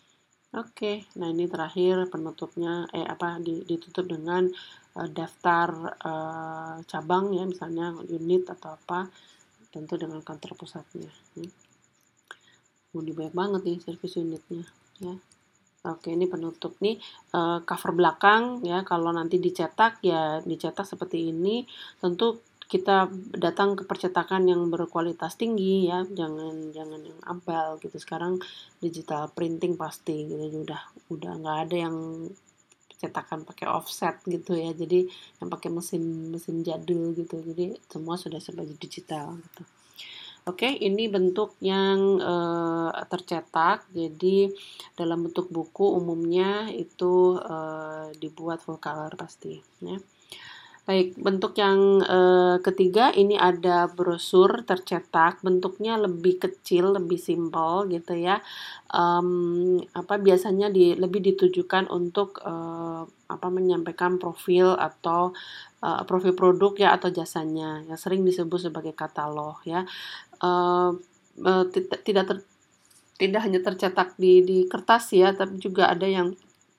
Oke, 0.48 1.04
nah 1.20 1.28
ini 1.28 1.44
terakhir 1.44 2.08
penutupnya 2.08 2.88
eh 2.96 3.04
apa 3.04 3.36
ditutup 3.44 4.08
dengan 4.08 4.48
uh, 4.96 5.04
daftar 5.04 5.68
uh, 6.00 6.80
cabang 6.88 7.36
ya 7.36 7.44
misalnya 7.44 7.92
unit 8.08 8.48
atau 8.48 8.72
apa 8.72 9.12
tentu 9.68 10.00
dengan 10.00 10.24
kantor 10.24 10.56
pusatnya. 10.56 11.12
Hmm. 11.36 11.52
Udah 12.96 13.12
banyak 13.12 13.34
banget 13.36 13.60
nih 13.68 13.78
service 13.84 14.16
unitnya 14.16 14.64
ya. 15.04 15.14
Oke, 15.84 16.16
ini 16.16 16.24
penutup 16.24 16.80
nih 16.80 16.96
uh, 17.36 17.60
cover 17.68 17.92
belakang 17.92 18.64
ya 18.64 18.80
kalau 18.88 19.12
nanti 19.12 19.36
dicetak 19.36 20.00
ya 20.00 20.40
dicetak 20.40 20.88
seperti 20.88 21.28
ini 21.28 21.68
tentu 22.00 22.40
kita 22.68 23.08
datang 23.32 23.80
ke 23.80 23.88
percetakan 23.88 24.44
yang 24.44 24.68
berkualitas 24.68 25.40
tinggi 25.40 25.88
ya 25.88 26.04
jangan 26.04 26.68
jangan 26.68 27.00
yang 27.00 27.20
abal 27.24 27.80
gitu 27.80 27.96
sekarang 27.96 28.36
digital 28.76 29.32
printing 29.32 29.80
pasti 29.80 30.28
gitu 30.28 30.68
udah 30.68 30.82
udah 31.08 31.32
nggak 31.40 31.58
ada 31.64 31.76
yang 31.88 31.96
cetakan 33.00 33.48
pakai 33.48 33.72
offset 33.72 34.20
gitu 34.28 34.52
ya 34.52 34.76
jadi 34.76 35.08
yang 35.40 35.48
pakai 35.48 35.72
mesin 35.72 36.34
mesin 36.34 36.60
jadul 36.60 37.16
gitu 37.16 37.40
jadi 37.40 37.80
semua 37.88 38.20
sudah 38.20 38.42
serba 38.42 38.68
digital 38.68 39.40
gitu 39.40 39.64
Oke, 40.48 40.64
ini 40.64 41.12
bentuk 41.12 41.60
yang 41.60 42.24
uh, 42.24 42.88
tercetak. 43.12 43.84
Jadi 43.92 44.48
dalam 44.96 45.28
bentuk 45.28 45.52
buku 45.52 45.92
umumnya 45.92 46.72
itu 46.72 47.36
uh, 47.36 48.08
dibuat 48.16 48.64
full 48.64 48.80
color 48.80 49.12
pasti. 49.12 49.60
Ya. 49.84 50.00
Baik, 50.88 51.20
bentuk 51.20 51.52
yang 51.60 52.00
uh, 52.00 52.56
ketiga 52.64 53.12
ini 53.12 53.36
ada 53.36 53.92
brosur 53.92 54.64
tercetak, 54.64 55.44
bentuknya 55.44 56.00
lebih 56.00 56.40
kecil, 56.40 56.96
lebih 56.96 57.20
simpel 57.20 57.84
gitu 57.92 58.16
ya. 58.16 58.40
Um, 58.88 59.84
apa 59.92 60.16
biasanya 60.16 60.72
di, 60.72 60.96
lebih 60.96 61.20
ditujukan 61.20 61.92
untuk 61.92 62.40
uh, 62.40 63.04
apa 63.04 63.46
menyampaikan 63.52 64.16
profil 64.16 64.80
atau 64.80 65.36
uh, 65.84 66.08
profil 66.08 66.32
produk 66.32 66.72
ya 66.80 66.96
atau 66.96 67.12
jasanya 67.12 67.84
yang 67.84 68.00
sering 68.00 68.24
disebut 68.24 68.72
sebagai 68.72 68.96
katalog 68.96 69.60
ya. 69.68 69.84
Uh, 70.40 70.96
uh, 71.44 71.68
tidak 72.00 72.24
ter, 72.32 72.38
tidak 73.20 73.44
hanya 73.44 73.60
tercetak 73.60 74.16
di 74.16 74.40
di 74.40 74.64
kertas 74.64 75.12
ya, 75.12 75.36
tapi 75.36 75.60
juga 75.60 75.92
ada 75.92 76.08
yang 76.08 76.32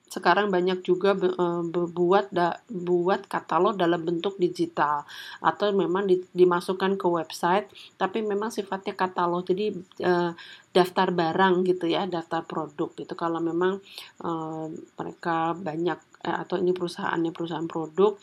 sekarang 0.09 0.49
banyak 0.49 0.81
juga 0.81 1.13
berbuat 1.15 2.33
da, 2.33 2.57
buat 2.65 3.29
katalog 3.29 3.77
dalam 3.77 4.01
bentuk 4.01 4.41
digital 4.41 5.05
atau 5.39 5.69
memang 5.69 6.09
di, 6.09 6.25
dimasukkan 6.33 6.97
ke 6.97 7.07
website 7.07 7.69
tapi 7.95 8.25
memang 8.25 8.49
sifatnya 8.49 8.97
katalog. 8.97 9.45
Jadi 9.45 9.77
uh, 10.01 10.33
daftar 10.69 11.09
barang 11.09 11.65
gitu 11.65 11.85
ya 11.89 12.09
daftar 12.09 12.41
produk 12.45 12.89
gitu. 12.97 13.13
Kalau 13.13 13.37
memang 13.37 13.77
uh, 14.25 14.65
mereka 14.97 15.53
banyak 15.53 15.97
eh, 15.97 16.08
atau 16.19 16.59
ini 16.59 16.75
perusahaannya 16.75 17.31
perusahaan 17.31 17.67
produk 17.67 18.19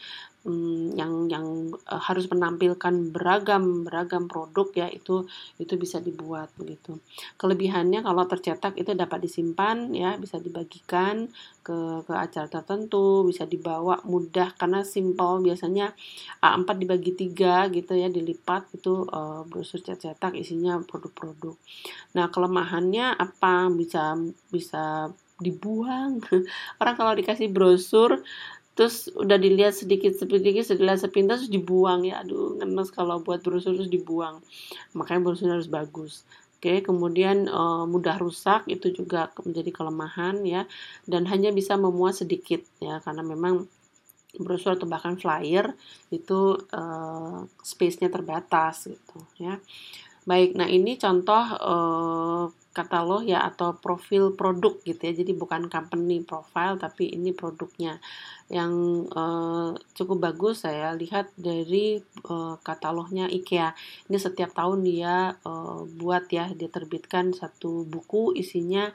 hmm, 0.46 0.94
yang 0.94 1.26
yang 1.26 1.74
uh, 1.90 2.00
harus 2.00 2.30
menampilkan 2.30 3.10
beragam 3.10 3.82
beragam 3.82 4.30
produk 4.30 4.70
ya 4.72 4.88
itu 4.88 5.26
itu 5.58 5.74
bisa 5.74 5.98
dibuat 5.98 6.54
begitu. 6.54 7.02
Kelebihannya 7.34 8.06
kalau 8.06 8.24
tercetak 8.30 8.78
itu 8.78 8.94
dapat 8.94 9.26
disimpan 9.26 9.90
ya, 9.90 10.14
bisa 10.16 10.38
dibagikan 10.38 11.26
ke 11.66 12.06
ke 12.06 12.14
acara 12.14 12.46
tertentu, 12.46 13.26
bisa 13.26 13.42
dibawa 13.44 13.98
mudah 14.06 14.54
karena 14.54 14.86
simple 14.86 15.42
biasanya 15.42 15.90
A4 16.38 16.68
dibagi 16.78 17.12
tiga 17.18 17.66
gitu 17.74 17.98
ya, 17.98 18.06
dilipat 18.06 18.70
itu 18.78 19.02
uh, 19.10 19.42
brosur 19.50 19.82
cetak 19.82 20.38
isinya 20.38 20.78
produk-produk. 20.86 21.58
Nah, 22.14 22.30
kelemahannya 22.30 23.18
apa? 23.18 23.66
Bisa 23.74 24.14
bisa 24.54 25.10
dibuang. 25.40 26.22
Orang 26.80 26.94
kalau 26.96 27.12
dikasih 27.16 27.52
brosur 27.52 28.24
terus 28.76 29.08
udah 29.16 29.40
dilihat 29.40 29.72
sedikit 29.72 30.12
sedikit 30.20 30.60
sedikit 30.68 31.00
sepintas 31.00 31.44
terus 31.44 31.52
dibuang 31.52 32.04
ya. 32.04 32.20
Aduh 32.20 32.60
ngenes 32.60 32.92
kalau 32.92 33.20
buat 33.20 33.40
brosur 33.40 33.76
terus 33.76 33.92
dibuang. 33.92 34.40
Makanya 34.92 35.20
brosur 35.24 35.48
harus 35.52 35.68
bagus. 35.68 36.24
Oke 36.56 36.80
kemudian 36.80 37.48
uh, 37.52 37.84
mudah 37.84 38.16
rusak 38.16 38.64
itu 38.68 38.92
juga 38.92 39.32
menjadi 39.44 39.70
kelemahan 39.72 40.44
ya. 40.44 40.68
Dan 41.08 41.28
hanya 41.28 41.52
bisa 41.52 41.76
memuat 41.76 42.20
sedikit 42.20 42.64
ya 42.80 43.00
karena 43.04 43.24
memang 43.24 43.68
brosur 44.36 44.76
atau 44.76 44.84
bahkan 44.84 45.16
flyer 45.16 45.72
itu 46.12 46.60
uh, 46.76 47.40
space-nya 47.64 48.12
terbatas 48.12 48.84
gitu 48.84 49.16
ya 49.40 49.56
baik 50.26 50.58
nah 50.58 50.66
ini 50.66 50.98
contoh 50.98 51.44
uh, 51.56 52.44
katalog 52.76 53.24
ya 53.24 53.40
atau 53.48 53.72
profil 53.72 54.36
produk 54.36 54.76
gitu 54.84 55.00
ya. 55.00 55.16
Jadi 55.16 55.32
bukan 55.32 55.72
company 55.72 56.20
profile 56.20 56.76
tapi 56.76 57.08
ini 57.08 57.32
produknya 57.32 57.96
yang 58.52 59.02
uh, 59.16 59.72
cukup 59.96 60.28
bagus 60.28 60.68
saya 60.68 60.92
lihat 60.92 61.32
dari 61.40 62.04
uh, 62.28 62.60
katalognya 62.60 63.32
IKEA. 63.32 63.72
Ini 64.12 64.20
setiap 64.20 64.52
tahun 64.52 64.84
dia 64.84 65.40
buat 65.96 66.28
ya, 66.28 66.52
dia 66.52 66.68
terbitkan 66.68 67.32
satu 67.32 67.88
buku 67.88 68.36
isinya 68.36 68.92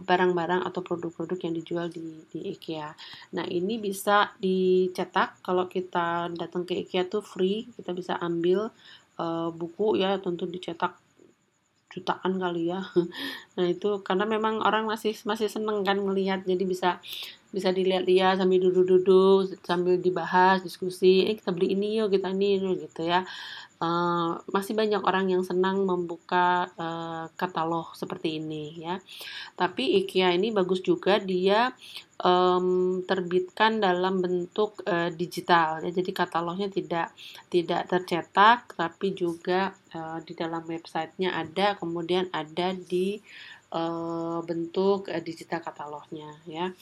barang-barang 0.00 0.64
atau 0.64 0.80
produk-produk 0.80 1.36
yang 1.44 1.54
dijual 1.60 1.86
di, 1.92 2.24
di 2.32 2.56
IKEA. 2.56 2.96
Nah 3.36 3.44
ini 3.44 3.76
bisa 3.76 4.32
dicetak 4.40 5.44
kalau 5.44 5.68
kita 5.68 6.32
datang 6.32 6.64
ke 6.64 6.72
IKEA 6.88 7.04
tuh 7.04 7.20
free, 7.20 7.68
kita 7.76 7.92
bisa 7.92 8.16
ambil 8.16 8.72
uh, 9.20 9.48
buku 9.52 10.00
ya 10.00 10.16
tentu 10.20 10.48
dicetak 10.48 10.96
jutaan 11.92 12.36
kali 12.36 12.68
ya. 12.72 12.84
Nah 13.56 13.66
itu 13.72 14.04
karena 14.04 14.28
memang 14.28 14.60
orang 14.60 14.84
masih 14.84 15.16
masih 15.24 15.48
seneng 15.48 15.80
kan 15.80 15.96
melihat 15.96 16.44
jadi 16.44 16.64
bisa 16.68 17.00
bisa 17.56 17.72
dilihat-lihat 17.72 18.36
sambil 18.36 18.60
duduk-duduk 18.68 19.56
sambil 19.64 19.96
dibahas 19.96 20.60
diskusi. 20.60 21.24
Eh 21.24 21.40
kita 21.40 21.56
beli 21.56 21.72
ini 21.72 21.96
yuk 21.96 22.12
kita 22.12 22.28
ini 22.36 22.60
gitu 22.60 23.08
ya. 23.08 23.24
Uh, 23.76 24.40
masih 24.56 24.72
banyak 24.72 25.04
orang 25.04 25.28
yang 25.28 25.44
senang 25.44 25.84
membuka 25.84 26.64
uh, 26.80 27.28
katalog 27.36 27.92
seperti 27.96 28.40
ini 28.40 28.76
ya. 28.76 29.00
Tapi 29.56 30.00
IKEA 30.04 30.32
ini 30.36 30.48
bagus 30.52 30.80
juga 30.80 31.20
dia 31.20 31.72
um, 32.24 33.04
terbitkan 33.04 33.80
dalam 33.80 34.20
bentuk 34.20 34.80
uh, 34.88 35.12
digital 35.12 35.84
ya. 35.84 35.92
Jadi 35.92 36.12
katalognya 36.12 36.68
tidak 36.72 37.12
tidak 37.52 37.88
tercetak 37.88 38.76
tapi 38.76 39.12
juga 39.12 39.76
uh, 39.96 40.20
di 40.24 40.32
dalam 40.36 40.64
websitenya 40.64 41.36
ada 41.36 41.76
kemudian 41.80 42.28
ada 42.36 42.76
di 42.76 43.20
bentuk 44.46 45.10
digital 45.26 45.60
katalognya 45.60 46.38
ya 46.48 46.72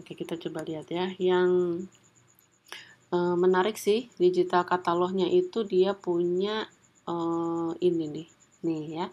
oke 0.00 0.16
kita 0.16 0.40
coba 0.40 0.64
lihat 0.64 0.88
ya. 0.88 1.12
Yang 1.20 1.84
uh, 3.12 3.36
menarik 3.36 3.76
sih 3.76 4.08
digital 4.16 4.64
katalognya 4.64 5.28
itu 5.28 5.62
dia 5.68 5.92
punya 5.92 6.66
uh, 7.04 7.76
ini 7.84 8.04
nih 8.08 8.28
nih 8.64 8.82
ya. 9.04 9.06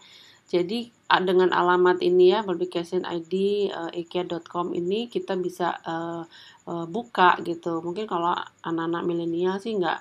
Jadi 0.48 0.88
dengan 1.28 1.52
alamat 1.52 2.00
ini 2.00 2.32
ya 2.32 2.40
publication 2.40 3.04
ID 3.04 3.68
uh, 3.68 3.92
eh, 3.92 4.04
ikea.com 4.04 4.72
ini 4.72 5.12
kita 5.12 5.36
bisa 5.36 5.76
uh, 5.84 6.24
uh, 6.64 6.86
buka 6.88 7.36
gitu. 7.44 7.84
Mungkin 7.84 8.08
kalau 8.08 8.32
anak-anak 8.64 9.04
milenial 9.04 9.60
sih 9.60 9.76
nggak 9.76 10.00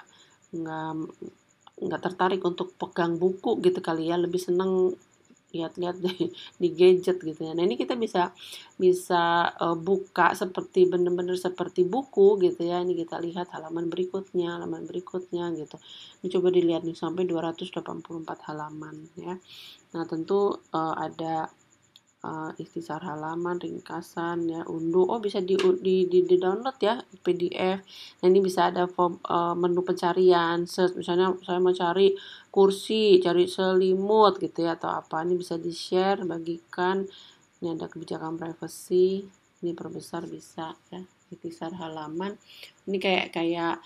nggak 0.55 0.91
nggak 1.77 2.01
tertarik 2.01 2.41
untuk 2.47 2.71
pegang 2.79 3.19
buku 3.19 3.59
gitu 3.59 3.83
kali 3.83 4.07
ya, 4.07 4.15
lebih 4.15 4.39
seneng 4.39 4.95
lihat-lihat 5.55 5.97
di, 6.03 6.31
di 6.61 6.69
gadget 6.75 7.17
gitu 7.21 7.41
ya. 7.41 7.51
Nah 7.55 7.63
ini 7.63 7.79
kita 7.79 7.95
bisa 7.95 8.31
bisa 8.75 9.51
uh, 9.57 9.77
buka 9.77 10.35
seperti 10.35 10.87
benar-benar 10.87 11.39
seperti 11.39 11.87
buku 11.87 12.41
gitu 12.43 12.67
ya. 12.67 12.83
Ini 12.83 12.93
kita 12.93 13.19
lihat 13.23 13.51
halaman 13.55 13.87
berikutnya, 13.87 14.59
halaman 14.59 14.83
berikutnya 14.85 15.53
gitu. 15.55 15.77
Ini 16.23 16.27
coba 16.33 16.47
dilihat 16.51 16.83
nih 16.83 16.97
sampai 16.97 17.23
284 17.23 18.47
halaman 18.47 18.95
ya. 19.15 19.35
Nah 19.95 20.03
tentu 20.05 20.59
uh, 20.75 20.95
ada 20.95 21.47
uh, 22.27 22.51
ikhtisar 22.57 23.01
halaman, 23.03 23.59
ringkasan 23.61 24.47
ya, 24.49 24.61
unduh. 24.65 25.05
Oh, 25.07 25.19
bisa 25.23 25.43
di 25.43 25.55
di 25.81 26.07
di, 26.11 26.19
di 26.25 26.35
download 26.39 26.77
ya 26.81 26.99
PDF. 27.21 27.79
Nah, 28.21 28.25
ini 28.27 28.39
bisa 28.43 28.69
ada 28.71 28.89
form, 28.89 29.19
uh, 29.27 29.53
menu 29.53 29.81
pencarian. 29.85 30.65
Search 30.65 30.97
misalnya 30.97 31.35
saya 31.43 31.59
mau 31.63 31.73
cari 31.75 32.15
kursi, 32.57 33.21
cari 33.21 33.45
selimut 33.45 34.41
gitu 34.41 34.65
ya 34.65 34.73
atau 34.73 34.89
apa. 34.89 35.21
Ini 35.21 35.37
bisa 35.37 35.61
di-share, 35.61 36.25
bagikan. 36.25 37.05
Ini 37.61 37.77
ada 37.77 37.85
kebijakan 37.85 38.33
privacy. 38.41 39.29
Ini 39.61 39.77
perbesar 39.77 40.25
bisa 40.25 40.73
ya. 40.89 41.05
Ikhtisar 41.29 41.77
halaman. 41.77 42.33
Ini 42.89 42.97
kayak 42.97 43.25
kayak 43.29 43.77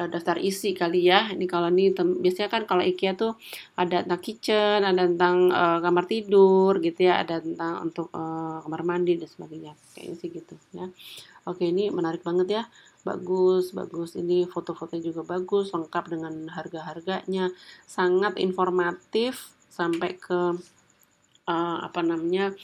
uh, 0.00 0.08
daftar 0.08 0.40
isi 0.40 0.72
kali 0.72 1.04
ya. 1.04 1.36
Ini 1.36 1.44
kalau 1.44 1.68
ini 1.68 1.92
biasanya 1.92 2.48
kan 2.48 2.62
kalau 2.64 2.80
IKEA 2.80 3.12
tuh 3.12 3.36
ada 3.76 4.00
tentang 4.00 4.22
kitchen, 4.24 4.80
ada 4.88 5.04
tentang 5.04 5.52
uh, 5.52 5.84
kamar 5.84 6.08
tidur 6.08 6.80
gitu 6.80 7.04
ya, 7.04 7.20
ada 7.20 7.44
tentang 7.44 7.92
untuk 7.92 8.08
uh, 8.16 8.64
kamar 8.64 8.88
mandi 8.88 9.20
dan 9.20 9.28
sebagainya. 9.28 9.76
Kayaknya 9.92 10.16
sih 10.16 10.28
gitu 10.32 10.54
ya. 10.72 10.88
Oke, 11.44 11.68
ini 11.68 11.92
menarik 11.92 12.24
banget 12.24 12.48
ya. 12.48 12.62
Bagus, 13.04 13.76
bagus. 13.76 14.16
Ini 14.16 14.48
foto-fotonya 14.48 15.12
juga 15.12 15.22
bagus, 15.28 15.76
lengkap 15.76 16.04
dengan 16.08 16.48
harga-harganya. 16.48 17.52
Sangat 17.84 18.40
informatif 18.40 19.52
sampai 19.68 20.16
ke 20.16 20.56
uh, 21.48 21.78
apa 21.84 22.00
namanya 22.00 22.54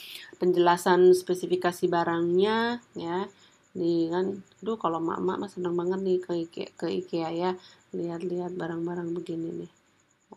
penjelasan 0.41 1.12
spesifikasi 1.12 1.84
barangnya 1.91 2.80
ya 2.97 3.28
nih 3.70 4.11
kan 4.11 4.43
duh 4.59 4.74
kalau 4.74 4.99
mak-mak 4.99 5.47
seneng 5.47 5.78
banget 5.78 6.03
nih 6.03 6.18
ke 6.18 6.32
IKEA, 6.47 6.68
ke 6.74 6.86
IKEA 6.91 7.30
ya 7.30 7.51
lihat-lihat 7.95 8.59
barang-barang 8.59 9.14
begini 9.14 9.62
nih 9.62 9.70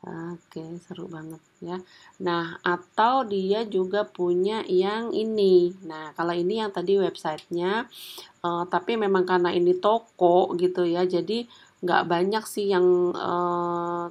oke 0.01 0.63
seru 0.81 1.05
banget 1.05 1.41
ya. 1.61 1.77
Nah 2.25 2.57
atau 2.65 3.21
dia 3.23 3.61
juga 3.67 4.03
punya 4.09 4.65
yang 4.65 5.13
ini. 5.13 5.73
Nah 5.85 6.11
kalau 6.17 6.33
ini 6.33 6.57
yang 6.57 6.73
tadi 6.73 6.97
websitenya 6.97 7.85
uh, 8.41 8.63
tapi 8.65 8.97
memang 8.97 9.23
karena 9.23 9.53
ini 9.53 9.77
toko 9.77 10.51
gitu 10.57 10.81
ya 10.83 11.05
jadi 11.05 11.45
nggak 11.83 12.03
banyak 12.07 12.43
sih 12.47 12.71
yang 12.71 13.11
uh, 13.13 14.07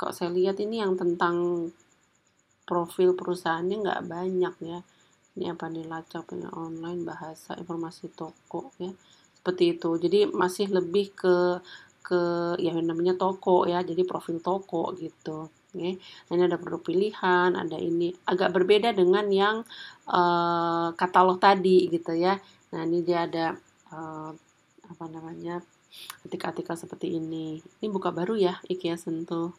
kok 0.00 0.16
saya 0.16 0.32
lihat 0.32 0.56
ini 0.58 0.80
yang 0.80 0.96
tentang 0.96 1.68
profil 2.64 3.12
perusahaannya 3.18 3.76
nggak 3.82 4.02
banyak 4.06 4.54
ya. 4.62 4.80
Ini 5.34 5.54
apa 5.54 5.66
nih 5.70 5.86
lacak 5.86 6.26
punya 6.26 6.50
online 6.54 7.02
bahasa 7.06 7.54
informasi 7.58 8.10
toko 8.14 8.70
ya. 8.78 8.90
Seperti 9.36 9.78
itu. 9.78 9.90
Jadi 10.00 10.20
masih 10.30 10.70
lebih 10.70 11.12
ke 11.16 11.58
ke 12.00 12.56
ya 12.58 12.72
namanya 12.74 13.14
toko 13.14 13.68
ya 13.68 13.84
jadi 13.84 14.02
profil 14.08 14.40
toko 14.42 14.92
gitu 14.96 15.52
ya. 15.76 15.94
Nah, 15.94 16.32
ini 16.34 16.42
ada 16.46 16.58
produk 16.58 16.82
pilihan 16.82 17.54
ada 17.54 17.76
ini. 17.78 18.10
Agak 18.26 18.50
berbeda 18.50 18.90
dengan 18.96 19.30
yang 19.30 19.56
uh, 20.10 20.90
katalog 20.98 21.38
tadi 21.38 21.86
gitu 21.92 22.16
ya. 22.16 22.40
Nah 22.74 22.80
ini 22.86 23.02
dia 23.06 23.26
ada 23.26 23.54
uh, 23.94 24.30
apa 24.90 25.04
namanya 25.06 25.62
artikel-artikel 26.26 26.74
seperti 26.74 27.18
ini. 27.18 27.62
Ini 27.82 27.86
buka 27.90 28.10
baru 28.10 28.34
ya 28.34 28.58
IKEA 28.66 28.98
Sentuh 28.98 29.54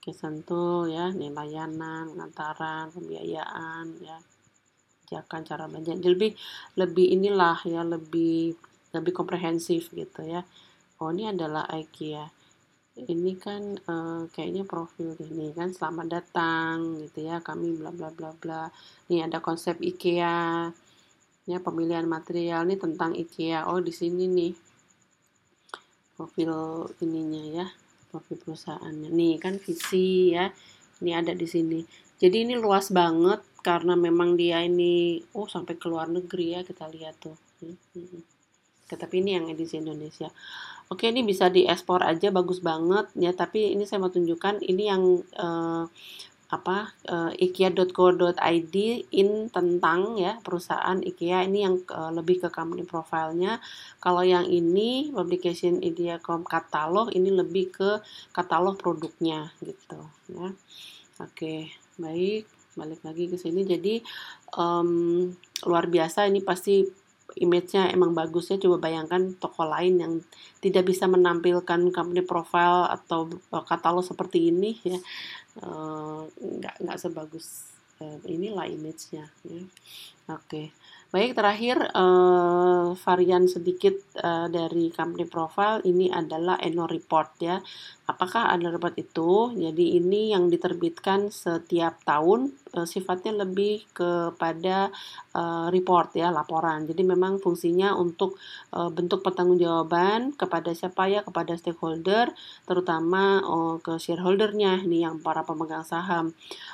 IKEA 0.00 0.16
Sentuh 0.16 0.88
ya 0.88 1.12
ini 1.12 1.28
layanan 1.28 2.12
pengantaran 2.16 2.92
pembiayaan 2.92 4.00
ya. 4.00 4.18
Kebijakan 5.12 5.44
cara 5.44 5.68
jadi 5.68 6.08
lebih 6.08 6.32
lebih 6.80 7.06
inilah 7.12 7.60
ya 7.68 7.84
lebih 7.84 8.56
lebih 8.96 9.12
komprehensif 9.12 9.92
gitu 9.92 10.24
ya 10.24 10.40
oh 11.02 11.10
ini 11.10 11.34
adalah 11.34 11.66
IKEA 11.66 12.30
ini 12.92 13.40
kan 13.40 13.80
uh, 13.88 14.28
kayaknya 14.28 14.68
profil 14.68 15.16
ini 15.16 15.56
kan 15.56 15.72
selamat 15.72 16.06
datang 16.20 17.00
gitu 17.00 17.24
ya 17.24 17.40
kami 17.40 17.72
bla 17.72 17.88
bla 17.88 18.12
bla 18.12 18.36
bla. 18.36 18.68
Ini 19.08 19.32
ada 19.32 19.40
konsep 19.40 19.80
IKEA 19.80 20.68
ya 21.48 21.58
pemilihan 21.64 22.04
material 22.04 22.68
ini 22.68 22.76
tentang 22.76 23.16
IKEA 23.16 23.64
oh 23.64 23.80
di 23.80 23.90
sini 23.96 24.28
nih 24.28 24.52
profil 26.20 26.52
ininya 27.00 27.64
ya 27.64 27.66
profil 28.12 28.36
perusahaannya. 28.44 29.08
Nih 29.08 29.40
kan 29.40 29.56
visi 29.56 30.36
ya 30.36 30.52
ini 31.00 31.16
ada 31.16 31.32
di 31.32 31.48
sini. 31.48 31.80
Jadi 32.20 32.44
ini 32.44 32.60
luas 32.60 32.92
banget 32.92 33.40
karena 33.64 33.96
memang 33.96 34.36
dia 34.36 34.60
ini 34.60 35.24
oh 35.32 35.48
sampai 35.48 35.80
ke 35.80 35.88
luar 35.88 36.12
negeri 36.12 36.46
ya 36.54 36.60
kita 36.60 36.92
lihat 36.92 37.16
tuh. 37.24 37.40
Hmm, 37.64 37.72
hmm, 37.96 38.04
hmm. 38.04 38.22
tapi 38.92 39.24
ini 39.24 39.32
yang 39.32 39.48
edisi 39.48 39.80
Indonesia 39.80 40.28
oke 40.92 41.04
ini 41.08 41.24
bisa 41.24 41.48
diekspor 41.48 42.04
aja 42.04 42.28
bagus 42.28 42.60
banget. 42.60 43.08
Ya 43.16 43.32
tapi 43.32 43.72
ini 43.72 43.88
saya 43.88 44.04
mau 44.04 44.12
tunjukkan 44.12 44.60
ini 44.60 44.84
yang 44.92 45.24
uh, 45.40 45.88
apa 46.52 46.92
uh, 47.08 47.32
ikea.co.id 47.32 48.76
in 49.08 49.48
tentang 49.48 50.20
ya 50.20 50.36
perusahaan 50.44 51.00
IKEA 51.00 51.48
ini 51.48 51.64
yang 51.64 51.80
uh, 51.88 52.12
lebih 52.12 52.44
ke 52.44 52.48
company 52.52 52.84
profilnya 52.84 53.56
kalau 54.04 54.20
yang 54.20 54.44
ini 54.44 55.08
publication 55.16 55.80
idea.com 55.80 56.44
katalog 56.44 57.08
ini 57.16 57.32
lebih 57.32 57.72
ke 57.72 57.90
katalog 58.36 58.76
produknya 58.76 59.48
gitu 59.64 59.96
ya. 60.28 60.52
Oke 61.24 61.72
baik. 61.96 62.44
Balik 62.72 63.04
lagi 63.04 63.28
ke 63.28 63.36
sini. 63.36 63.68
Jadi 63.68 64.00
um, 64.56 65.28
luar 65.68 65.88
biasa. 65.92 66.24
Ini 66.28 66.40
pasti 66.40 66.80
image-nya 67.38 67.92
emang 67.92 68.12
bagus 68.12 68.52
ya 68.52 68.60
coba 68.60 68.88
bayangkan 68.88 69.36
toko 69.38 69.64
lain 69.64 69.94
yang 70.00 70.14
tidak 70.60 70.88
bisa 70.88 71.08
menampilkan 71.08 71.92
company 71.92 72.22
profile 72.24 72.88
atau 72.88 73.28
uh, 73.52 73.64
katalog 73.64 74.04
seperti 74.04 74.52
ini 74.52 74.76
ya 74.82 74.98
uh, 75.64 76.26
nggak 76.28 76.82
nggak 76.82 76.98
sebagus 77.00 77.72
uh, 78.02 78.18
inilah 78.28 78.68
image-nya 78.68 79.28
ya 79.46 79.62
oke 80.32 80.44
okay. 80.48 80.66
Baik, 81.12 81.36
terakhir 81.36 81.76
uh, 81.92 82.96
varian 83.04 83.44
sedikit 83.44 83.92
uh, 84.16 84.48
dari 84.48 84.88
company 84.88 85.28
profile 85.28 85.84
ini 85.84 86.08
adalah 86.08 86.56
annual 86.56 86.88
report 86.88 87.36
ya. 87.36 87.60
Apakah 88.08 88.48
annual 88.48 88.80
report 88.80 88.96
itu? 88.96 89.52
Jadi 89.52 90.00
ini 90.00 90.32
yang 90.32 90.48
diterbitkan 90.48 91.28
setiap 91.28 92.00
tahun 92.08 92.56
uh, 92.76 92.88
sifatnya 92.88 93.32
lebih 93.44 93.84
kepada 93.92 94.92
uh, 95.36 95.68
report 95.72 96.16
ya, 96.16 96.32
laporan. 96.32 96.88
Jadi 96.88 97.02
memang 97.04 97.38
fungsinya 97.38 97.96
untuk 97.96 98.36
uh, 98.74 98.88
bentuk 98.88 99.20
pertanggungjawaban 99.24 100.34
kepada 100.36 100.72
siapa 100.72 101.08
ya, 101.08 101.20
kepada 101.24 101.56
stakeholder, 101.56 102.32
terutama 102.64 103.40
uh, 103.44 103.76
ke 103.80 103.96
shareholdernya 103.96 104.84
nih 104.84 105.08
yang 105.08 105.20
para 105.20 105.44
pemegang 105.44 105.84
saham. 105.84 106.32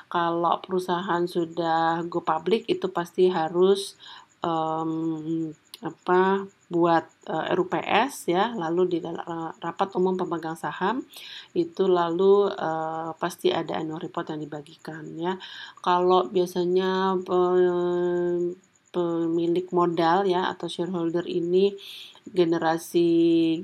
Kalau 0.09 0.59
perusahaan 0.65 1.25
sudah 1.29 2.03
go 2.07 2.23
public 2.25 2.65
itu 2.67 2.89
pasti 2.89 3.29
harus 3.29 3.99
um, 4.43 5.53
apa 5.79 6.43
buat 6.69 7.07
uh, 7.31 7.49
RUPS 7.55 8.29
ya 8.29 8.53
lalu 8.53 8.83
di 8.93 8.99
uh, 9.01 9.55
rapat 9.57 9.89
umum 9.97 10.19
pemegang 10.19 10.59
saham 10.59 11.07
itu 11.57 11.89
lalu 11.89 12.51
uh, 12.53 13.17
pasti 13.17 13.49
ada 13.55 13.79
annual 13.79 14.03
report 14.03 14.35
yang 14.35 14.43
dibagikan 14.43 15.07
ya. 15.17 15.41
Kalau 15.81 16.29
biasanya 16.29 17.17
pemilik 18.93 19.67
modal 19.71 20.27
ya 20.29 20.51
atau 20.53 20.67
shareholder 20.67 21.25
ini 21.25 21.73
generasi 22.29 23.09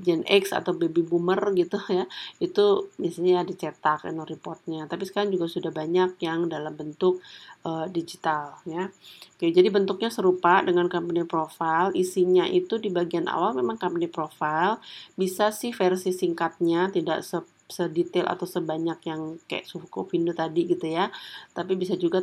Gen 0.01 0.25
X 0.25 0.49
atau 0.49 0.73
baby 0.73 1.05
boomer 1.05 1.37
gitu 1.53 1.77
ya 1.85 2.09
itu 2.41 2.89
biasanya 2.97 3.45
dicetak 3.45 4.09
annual 4.09 4.25
reportnya. 4.25 4.89
Tapi 4.89 5.05
sekarang 5.05 5.29
juga 5.29 5.45
sudah 5.45 5.69
banyak 5.69 6.17
yang 6.25 6.49
dalam 6.49 6.73
bentuk 6.73 7.21
uh, 7.65 7.89
digital 7.89 8.61
ya 8.69 8.87
oke 9.35 9.45
jadi 9.49 9.67
bentuknya 9.73 10.13
serupa 10.13 10.61
dengan 10.63 10.87
company 10.87 11.25
profile. 11.27 11.91
Isinya 11.97 12.45
itu 12.47 12.79
di 12.79 12.87
bagian 12.93 13.27
awal 13.27 13.57
memang 13.57 13.75
company 13.75 14.07
profile. 14.07 14.79
Bisa 15.17 15.51
sih 15.51 15.75
versi 15.75 16.15
singkatnya 16.15 16.93
tidak 16.93 17.25
se 17.25 17.41
sedetail 17.65 18.29
atau 18.29 18.45
sebanyak 18.45 18.99
yang 19.09 19.41
kayak 19.49 19.65
suku 19.65 20.05
Pindo 20.05 20.37
tadi 20.37 20.69
gitu 20.69 20.85
ya. 20.85 21.09
Tapi 21.51 21.73
bisa 21.73 21.97
juga 21.97 22.21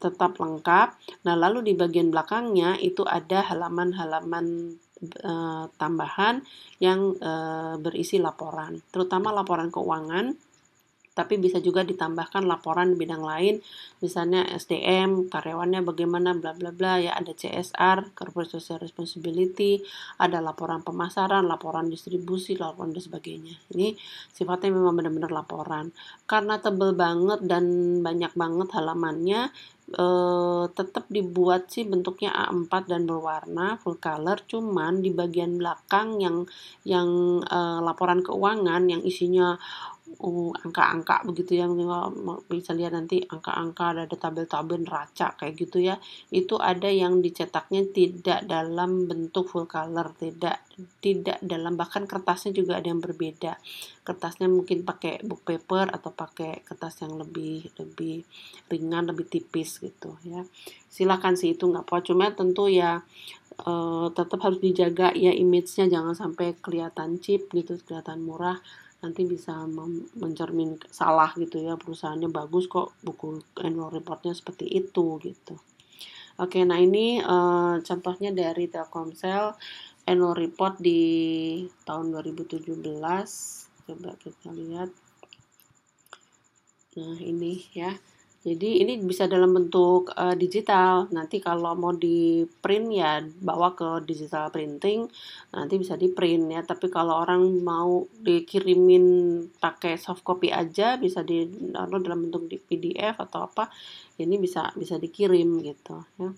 tetap 0.00 0.34
lengkap. 0.40 0.88
Nah 1.26 1.34
lalu 1.38 1.70
di 1.70 1.72
bagian 1.78 2.10
belakangnya 2.10 2.74
itu 2.80 3.06
ada 3.06 3.46
halaman-halaman 3.46 4.74
uh, 5.22 5.64
tambahan 5.78 6.42
yang 6.82 7.14
uh, 7.20 7.76
berisi 7.78 8.18
laporan, 8.18 8.80
terutama 8.90 9.30
laporan 9.30 9.68
keuangan. 9.68 10.34
Tapi 11.20 11.36
bisa 11.36 11.60
juga 11.60 11.84
ditambahkan 11.84 12.48
laporan 12.48 12.96
bidang 12.96 13.20
lain, 13.20 13.60
misalnya 14.00 14.48
SDM, 14.56 15.28
karyawannya 15.28 15.84
bagaimana, 15.84 16.32
bla 16.32 16.56
bla 16.56 16.72
bla 16.72 16.96
ya, 16.96 17.12
ada 17.12 17.36
CSR, 17.36 18.16
Corporate 18.16 18.56
Social 18.56 18.80
Responsibility, 18.80 19.84
ada 20.16 20.40
laporan 20.40 20.80
pemasaran, 20.80 21.44
laporan 21.44 21.92
distribusi, 21.92 22.56
laporan 22.56 22.96
dan 22.96 23.04
sebagainya. 23.04 23.52
Ini 23.76 23.92
sifatnya 24.32 24.72
memang 24.72 24.96
benar-benar 24.96 25.28
laporan. 25.28 25.92
Karena 26.24 26.56
tebel 26.56 26.96
banget 26.96 27.44
dan 27.44 27.64
banyak 28.00 28.32
banget 28.32 28.68
halamannya, 28.72 29.52
eh, 29.92 30.64
tetap 30.72 31.04
dibuat 31.12 31.68
sih 31.68 31.84
bentuknya 31.84 32.32
A4 32.32 32.88
dan 32.88 33.04
berwarna 33.04 33.76
full 33.76 34.00
color, 34.00 34.40
cuman 34.48 35.04
di 35.04 35.12
bagian 35.12 35.60
belakang 35.60 36.16
yang 36.16 36.48
yang 36.88 37.42
eh, 37.44 37.80
laporan 37.84 38.24
keuangan 38.24 38.88
yang 38.88 39.04
isinya 39.04 39.60
angka-angka 40.18 41.22
begitu 41.22 41.62
ya 41.62 41.70
bisa 42.50 42.74
lihat 42.74 42.92
nanti 42.92 43.22
angka-angka 43.22 43.94
ada 43.94 44.10
tabel-tabel 44.10 44.82
neraca 44.82 45.38
kayak 45.38 45.54
gitu 45.54 45.78
ya. 45.80 45.96
Itu 46.34 46.58
ada 46.58 46.90
yang 46.90 47.22
dicetaknya 47.22 47.86
tidak 47.94 48.44
dalam 48.44 49.06
bentuk 49.06 49.46
full 49.46 49.70
color 49.70 50.10
tidak 50.18 50.66
tidak 50.98 51.38
dalam 51.40 51.78
bahkan 51.78 52.10
kertasnya 52.10 52.50
juga 52.50 52.82
ada 52.82 52.90
yang 52.90 52.98
berbeda. 52.98 53.56
Kertasnya 54.02 54.50
mungkin 54.50 54.82
pakai 54.82 55.22
book 55.22 55.46
paper 55.46 55.94
atau 55.94 56.10
pakai 56.10 56.66
kertas 56.66 57.06
yang 57.06 57.14
lebih 57.14 57.70
lebih 57.78 58.26
ringan 58.66 59.08
lebih 59.08 59.30
tipis 59.30 59.78
gitu 59.78 60.18
ya. 60.26 60.42
Silakan 60.90 61.38
sih 61.38 61.54
itu 61.54 61.70
nggak 61.70 61.86
apa 61.86 61.96
cuma 62.02 62.28
tentu 62.34 62.66
ya 62.66 63.00
uh, 63.64 64.06
tetap 64.10 64.42
harus 64.42 64.58
dijaga 64.58 65.14
ya 65.14 65.30
image-nya. 65.30 65.86
Jangan 65.86 66.18
sampai 66.18 66.58
kelihatan 66.58 67.22
cheap 67.22 67.48
gitu 67.54 67.78
kelihatan 67.86 68.20
murah 68.20 68.58
nanti 69.00 69.24
bisa 69.24 69.64
mencermin 70.16 70.76
salah 70.92 71.32
gitu 71.40 71.56
ya 71.60 71.80
perusahaannya 71.80 72.28
bagus 72.28 72.68
kok 72.68 72.92
buku 73.00 73.40
annual 73.60 73.88
reportnya 73.88 74.36
seperti 74.36 74.68
itu 74.68 75.16
gitu. 75.24 75.56
Oke 76.40 76.64
nah 76.64 76.76
ini 76.76 77.20
uh, 77.20 77.80
contohnya 77.80 78.32
dari 78.32 78.68
Telkomsel 78.68 79.56
annual 80.04 80.36
report 80.36 80.80
di 80.80 81.00
tahun 81.84 82.12
2017 82.12 82.76
coba 83.88 84.10
kita 84.20 84.48
lihat. 84.52 84.90
Nah 87.00 87.18
ini 87.20 87.64
ya 87.72 87.96
jadi 88.40 88.80
ini 88.80 88.96
bisa 89.04 89.28
dalam 89.28 89.52
bentuk 89.52 90.16
uh, 90.16 90.32
digital. 90.32 91.12
Nanti 91.12 91.44
kalau 91.44 91.76
mau 91.76 91.92
di 91.92 92.40
print 92.48 92.88
ya 92.88 93.20
bawa 93.20 93.76
ke 93.76 94.00
digital 94.08 94.48
printing, 94.48 95.04
nanti 95.52 95.76
bisa 95.76 95.92
di 96.00 96.08
print 96.08 96.48
ya. 96.48 96.64
Tapi 96.64 96.88
kalau 96.88 97.20
orang 97.20 97.44
mau 97.60 98.08
dikirimin 98.08 99.04
pakai 99.60 100.00
soft 100.00 100.24
copy 100.24 100.48
aja, 100.48 100.96
bisa 100.96 101.20
di 101.20 101.44
download 101.52 102.00
dalam 102.00 102.20
bentuk 102.24 102.48
di 102.48 102.56
PDF 102.56 103.20
atau 103.20 103.44
apa, 103.44 103.68
ini 104.16 104.40
bisa 104.40 104.72
bisa 104.72 104.96
dikirim 104.96 105.60
gitu 105.60 106.00
ya. 106.16 106.32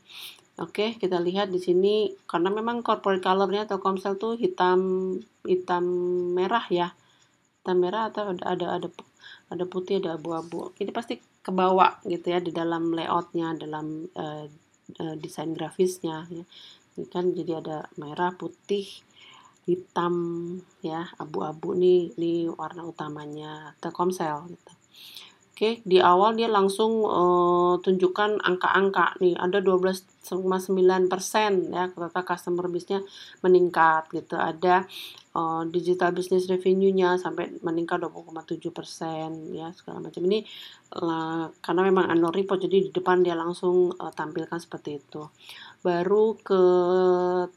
Oke, 0.59 0.99
kita 0.99 1.23
lihat 1.23 1.55
di 1.55 1.63
sini 1.63 2.11
karena 2.27 2.51
memang 2.51 2.83
corporate 2.83 3.23
colornya 3.23 3.71
Telkomsel 3.71 4.19
tuh 4.19 4.35
hitam 4.35 5.15
hitam 5.47 5.85
merah 6.35 6.67
ya. 6.67 6.99
Hitam 7.63 7.79
merah 7.79 8.11
atau 8.11 8.35
ada 8.35 8.43
ada 8.43 8.67
ada 8.75 8.89
ada 9.55 9.65
putih 9.71 10.03
ada 10.03 10.19
abu-abu. 10.19 10.75
Ini 10.83 10.91
pasti 10.91 11.32
kebawa 11.43 11.99
gitu 12.07 12.31
ya 12.31 12.39
di 12.39 12.55
dalam 12.55 12.95
layoutnya 12.95 13.59
dalam 13.59 14.07
uh, 14.15 14.47
uh, 15.03 15.15
desain 15.19 15.51
grafisnya 15.53 16.27
ya. 16.31 16.45
ini 16.97 17.07
kan 17.11 17.35
jadi 17.35 17.59
ada 17.59 17.79
merah 17.99 18.31
putih 18.35 18.87
hitam 19.67 20.15
ya 20.83 21.07
abu-abu 21.19 21.75
nih 21.79 22.15
ini 22.19 22.51
warna 22.51 22.83
utamanya 22.87 23.75
Telkomsel 23.79 24.51
gitu. 24.51 24.73
Oke, 25.53 25.79
di 25.87 26.03
awal 26.03 26.35
dia 26.35 26.49
langsung 26.49 27.07
uh, 27.07 27.79
tunjukkan 27.85 28.43
angka-angka 28.43 29.21
nih, 29.23 29.37
ada 29.37 29.61
12 29.63 30.12
9 30.23 31.11
persen 31.11 31.75
ya 31.75 31.91
kata 31.91 32.23
customer 32.23 32.71
bisnya 32.71 33.03
meningkat 33.43 34.07
gitu. 34.15 34.39
Ada 34.39 34.87
uh, 35.35 35.67
digital 35.67 36.15
business 36.15 36.47
revenue-nya 36.47 37.19
sampai 37.19 37.59
meningkat 37.61 38.07
20,7 38.07 38.71
persen 38.71 39.51
ya 39.51 39.75
segala 39.75 39.99
macam 39.99 40.23
ini 40.31 40.47
uh, 41.03 41.51
karena 41.59 41.83
memang 41.91 42.07
annual 42.07 42.31
report 42.31 42.63
jadi 42.63 42.89
di 42.89 42.91
depan 42.95 43.27
dia 43.27 43.35
langsung 43.35 43.91
uh, 43.99 44.13
tampilkan 44.15 44.63
seperti 44.63 45.03
itu. 45.03 45.27
Baru 45.83 46.39
ke 46.39 46.63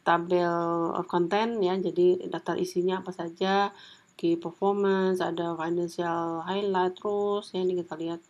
tabel 0.01 0.49
of 0.97 1.05
content 1.05 1.61
ya 1.61 1.77
jadi 1.77 2.25
daftar 2.33 2.57
isinya 2.57 3.05
apa 3.05 3.13
saja 3.13 3.69
key 4.15 4.39
performance, 4.39 5.19
ada 5.19 5.53
financial 5.59 6.41
highlight 6.47 6.95
terus 6.97 7.51
ya 7.53 7.61
ini 7.61 7.83
kita 7.83 7.93
lihat 7.99 8.21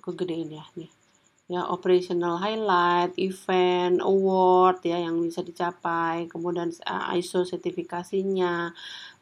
kegedein 0.00 0.48
ya 0.48 0.64
nih 0.78 1.01
Ya, 1.50 1.66
operational 1.66 2.38
highlight, 2.38 3.18
event, 3.18 3.98
award 4.00 4.78
ya 4.86 5.02
yang 5.02 5.18
bisa 5.20 5.42
dicapai, 5.42 6.30
kemudian 6.30 6.70
uh, 6.86 7.12
ISO 7.18 7.42
sertifikasinya, 7.42 8.70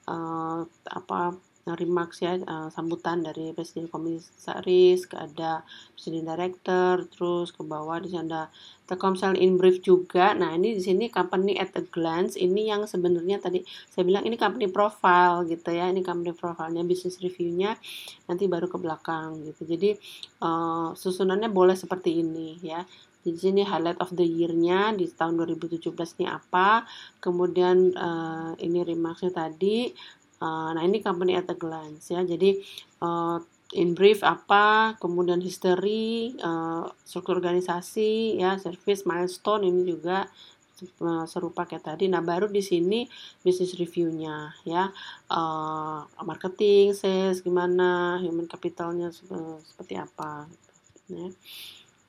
uh, 0.06 0.60
apa 0.84 1.34
remarks 1.76 2.24
ya 2.24 2.38
uh, 2.40 2.68
sambutan 2.72 3.22
dari 3.22 3.52
presiden 3.52 3.90
komisaris 3.90 5.06
ada 5.14 5.66
presiden 5.92 6.26
director 6.26 7.06
terus 7.10 7.52
ke 7.52 7.62
bawah 7.62 8.00
di 8.00 8.10
sana 8.10 8.26
ada 8.26 8.42
Telkomsel 8.90 9.38
in 9.38 9.54
brief 9.54 9.78
juga. 9.86 10.34
Nah, 10.34 10.58
ini 10.58 10.74
di 10.74 10.82
sini 10.82 11.06
company 11.14 11.54
at 11.54 11.70
a 11.78 11.82
glance 11.86 12.34
ini 12.34 12.74
yang 12.74 12.90
sebenarnya 12.90 13.38
tadi 13.38 13.62
saya 13.86 14.02
bilang 14.02 14.26
ini 14.26 14.34
company 14.34 14.66
profile 14.66 15.46
gitu 15.46 15.70
ya. 15.70 15.86
Ini 15.86 16.02
company 16.02 16.34
profile-nya, 16.34 16.82
business 16.82 17.22
review-nya 17.22 17.78
nanti 18.26 18.50
baru 18.50 18.66
ke 18.66 18.82
belakang 18.82 19.46
gitu. 19.46 19.62
Jadi 19.62 19.94
uh, 20.42 20.90
susunannya 20.98 21.54
boleh 21.54 21.78
seperti 21.78 22.18
ini 22.18 22.58
ya. 22.66 22.82
Di 23.22 23.30
sini 23.38 23.62
highlight 23.62 24.02
of 24.02 24.10
the 24.10 24.26
year-nya 24.26 24.90
di 24.98 25.06
tahun 25.06 25.38
2017 25.38 25.94
ini 26.18 26.26
apa. 26.26 26.82
Kemudian 27.22 27.94
uh, 27.94 28.58
ini 28.58 28.82
remarks-nya 28.82 29.30
tadi 29.30 29.94
Uh, 30.40 30.72
nah 30.72 30.80
ini 30.80 31.04
company 31.04 31.36
at 31.36 31.52
a 31.52 31.56
glance 31.56 32.08
ya. 32.08 32.24
Jadi 32.24 32.56
uh, 33.04 33.36
in 33.76 33.94
brief 33.94 34.24
apa, 34.24 34.96
kemudian 34.98 35.38
history, 35.38 36.34
uh, 36.42 36.90
struktur 37.04 37.38
organisasi, 37.38 38.40
ya, 38.40 38.58
service, 38.58 39.06
milestone 39.06 39.68
ini 39.68 39.84
juga 39.84 40.26
serupa 41.28 41.68
kayak 41.68 41.92
tadi. 41.92 42.08
Nah 42.08 42.24
baru 42.24 42.48
di 42.48 42.64
sini 42.64 43.04
business 43.44 43.76
reviewnya 43.76 44.56
ya, 44.64 44.88
uh, 45.28 46.08
marketing, 46.24 46.96
sales 46.96 47.44
gimana, 47.44 48.16
human 48.24 48.48
capitalnya 48.48 49.12
seperti 49.12 50.00
apa. 50.00 50.48
Gitu, 50.48 51.20
ya. 51.20 51.28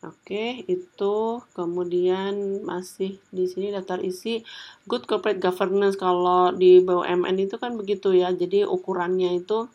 Oke, 0.01 0.65
itu 0.65 1.15
kemudian 1.53 2.65
masih 2.65 3.21
di 3.29 3.45
sini 3.45 3.69
daftar 3.69 4.01
isi 4.01 4.41
good 4.89 5.05
corporate 5.05 5.37
governance. 5.37 5.93
Kalau 5.93 6.49
di 6.49 6.81
BUMN 6.81 7.37
itu 7.37 7.61
kan 7.61 7.77
begitu 7.77 8.09
ya. 8.09 8.33
Jadi 8.33 8.65
ukurannya 8.65 9.37
itu 9.37 9.69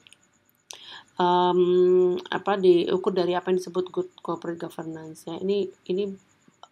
um, 1.22 2.18
apa 2.26 2.58
diukur 2.58 3.14
dari 3.14 3.38
apa 3.38 3.54
yang 3.54 3.62
disebut 3.62 3.84
good 3.94 4.10
corporate 4.18 4.58
governance 4.58 5.30
ya. 5.30 5.38
Ini 5.38 5.70
ini 5.94 6.10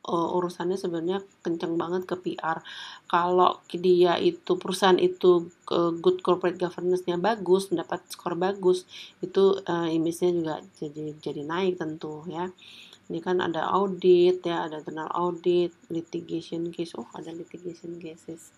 uh, 0.04 0.36
urusannya 0.36 0.76
sebenarnya 0.76 1.24
kenceng 1.40 1.80
banget 1.80 2.04
ke 2.04 2.16
PR. 2.20 2.60
Kalau 3.08 3.64
dia 3.72 4.20
itu 4.20 4.56
perusahaan 4.60 5.00
itu 5.00 5.48
uh, 5.72 5.92
good 5.96 6.20
corporate 6.20 6.60
governance-nya 6.60 7.16
bagus, 7.16 7.72
mendapat 7.72 8.04
skor 8.12 8.36
bagus, 8.36 8.84
itu 9.24 9.58
uh, 9.64 9.88
image-nya 9.88 10.30
juga 10.36 10.56
jadi 10.76 11.04
jadi 11.20 11.42
naik 11.42 11.80
tentu 11.80 12.24
ya. 12.28 12.52
Ini 13.04 13.20
kan 13.20 13.36
ada 13.44 13.68
audit 13.68 14.40
ya 14.48 14.64
ada 14.64 14.80
internal 14.80 15.12
audit 15.12 15.76
litigation 15.92 16.72
case 16.72 16.96
oh 16.96 17.08
ada 17.12 17.32
litigation 17.36 18.00
cases. 18.00 18.52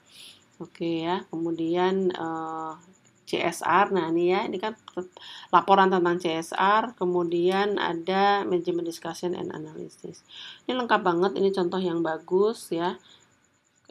Oke 0.62 0.82
okay, 0.82 0.94
ya. 1.11 1.16
Kemudian 1.26 2.14
uh, 2.14 2.78
CSR 3.27 3.91
nah 3.91 4.09
ini 4.14 4.31
ya 4.31 4.47
ini 4.47 4.62
kan 4.62 4.79
laporan 5.51 5.91
tentang 5.91 6.22
CSR 6.22 6.95
kemudian 6.95 7.77
ada 7.77 8.47
management 8.47 8.87
discussion 8.87 9.35
and 9.35 9.51
analysis. 9.51 10.22
Ini 10.64 10.79
lengkap 10.79 11.03
banget 11.03 11.35
ini 11.35 11.51
contoh 11.51 11.83
yang 11.83 12.07
bagus 12.07 12.70
ya. 12.70 12.95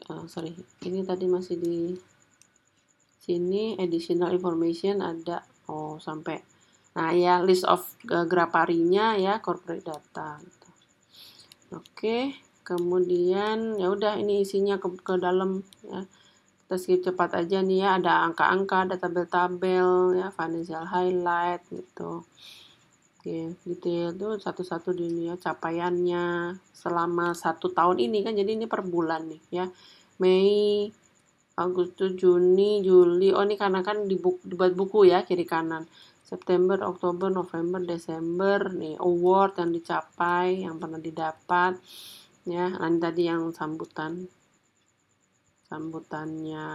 Uh, 0.08 0.24
sorry 0.28 0.56
ini 0.84 1.04
tadi 1.04 1.28
masih 1.28 1.60
di 1.60 1.96
sini 3.20 3.76
additional 3.76 4.32
information 4.32 5.04
ada. 5.04 5.44
Oh 5.68 6.00
sampai. 6.00 6.40
Nah, 6.96 7.12
ya 7.12 7.44
list 7.44 7.68
of 7.68 7.84
uh, 8.08 8.24
graparinya 8.24 9.20
ya 9.20 9.44
corporate 9.44 9.84
data. 9.84 10.40
Gitu. 10.40 10.68
Oke, 11.76 12.18
kemudian 12.64 13.76
ya 13.76 13.92
udah 13.92 14.16
ini 14.16 14.46
isinya 14.46 14.80
ke, 14.80 14.88
ke 15.04 15.20
dalam 15.20 15.60
ya. 15.84 16.08
Kita 16.66 16.82
skip 16.82 17.00
cepat 17.06 17.46
aja 17.46 17.62
nih 17.62 17.78
ya, 17.78 18.02
ada 18.02 18.26
angka-angka, 18.26 18.90
ada 18.90 18.98
tabel-tabel 18.98 20.18
ya, 20.18 20.34
financial 20.34 20.82
highlight 20.82 21.62
gitu. 21.70 22.26
Oke, 23.14 23.54
detail 23.62 24.10
tuh 24.18 24.34
satu-satu 24.42 24.90
di 24.90 25.06
ini 25.06 25.22
ya, 25.30 25.38
capaiannya 25.38 26.58
selama 26.74 27.38
satu 27.38 27.70
tahun 27.70 28.02
ini 28.10 28.26
kan 28.26 28.34
jadi 28.34 28.58
ini 28.58 28.66
per 28.66 28.82
bulan 28.82 29.30
nih 29.30 29.42
ya. 29.54 29.70
Mei 30.18 30.90
Agustus, 31.56 32.12
Juni, 32.18 32.84
Juli. 32.84 33.32
Oh, 33.32 33.40
ini 33.40 33.56
karena 33.56 33.80
kan 33.80 34.04
dibuat, 34.04 34.44
dibuat 34.44 34.76
buku 34.76 35.08
ya, 35.08 35.24
kiri 35.24 35.48
kanan. 35.48 35.88
September, 36.26 36.76
Oktober, 36.84 37.32
November, 37.32 37.80
Desember, 37.80 38.74
nih 38.74 38.98
award 39.00 39.62
yang 39.62 39.70
dicapai, 39.72 40.66
yang 40.66 40.76
pernah 40.76 41.00
didapat, 41.00 41.78
ya. 42.44 42.74
Dan 42.76 43.00
tadi 43.00 43.30
yang 43.30 43.54
sambutan, 43.56 44.28
sambutannya 45.66 46.66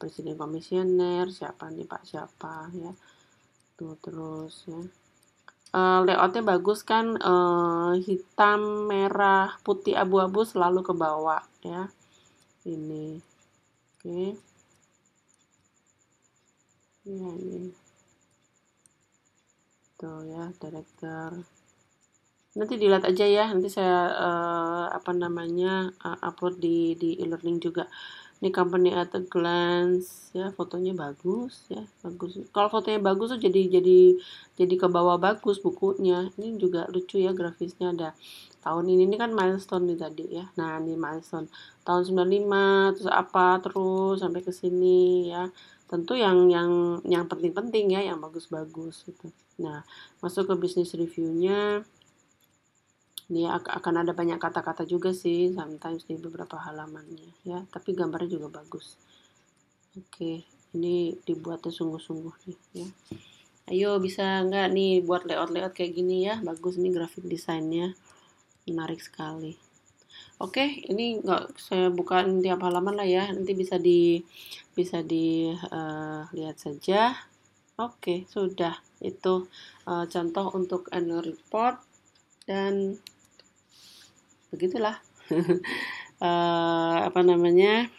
presiden 0.00 0.40
komisioner, 0.40 1.28
siapa 1.28 1.68
nih 1.68 1.84
Pak 1.84 2.02
siapa, 2.08 2.72
ya. 2.72 2.92
Tuh 3.76 3.94
terus 4.00 4.64
ya. 4.64 4.82
Uh, 5.74 6.06
layoutnya 6.06 6.42
bagus 6.46 6.86
kan, 6.86 7.18
uh, 7.18 7.98
hitam, 7.98 8.86
merah, 8.86 9.58
putih, 9.66 9.98
abu-abu 9.98 10.46
selalu 10.46 10.86
ke 10.86 10.94
bawah 10.94 11.42
ya. 11.66 11.90
Ini. 12.62 13.18
Oke. 13.98 14.38
Ya, 17.04 17.30
ini. 17.34 17.74
Tuh 19.98 20.22
ya, 20.30 20.54
director. 20.62 21.42
Nanti 22.54 22.78
dilihat 22.78 23.02
aja 23.02 23.26
ya, 23.26 23.50
nanti 23.50 23.66
saya 23.66 24.14
uh, 24.14 24.86
apa 24.94 25.10
namanya 25.10 25.90
uh, 26.06 26.18
upload 26.22 26.62
di 26.62 26.94
di 26.94 27.18
e-learning 27.18 27.58
juga. 27.58 27.90
Ini 28.38 28.50
company 28.54 28.92
at 28.94 29.10
a 29.16 29.22
glance 29.24 30.30
ya, 30.36 30.52
fotonya 30.54 30.94
bagus 30.94 31.66
ya, 31.66 31.82
bagus. 32.04 32.38
Kalau 32.54 32.70
fotonya 32.70 33.00
bagus 33.02 33.34
tuh 33.34 33.40
jadi 33.42 33.80
jadi 33.80 34.20
jadi 34.54 34.74
ke 34.78 34.86
bawah 34.86 35.18
bagus 35.18 35.58
bukunya. 35.58 36.30
Ini 36.38 36.54
juga 36.60 36.86
lucu 36.94 37.18
ya 37.18 37.34
grafisnya. 37.34 37.90
Ada 37.90 38.14
tahun 38.62 38.84
ini 38.86 39.10
ini 39.10 39.16
kan 39.18 39.34
milestone 39.34 39.90
nih 39.90 39.98
tadi 39.98 40.24
ya. 40.38 40.46
Nah 40.54 40.78
ini 40.78 40.94
milestone. 40.94 41.50
Tahun 41.82 42.02
95 42.06 42.94
terus 43.00 43.10
apa 43.10 43.46
terus 43.64 44.22
sampai 44.22 44.40
ke 44.46 44.52
sini 44.54 45.32
ya. 45.32 45.50
Tentu 45.90 46.14
yang 46.14 46.46
yang 46.52 47.02
yang 47.02 47.26
penting-penting 47.26 47.98
ya 47.98 48.14
yang 48.14 48.22
bagus-bagus 48.22 49.08
gitu. 49.10 49.32
Nah 49.58 49.82
masuk 50.22 50.52
ke 50.52 50.54
bisnis 50.60 50.94
reviewnya 50.94 51.82
ini 53.32 53.48
akan 53.48 54.04
ada 54.04 54.12
banyak 54.12 54.36
kata-kata 54.36 54.84
juga 54.84 55.16
sih 55.16 55.48
sometimes 55.56 56.04
di 56.04 56.20
beberapa 56.20 56.60
halamannya 56.60 57.32
ya. 57.48 57.64
Tapi 57.72 57.96
gambarnya 57.96 58.36
juga 58.36 58.60
bagus. 58.60 59.00
Oke 59.96 60.44
ini 60.74 61.14
dibuatnya 61.22 61.70
sungguh-sungguh 61.70 62.34
nih 62.44 62.58
ya. 62.84 62.88
Ayo 63.72 63.96
bisa 63.96 64.44
nggak 64.44 64.68
nih 64.76 65.00
buat 65.00 65.24
layout-layout 65.24 65.72
kayak 65.72 65.96
gini 65.96 66.28
ya? 66.28 66.36
Bagus 66.44 66.76
nih 66.76 66.92
grafik 66.92 67.24
desainnya. 67.24 67.96
Menarik 68.68 69.00
sekali. 69.00 69.56
Oke 70.42 70.84
ini 70.90 71.22
nggak 71.24 71.56
saya 71.56 71.88
bukan 71.88 72.44
tiap 72.44 72.60
halaman 72.60 73.00
lah 73.00 73.08
ya. 73.08 73.30
Nanti 73.32 73.56
bisa 73.56 73.80
di 73.80 74.20
bisa 74.76 75.00
eh, 75.00 75.56
uh, 76.28 76.54
saja. 76.60 77.16
Oke 77.80 78.28
sudah. 78.28 78.76
Itu 79.00 79.48
uh, 79.88 80.04
contoh 80.12 80.52
untuk 80.52 80.92
annual 80.92 81.24
report. 81.24 81.80
Dan 82.44 83.00
begitulah. 84.54 85.02
Uh, 86.22 86.98
apa 87.10 87.20
namanya 87.26 87.90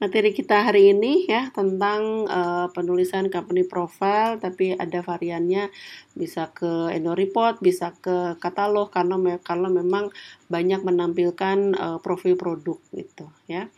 materi 0.00 0.32
kita 0.32 0.64
hari 0.64 0.96
ini 0.96 1.28
ya 1.28 1.52
tentang 1.52 2.24
uh, 2.24 2.72
penulisan 2.72 3.28
company 3.28 3.64
profile 3.68 4.40
tapi 4.40 4.76
ada 4.76 5.00
variannya. 5.00 5.72
Bisa 6.16 6.52
ke 6.52 6.92
endo 6.92 7.16
report 7.16 7.60
bisa 7.64 7.96
ke 7.96 8.36
katalog 8.36 8.92
karena 8.92 9.16
me 9.16 9.40
kalau 9.40 9.72
memang 9.72 10.12
banyak 10.52 10.84
menampilkan 10.84 11.58
uh, 11.76 11.98
profil 12.00 12.36
produk 12.36 12.80
gitu 12.92 13.28
ya. 13.48 13.68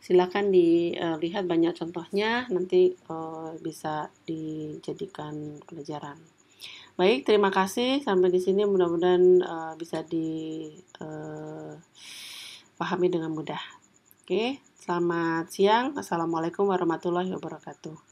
Silakan 0.00 0.48
dilihat 0.48 1.44
banyak 1.44 1.76
contohnya 1.76 2.48
nanti 2.48 2.96
uh, 3.12 3.52
bisa 3.60 4.08
dijadikan 4.24 5.60
pelajaran 5.68 6.39
baik 7.00 7.24
terima 7.24 7.48
kasih 7.48 8.04
sampai 8.04 8.28
di 8.28 8.44
sini 8.44 8.68
mudah-mudahan 8.68 9.40
uh, 9.40 9.72
bisa 9.80 10.04
dipahami 10.04 10.76
uh, 13.08 13.12
dengan 13.16 13.32
mudah 13.32 13.62
oke 14.28 14.70
Selamat 14.80 15.52
siang. 15.52 15.92
Assalamualaikum 15.92 16.64
warahmatullahi 16.64 17.36
wabarakatuh. 17.36 18.09